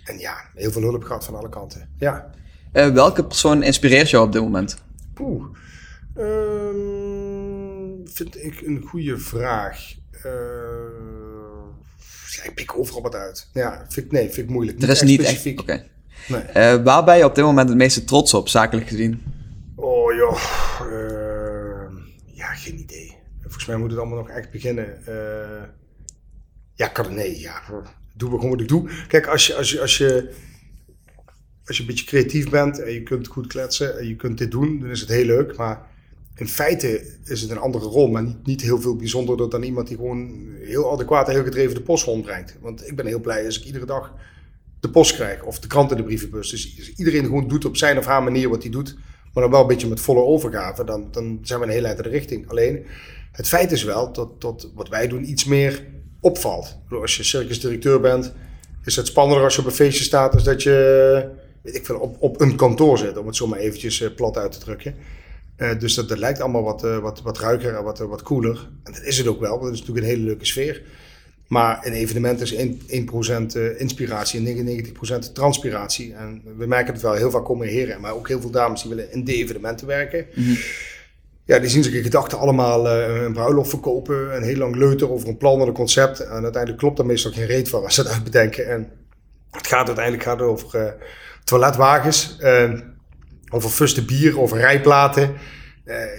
En 0.04 0.18
ja, 0.18 0.34
heel 0.54 0.70
veel 0.70 0.82
hulp 0.82 1.04
gehad 1.04 1.24
van 1.24 1.34
alle 1.34 1.48
kanten. 1.48 1.88
Ja. 1.98 2.30
Eh, 2.72 2.88
welke 2.88 3.24
persoon 3.24 3.62
inspireert 3.62 4.10
jou 4.10 4.26
op 4.26 4.32
dit 4.32 4.42
moment? 4.42 4.76
Oeh. 5.20 5.44
Ehm, 6.14 6.76
vind 8.04 8.44
ik 8.44 8.60
een 8.60 8.84
goede 8.86 9.18
vraag. 9.18 9.98
Ja, 12.36 12.44
ik 12.44 12.54
pik 12.54 12.78
overal 12.78 13.02
wat 13.02 13.14
uit. 13.14 13.48
Ja, 13.52 13.84
vind 13.88 14.06
ik, 14.06 14.12
nee, 14.12 14.30
vind 14.30 14.36
ik 14.48 14.48
moeilijk. 14.48 14.82
Er 14.82 14.88
is 14.88 15.02
niet 15.02 15.20
echt. 15.20 15.28
specifiek. 15.28 15.60
Oké. 15.60 15.84
Nee. 16.28 16.40
Eh, 16.40 16.82
waar 16.82 17.04
ben 17.04 17.16
je 17.16 17.24
op 17.24 17.34
dit 17.34 17.44
moment 17.44 17.68
het 17.68 17.78
meeste 17.78 18.04
trots 18.04 18.34
op, 18.34 18.48
zakelijk 18.48 18.88
gezien? 18.88 19.22
Oh, 19.74 20.14
idee. 20.14 20.69
Volgens 23.50 23.66
mij 23.66 23.76
moet 23.76 23.90
het 23.90 23.98
allemaal 23.98 24.18
nog 24.18 24.28
echt 24.28 24.50
beginnen. 24.50 25.06
Eh, 25.06 25.62
ja, 26.74 26.86
kan 26.88 27.14
nee, 27.14 27.40
ja. 27.40 27.62
Doe 28.14 28.30
gewoon 28.30 28.50
wat 28.50 28.60
ik 28.60 28.68
doe. 28.68 28.90
Kijk, 29.08 29.26
als 29.26 29.46
je, 29.46 29.54
als 29.54 29.70
je, 29.70 29.80
als 29.80 29.98
je, 29.98 30.30
als 31.64 31.76
je 31.76 31.82
een 31.82 31.88
beetje 31.88 32.06
creatief 32.06 32.50
bent 32.50 32.82
en 32.82 32.92
je 32.92 33.02
kunt 33.02 33.26
goed 33.26 33.46
kletsen 33.46 33.98
en 33.98 34.08
je 34.08 34.16
kunt 34.16 34.38
dit 34.38 34.50
doen, 34.50 34.80
dan 34.80 34.90
is 34.90 35.00
het 35.00 35.08
heel 35.08 35.24
leuk. 35.24 35.56
Maar 35.56 35.86
in 36.34 36.48
feite 36.48 37.16
is 37.24 37.40
het 37.40 37.50
een 37.50 37.58
andere 37.58 37.84
rol, 37.84 38.08
maar 38.08 38.24
niet, 38.44 38.60
heel 38.60 38.80
veel 38.80 38.96
bijzonderder 38.96 39.50
dan 39.50 39.62
iemand 39.62 39.88
die 39.88 39.96
gewoon 39.96 40.48
heel 40.62 40.92
adequaat 40.92 41.28
en 41.28 41.34
heel 41.34 41.44
gedreven 41.44 41.74
de 41.74 41.82
post 41.82 42.04
rondbrengt. 42.04 42.56
Want 42.60 42.88
ik 42.88 42.96
ben 42.96 43.06
heel 43.06 43.20
blij 43.20 43.44
als 43.44 43.58
ik 43.58 43.64
iedere 43.64 43.86
dag 43.86 44.14
de 44.80 44.90
post 44.90 45.14
krijg 45.14 45.42
of 45.42 45.58
de 45.58 45.66
krant 45.66 45.90
in 45.90 45.96
de 45.96 46.02
brievenbus. 46.02 46.50
Dus 46.50 46.92
iedereen 46.96 47.24
gewoon 47.24 47.48
doet 47.48 47.64
op 47.64 47.76
zijn 47.76 47.98
of 47.98 48.06
haar 48.06 48.22
manier 48.22 48.48
wat 48.48 48.62
hij 48.62 48.70
doet, 48.70 48.96
maar 49.32 49.42
dan 49.42 49.52
wel 49.52 49.60
een 49.60 49.66
beetje 49.66 49.88
met 49.88 50.00
volle 50.00 50.22
overgave, 50.22 50.84
dan, 50.84 51.08
dan 51.10 51.38
zijn 51.42 51.60
we 51.60 51.66
een 51.66 51.72
hele 51.72 51.86
eind 51.86 51.98
in 51.98 52.04
de 52.04 52.10
richting. 52.10 52.48
Alleen, 52.48 52.86
het 53.32 53.48
feit 53.48 53.72
is 53.72 53.82
wel 53.82 54.12
dat, 54.38 54.70
wat 54.74 54.88
wij 54.88 55.08
doen 55.08 55.30
iets 55.30 55.44
meer 55.44 55.84
opvalt. 56.20 56.78
Als 56.90 57.16
je 57.16 57.22
circusdirecteur 57.22 58.00
bent, 58.00 58.32
is 58.84 58.96
het 58.96 59.06
spannender 59.06 59.44
als 59.44 59.54
je 59.54 59.60
op 59.60 59.66
een 59.66 59.72
feestje 59.72 60.04
staat, 60.04 60.34
als 60.34 60.44
dat 60.44 60.62
je 60.62 61.38
weet 61.62 61.74
ik 61.74 61.86
veel, 61.86 61.98
op, 61.98 62.16
op 62.18 62.40
een 62.40 62.56
kantoor 62.56 62.98
zit, 62.98 63.16
om 63.16 63.26
het 63.26 63.36
zo 63.36 63.46
maar 63.46 63.58
eventjes 63.58 64.00
eh, 64.00 64.14
plat 64.14 64.36
uit 64.36 64.52
te 64.52 64.58
drukken. 64.58 64.94
Uh, 65.56 65.78
dus 65.78 65.94
dat, 65.94 66.08
dat 66.08 66.18
lijkt 66.18 66.40
allemaal 66.40 66.62
wat, 66.62 66.84
uh, 66.84 66.98
wat, 66.98 67.22
wat 67.22 67.38
ruiker 67.38 67.74
en 67.74 67.84
wat, 67.84 67.98
wat 67.98 68.22
cooler. 68.22 68.68
En 68.84 68.92
dat 68.92 69.02
is 69.02 69.18
het 69.18 69.26
ook 69.26 69.40
wel, 69.40 69.50
want 69.50 69.64
het 69.64 69.72
is 69.72 69.80
natuurlijk 69.80 70.06
een 70.06 70.12
hele 70.12 70.24
leuke 70.26 70.46
sfeer. 70.46 70.82
Maar 71.46 71.86
een 71.86 71.92
evenement 71.92 72.40
is 72.40 72.54
1%, 72.54 72.56
1 72.56 73.78
inspiratie 73.78 74.46
en 74.46 74.84
99% 75.26 75.32
transpiratie. 75.32 76.14
En 76.14 76.42
we 76.56 76.66
merken 76.66 76.92
het 76.92 77.02
wel, 77.02 77.12
heel 77.12 77.30
vaak 77.30 77.44
komen 77.44 77.68
heren, 77.68 78.00
maar 78.00 78.14
ook 78.14 78.28
heel 78.28 78.40
veel 78.40 78.50
dames 78.50 78.82
die 78.82 78.90
willen 78.90 79.12
in 79.12 79.24
de 79.24 79.34
evenementen 79.34 79.86
werken. 79.86 80.26
-hmm. 80.32 80.56
Ja, 81.50 81.58
die 81.58 81.68
zien 81.68 81.82
zich 81.82 81.92
in 81.92 82.02
gedachten 82.02 82.38
allemaal 82.38 82.86
uh, 82.86 83.22
een 83.22 83.32
bruiloft 83.32 83.70
verkopen. 83.70 84.34
En 84.34 84.42
heel 84.42 84.56
lang 84.56 84.76
leuter 84.76 85.10
over 85.10 85.28
een 85.28 85.36
plan 85.36 85.60
en 85.60 85.66
een 85.66 85.72
concept. 85.72 86.20
En 86.20 86.42
uiteindelijk 86.42 86.78
klopt 86.78 86.96
daar 86.96 87.06
meestal 87.06 87.32
geen 87.32 87.46
reet 87.46 87.68
van 87.68 87.84
als 87.84 87.94
ze 87.94 88.02
dat 88.02 88.12
uitbedenken. 88.12 88.68
En 88.68 88.90
het 89.50 89.66
gaat 89.66 89.86
uiteindelijk 89.86 90.24
gaat 90.24 90.40
over 90.40 90.80
uh, 90.80 90.90
toiletwagens, 91.44 92.36
uh, 92.40 92.72
over 93.52 93.70
fuste 93.70 94.04
bier, 94.04 94.40
over 94.40 94.58
rijplaten. 94.58 95.32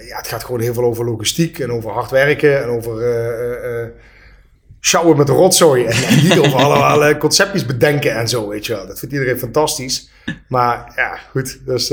ja, 0.08 0.16
het 0.16 0.28
gaat 0.28 0.44
gewoon 0.44 0.60
heel 0.60 0.74
veel 0.74 0.84
over 0.84 1.04
logistiek 1.04 1.58
en 1.58 1.72
over 1.72 1.90
hard 1.90 2.10
werken 2.10 2.62
en 2.62 2.68
over 2.68 3.02
sjouwen 4.80 5.16
met 5.16 5.28
rotzooi. 5.28 5.84
En, 5.84 6.02
en 6.02 6.22
niet 6.22 6.38
over 6.38 6.54
allemaal 6.54 7.16
conceptjes 7.18 7.66
bedenken 7.66 8.14
en 8.14 8.28
zo, 8.28 8.48
weet 8.48 8.66
je 8.66 8.72
wel. 8.72 8.86
Dat 8.86 8.98
vindt 8.98 9.14
iedereen 9.14 9.38
fantastisch. 9.38 10.10
Maar 10.48 10.92
ja, 10.96 11.18
goed, 11.30 11.66
dus, 11.66 11.88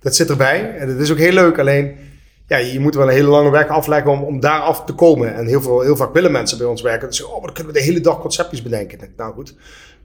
dat 0.00 0.16
zit 0.16 0.30
erbij. 0.30 0.76
En 0.78 0.88
dat 0.88 0.98
is 0.98 1.10
ook 1.10 1.18
heel 1.18 1.32
leuk. 1.32 1.58
Alleen 1.58 2.10
ja, 2.52 2.72
je 2.72 2.80
moet 2.80 2.94
wel 2.94 3.06
een 3.06 3.14
hele 3.14 3.28
lange 3.28 3.50
weg 3.50 3.68
afleggen 3.68 4.10
om, 4.10 4.22
om 4.22 4.40
daar 4.40 4.60
af 4.60 4.84
te 4.84 4.92
komen. 4.92 5.34
En 5.34 5.46
heel, 5.46 5.62
veel, 5.62 5.80
heel 5.80 5.96
vaak 5.96 6.12
willen 6.12 6.32
mensen 6.32 6.58
bij 6.58 6.66
ons 6.66 6.82
werken. 6.82 7.08
Dus 7.08 7.24
oh, 7.24 7.32
maar 7.32 7.40
dan 7.40 7.52
kunnen 7.52 7.72
we 7.72 7.78
de 7.78 7.84
hele 7.84 8.00
dag 8.00 8.20
conceptjes 8.20 8.62
bedenken. 8.62 8.98
Nou 9.16 9.34
goed, 9.34 9.54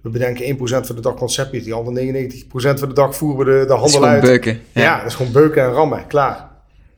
we 0.02 0.10
bedenken 0.10 0.58
1% 0.58 0.60
van 0.60 0.96
de 0.96 1.02
dag 1.02 1.14
conceptjes. 1.14 1.64
Die 1.64 1.74
andere 1.74 2.32
99% 2.32 2.44
van 2.52 2.88
de 2.88 2.94
dag 2.94 3.16
voeren 3.16 3.46
we 3.46 3.60
de, 3.60 3.66
de 3.66 3.74
handel 3.74 4.06
uit. 4.06 4.22
beuken. 4.22 4.60
Ja. 4.72 4.82
ja. 4.82 4.98
dat 4.98 5.06
is 5.06 5.16
gewoon 5.16 5.32
beuken 5.32 5.64
en 5.64 5.72
rammen. 5.72 6.08
Klaar. 6.08 6.50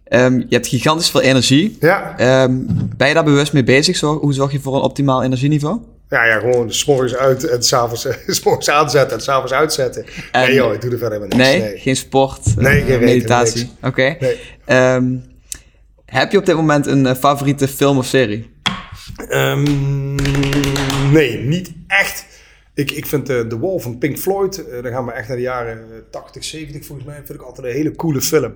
Um, 0.10 0.40
je 0.40 0.56
hebt 0.56 0.68
gigantisch 0.68 1.10
veel 1.10 1.22
energie. 1.22 1.78
Ja. 1.80 2.16
Um, 2.44 2.66
ben 2.98 3.08
je 3.08 3.14
daar 3.14 3.24
bewust 3.24 3.54
mee 3.54 3.64
bezig? 3.64 3.96
Zo, 3.96 4.20
hoe 4.20 4.34
zorg 4.34 4.52
je 4.52 4.60
voor 4.60 4.76
een 4.76 4.82
optimaal 4.82 5.24
energieniveau? 5.24 5.80
Ja, 6.10 6.26
ja, 6.26 6.40
gewoon 6.40 6.74
s 6.74 6.86
morgens 6.86 7.16
uit 7.16 7.44
en 7.48 7.64
s'avonds 7.64 8.08
s 8.60 8.70
aanzetten 8.70 9.18
en 9.18 9.24
s'avonds 9.24 9.54
uitzetten. 9.54 10.06
En, 10.32 10.42
nee 10.42 10.54
joh, 10.54 10.74
ik 10.74 10.82
doe 10.82 10.92
er 10.92 10.98
verder 10.98 11.18
helemaal 11.18 11.38
niks. 11.38 11.50
Nee, 11.50 11.62
nee. 11.62 11.80
geen 11.80 11.96
sport, 11.96 12.56
nee, 12.56 12.84
geen 12.84 13.00
meditatie. 13.00 13.70
Oké. 13.78 13.88
Okay. 13.88 14.18
Nee. 14.66 14.96
Um, 14.96 15.24
heb 16.10 16.32
je 16.32 16.38
op 16.38 16.45
dit 16.45 16.56
moment 16.56 16.86
een 16.86 17.06
uh, 17.06 17.13
favoriete 17.13 17.67
film 17.67 17.98
of 17.98 18.06
serie? 18.06 18.58
Um, 19.30 20.15
nee, 21.12 21.38
niet 21.38 21.72
echt. 21.88 22.26
Ik, 22.74 22.91
ik 22.91 23.06
vind 23.06 23.30
uh, 23.30 23.39
The 23.39 23.60
Wall 23.60 23.80
van 23.80 23.98
Pink 23.98 24.17
Floyd, 24.17 24.58
uh, 24.58 24.84
dan 24.84 24.91
gaan 24.91 25.06
we 25.06 25.12
echt 25.12 25.28
naar 25.28 25.38
de 25.38 25.43
jaren 25.43 26.06
80, 26.12 26.43
70 26.43 26.86
volgens 26.86 27.08
mij, 27.08 27.15
vind 27.15 27.39
ik 27.39 27.41
altijd 27.41 27.67
een 27.67 27.74
hele 27.74 27.95
coole 27.95 28.22
film. 28.22 28.56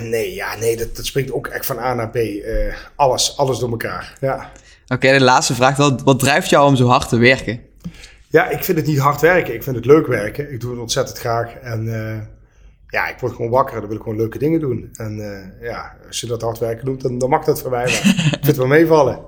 nee, 0.00 0.34
ja, 0.34 0.56
nee, 0.56 0.76
dat, 0.76 0.96
dat 0.96 1.06
springt 1.06 1.32
ook 1.32 1.46
echt 1.46 1.66
van 1.66 1.78
A 1.78 1.94
naar 1.94 2.10
B. 2.10 2.16
alles, 2.96 3.36
alles 3.36 3.58
door 3.58 3.70
elkaar, 3.70 4.16
ja. 4.20 4.52
Oké, 4.84 4.94
okay, 4.94 5.18
de 5.18 5.24
laatste 5.24 5.54
vraag. 5.54 5.76
Wat, 5.76 6.02
wat 6.02 6.18
drijft 6.18 6.50
jou 6.50 6.68
om 6.68 6.76
zo 6.76 6.86
hard 6.86 7.08
te 7.08 7.16
werken? 7.16 7.60
Ja, 8.28 8.48
ik 8.48 8.64
vind 8.64 8.78
het 8.78 8.86
niet 8.86 8.98
hard 8.98 9.20
werken. 9.20 9.54
Ik 9.54 9.62
vind 9.62 9.76
het 9.76 9.84
leuk 9.84 10.06
werken. 10.06 10.52
Ik 10.52 10.60
doe 10.60 10.70
het 10.70 10.80
ontzettend 10.80 11.18
graag. 11.18 11.54
En 11.54 11.88
ja, 12.88 13.08
ik 13.08 13.18
word 13.18 13.32
gewoon 13.32 13.50
wakker 13.50 13.74
en 13.74 13.80
dan 13.80 13.88
wil 13.88 13.98
ik 13.98 14.02
gewoon 14.02 14.18
leuke 14.18 14.38
dingen 14.38 14.60
doen. 14.60 14.88
En 14.92 15.18
uh, 15.18 15.68
ja, 15.68 15.96
als 16.06 16.20
je 16.20 16.26
dat 16.26 16.42
hard 16.42 16.58
werken 16.58 16.84
doet, 16.84 17.02
dan, 17.02 17.18
dan 17.18 17.30
mag 17.30 17.44
dat 17.44 17.60
voor 17.60 17.70
mij 17.70 17.84
wel. 17.84 17.94
ik 17.94 18.28
vind 18.30 18.46
het 18.46 18.56
wel 18.56 18.66
meevallen. 18.66 19.18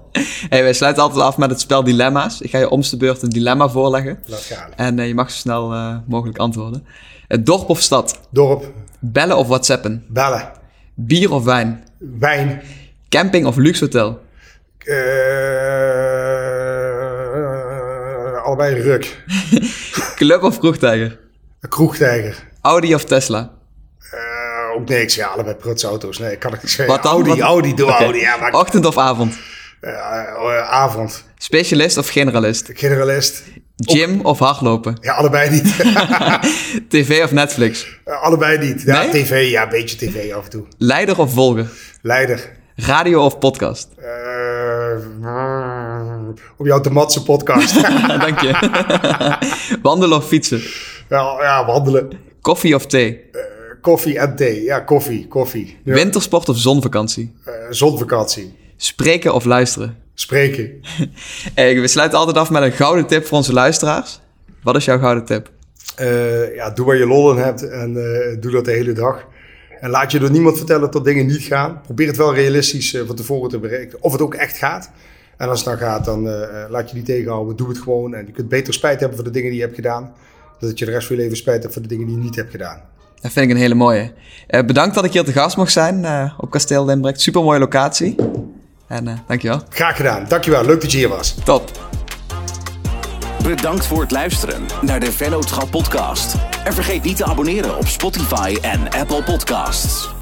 Hey, 0.49 0.63
wij 0.63 0.73
sluiten 0.73 1.03
altijd 1.03 1.23
af 1.23 1.39
met 1.39 1.51
het 1.51 1.61
spel 1.61 1.85
Dilemma's. 1.85 2.41
Ik 2.41 2.51
ga 2.51 2.59
je 2.59 2.71
omste 2.71 2.97
beurt 2.97 3.23
een 3.23 3.29
dilemma 3.29 3.69
voorleggen. 3.69 4.19
Laat 4.27 4.41
gaan. 4.41 4.71
En 4.77 4.99
uh, 4.99 5.07
je 5.07 5.15
mag 5.15 5.31
zo 5.31 5.37
snel 5.37 5.73
uh, 5.73 5.97
mogelijk 6.07 6.39
antwoorden. 6.39 6.87
dorp 7.43 7.69
of 7.69 7.81
stad? 7.81 8.21
Dorp. 8.31 8.73
Bellen 8.99 9.37
of 9.37 9.47
whatsappen? 9.47 10.05
Bellen. 10.09 10.53
Bier 10.95 11.33
of 11.33 11.45
wijn? 11.45 11.85
Wijn. 11.99 12.63
Camping 13.09 13.47
of 13.47 13.57
luxe 13.57 13.85
hotel? 13.85 14.27
allebei 18.49 18.83
ruk. 18.83 19.25
Club 20.21 20.43
of 20.43 20.59
kroegtijger? 20.59 21.19
Kroegtijger. 21.69 22.48
Audi 22.61 22.95
of 22.95 23.05
Tesla? 23.05 23.51
Uh, 24.15 24.77
ook 24.77 24.89
niks. 24.89 25.15
Ja, 25.15 25.27
allebei 25.27 25.55
prutsauto's. 25.55 26.19
Nee, 26.19 26.37
kan 26.37 26.55
ik 26.55 26.63
niet 26.63 26.71
zeggen. 26.71 26.95
Wat 26.95 27.03
dan? 27.03 27.13
Audi, 27.13 27.29
Wat? 27.31 27.39
Audi, 27.39 27.75
doe. 27.75 27.91
Audi. 27.91 28.19
Ja, 28.19 28.37
maar, 28.37 28.53
Ochtend 28.53 28.87
of 28.87 28.99
avond? 28.99 29.39
uh, 29.81 29.91
uh, 29.91 30.71
avond. 30.71 31.25
Specialist 31.37 31.99
of 31.99 32.09
generalist? 32.09 32.71
Generalist. 32.75 33.43
Gym 33.77 34.21
of 34.21 34.39
hardlopen? 34.39 34.97
Ja, 35.01 35.13
allebei 35.13 35.51
niet. 35.51 35.75
TV 36.91 37.21
of 37.25 37.33
Netflix? 37.33 37.87
Allebei 38.05 38.59
niet. 38.59 38.83
Ja, 38.83 39.03
Nee? 39.03 39.11
tv. 39.25 39.51
Ja, 39.51 39.63
een 39.63 39.69
beetje 39.69 39.97
tv 39.97 40.33
af 40.33 40.45
en 40.45 40.51
toe. 40.51 40.65
Leider 40.79 41.19
of 41.19 41.33
volger? 41.33 41.67
Leider. 42.03 42.57
Radio 42.77 43.25
of 43.25 43.39
podcast? 43.39 43.89
Op 46.57 46.67
jouw 46.67 46.81
Tomatse 46.81 47.23
podcast. 47.23 47.83
Dank 48.25 48.41
je. 48.41 48.53
Wandelen 49.83 50.17
of 50.19 50.27
fietsen? 50.27 50.63
ja, 51.09 51.37
ja, 51.41 51.67
wandelen. 51.67 52.11
Koffie 52.49 52.75
of 52.75 52.87
thee? 52.87 53.25
Uh, 53.33 53.41
koffie 53.81 54.19
en 54.19 54.37
thee. 54.37 54.63
Ja, 54.63 54.81
koffie, 54.81 55.27
koffie. 55.29 55.77
Ja. 55.85 55.95
Wintersport 55.95 56.49
of 56.49 56.59
zonvakantie? 56.59 57.35
Uh, 57.49 57.55
zonvakantie. 57.71 58.55
Spreken 58.77 59.35
of 59.35 59.45
luisteren? 59.45 59.97
Spreken. 60.15 60.71
Hey, 61.55 61.81
we 61.81 61.89
sluiten 61.89 62.19
altijd 62.19 62.37
af 62.37 62.51
met 62.51 62.63
een 62.63 62.73
gouden 62.73 63.07
tip 63.07 63.27
voor 63.27 63.37
onze 63.37 63.53
luisteraars. 63.53 64.21
Wat 64.63 64.77
is 64.77 64.85
jouw 64.85 64.99
gouden 64.99 65.25
tip? 65.25 65.51
Uh, 66.01 66.55
ja, 66.55 66.71
doe 66.71 66.87
waar 66.87 66.97
je 66.97 67.07
lol 67.07 67.31
in 67.31 67.37
hebt 67.37 67.69
en 67.69 67.93
doe 68.41 68.51
dat 68.51 68.65
de 68.65 68.73
hele 68.73 68.93
dag. 68.93 69.27
En 69.81 69.91
laat 69.91 70.13
je 70.13 70.19
door 70.19 70.31
niemand 70.31 70.57
vertellen 70.57 70.91
dat 70.91 71.05
dingen 71.05 71.27
niet 71.27 71.43
gaan. 71.43 71.81
Probeer 71.81 72.07
het 72.07 72.17
wel 72.17 72.35
realistisch 72.35 72.97
van 73.07 73.17
tevoren 73.17 73.51
te 73.51 73.59
berekenen. 73.59 74.03
Of 74.03 74.13
het 74.13 74.21
ook 74.21 74.35
echt 74.35 74.57
gaat. 74.57 74.91
En 75.37 75.49
als 75.49 75.65
het 75.65 75.69
dan 75.69 75.89
gaat, 75.89 76.05
dan 76.05 76.23
laat 76.69 76.91
je 76.91 76.97
niet 76.97 77.07
tegenhouden. 77.07 77.57
Doe 77.57 77.69
het 77.69 77.79
gewoon. 77.79 78.15
En 78.15 78.27
je 78.27 78.33
kunt 78.33 78.49
beter 78.49 78.75
spijt 78.75 79.01
hebben 79.01 79.17
voor 79.17 79.27
de 79.27 79.33
dingen 79.33 79.49
die 79.49 79.59
je 79.59 79.65
hebt 79.65 79.77
gedaan. 79.77 80.13
Dat 80.61 80.79
je 80.79 80.85
de 80.85 80.91
rest 80.91 81.07
van 81.07 81.17
je 81.17 81.23
leven 81.23 81.37
spijt 81.37 81.63
hebt 81.63 81.73
voor 81.73 81.83
de 81.83 81.89
dingen 81.89 82.07
die 82.07 82.17
je 82.17 82.23
niet 82.23 82.37
hebt 82.37 82.51
gedaan. 82.51 82.81
Dat 83.21 83.33
vind 83.33 83.45
ik 83.47 83.51
een 83.51 83.61
hele 83.61 83.75
mooie. 83.75 84.13
Uh, 84.49 84.63
bedankt 84.63 84.95
dat 84.95 85.05
ik 85.05 85.13
hier 85.13 85.25
te 85.25 85.33
gast 85.33 85.57
mocht 85.57 85.73
zijn 85.73 85.99
uh, 85.99 86.33
op 86.39 86.51
Kasteel 86.51 86.85
Limbrecht. 86.85 87.21
Super 87.21 87.43
mooie 87.43 87.59
locatie. 87.59 88.15
En 88.87 89.07
uh, 89.07 89.13
dankjewel. 89.27 89.61
Graag 89.69 89.97
gedaan. 89.97 90.25
Dankjewel. 90.29 90.65
Leuk 90.65 90.81
dat 90.81 90.93
je 90.93 90.99
hier 90.99 91.09
was. 91.09 91.35
Top. 91.45 91.71
Bedankt 93.43 93.87
voor 93.87 94.01
het 94.01 94.11
luisteren 94.11 94.63
naar 94.83 95.01
de 95.01 95.13
Vennootschap 95.13 95.71
podcast. 95.71 96.35
En 96.65 96.73
vergeet 96.73 97.03
niet 97.03 97.17
te 97.17 97.25
abonneren 97.25 97.77
op 97.77 97.87
Spotify 97.87 98.57
en 98.63 98.91
Apple 98.91 99.23
Podcasts. 99.23 100.18